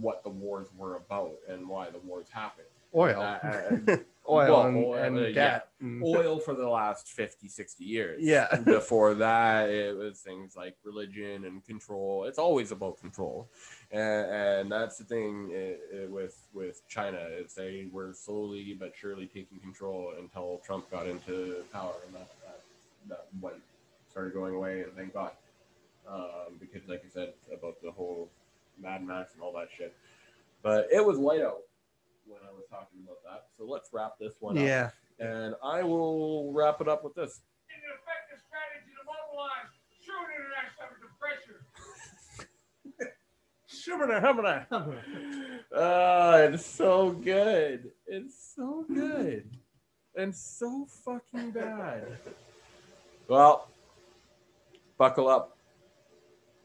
what 0.00 0.22
the 0.22 0.30
wars 0.30 0.68
were 0.76 0.96
about 0.96 1.32
and 1.48 1.68
why 1.68 1.90
the 1.90 1.98
wars 1.98 2.28
happened. 2.30 2.68
Oil. 2.94 3.20
Uh, 3.20 3.96
oil 4.30 4.48
Well, 4.48 4.66
and, 4.66 4.76
oil, 4.76 4.94
and 4.94 5.18
uh, 5.18 5.20
yeah. 5.22 5.32
debt. 5.34 5.68
and- 5.80 6.02
oil 6.04 6.38
for 6.38 6.54
the 6.54 6.68
last 6.68 7.08
50 7.08 7.48
60 7.48 7.84
years. 7.84 8.22
Yeah. 8.22 8.48
before 8.64 9.14
that 9.14 9.68
it 9.70 9.96
was 9.96 10.20
things 10.20 10.56
like 10.56 10.76
religion 10.84 11.44
and 11.44 11.64
control. 11.64 12.24
It's 12.24 12.38
always 12.38 12.70
about 12.72 12.98
control. 13.00 13.48
And, 13.90 14.30
and 14.30 14.72
that's 14.72 14.98
the 14.98 15.04
thing 15.04 15.50
i- 15.52 16.02
i- 16.02 16.06
with 16.06 16.46
with 16.54 16.86
china 16.88 17.18
is 17.40 17.54
they 17.54 17.88
were 17.92 18.12
slowly 18.12 18.76
but 18.78 18.92
surely 18.96 19.26
taking 19.26 19.58
control 19.58 20.14
until 20.18 20.60
trump 20.64 20.88
got 20.90 21.06
into 21.08 21.64
power 21.72 21.94
and 22.06 22.14
that 22.14 22.30
that, 22.44 22.60
that 23.08 23.26
went 23.40 23.56
started 24.10 24.32
going 24.32 24.54
away 24.54 24.82
and 24.82 24.92
thank 24.96 25.12
god. 25.12 25.32
Um, 26.08 26.56
because 26.60 26.88
like 26.88 27.02
i 27.04 27.08
said 27.08 27.32
about 27.52 27.80
the 27.82 27.90
whole 27.90 28.28
mad 28.80 29.04
max 29.06 29.34
and 29.34 29.42
all 29.42 29.52
that 29.52 29.68
shit. 29.76 29.94
But 30.62 30.88
it 30.92 31.04
was 31.04 31.18
light 31.18 31.40
out 31.40 31.60
when 32.30 32.40
i 32.46 32.52
was 32.54 32.64
talking 32.70 33.02
about 33.02 33.18
that 33.26 33.50
so 33.58 33.66
let's 33.66 33.90
wrap 33.92 34.14
this 34.18 34.34
one 34.40 34.56
up 34.56 34.64
yeah. 34.64 34.90
and 35.18 35.54
I 35.62 35.82
will 35.82 36.52
wrap 36.52 36.80
it 36.80 36.88
up 36.88 37.04
with 37.04 37.14
this. 37.14 37.42
an 37.68 37.82
effective 37.98 38.40
strategy 38.46 38.94
to 38.94 39.02
mobilize 39.04 39.68
true 40.00 40.24
international 40.30 41.10
pressure. 41.20 41.60
Ah, 45.76 46.36
it's 46.38 46.66
so 46.66 47.12
good. 47.12 47.92
It's 48.06 48.54
so 48.56 48.84
good. 48.92 49.48
And 50.16 50.34
so 50.34 50.86
fucking 51.04 51.52
bad. 51.52 52.18
Well, 53.28 53.68
buckle 54.98 55.28
up, 55.28 55.56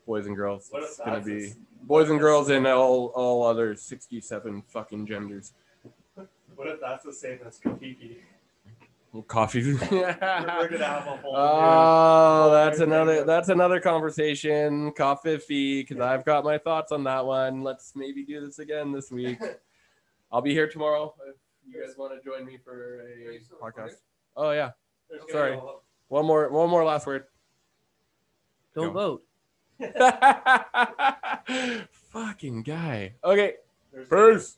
boys 0.05 0.27
and 0.27 0.35
girls. 0.35 0.67
What 0.71 0.83
It's 0.83 0.97
gonna 0.97 1.21
be 1.21 1.53
boys 1.83 2.09
and 2.09 2.19
girls 2.19 2.49
and 2.49 2.65
all 2.67 3.07
all 3.15 3.43
other 3.43 3.75
sixty-seven 3.75 4.63
fucking 4.67 5.05
genders. 5.07 5.53
What 6.55 6.67
if 6.67 6.79
that's 6.81 7.03
the 7.03 7.13
same 7.13 7.39
as 7.45 7.59
Kakiki? 7.59 8.17
Coffee. 9.27 9.73
We're 9.73 9.79
gonna 9.89 10.85
have 10.85 11.07
a 11.07 11.17
whole. 11.17 11.35
Oh, 11.35 12.41
whole 12.43 12.51
that's 12.51 12.79
another 12.81 13.23
that's 13.23 13.47
another 13.49 13.79
conversation. 13.79 14.91
Coffee 14.91 15.37
fee, 15.37 15.81
because 15.83 16.01
I've 16.01 16.25
got 16.25 16.43
my 16.43 16.57
thoughts 16.57 16.91
on 16.91 17.05
that 17.05 17.25
one. 17.25 17.63
Let's 17.63 17.93
maybe 17.95 18.25
do 18.25 18.45
this 18.45 18.59
again 18.59 18.91
this 18.91 19.11
week. 19.11 19.39
I'll 20.31 20.41
be 20.41 20.51
here 20.51 20.67
tomorrow 20.67 21.13
if 21.29 21.35
you 21.65 21.81
guys 21.81 21.95
want 21.97 22.13
to 22.13 22.29
join 22.29 22.45
me 22.45 22.57
for 22.61 23.05
a 23.07 23.39
podcast. 23.63 23.93
Oh 24.35 24.51
yeah. 24.51 24.71
Sorry. 25.31 25.51
be 25.51 25.57
a 25.57 25.59
whole- 25.61 25.83
One 26.09 26.25
more 26.25 26.49
one 26.51 26.69
more 26.69 26.83
last 26.83 27.07
word. 27.07 27.23
Don't 28.73 28.87
Go. 28.87 28.91
vote. 28.93 29.23
Fucking 32.11 32.63
guy. 32.63 33.13
Okay. 33.23 33.53
there's 33.91 34.07
Peace. 34.07 34.53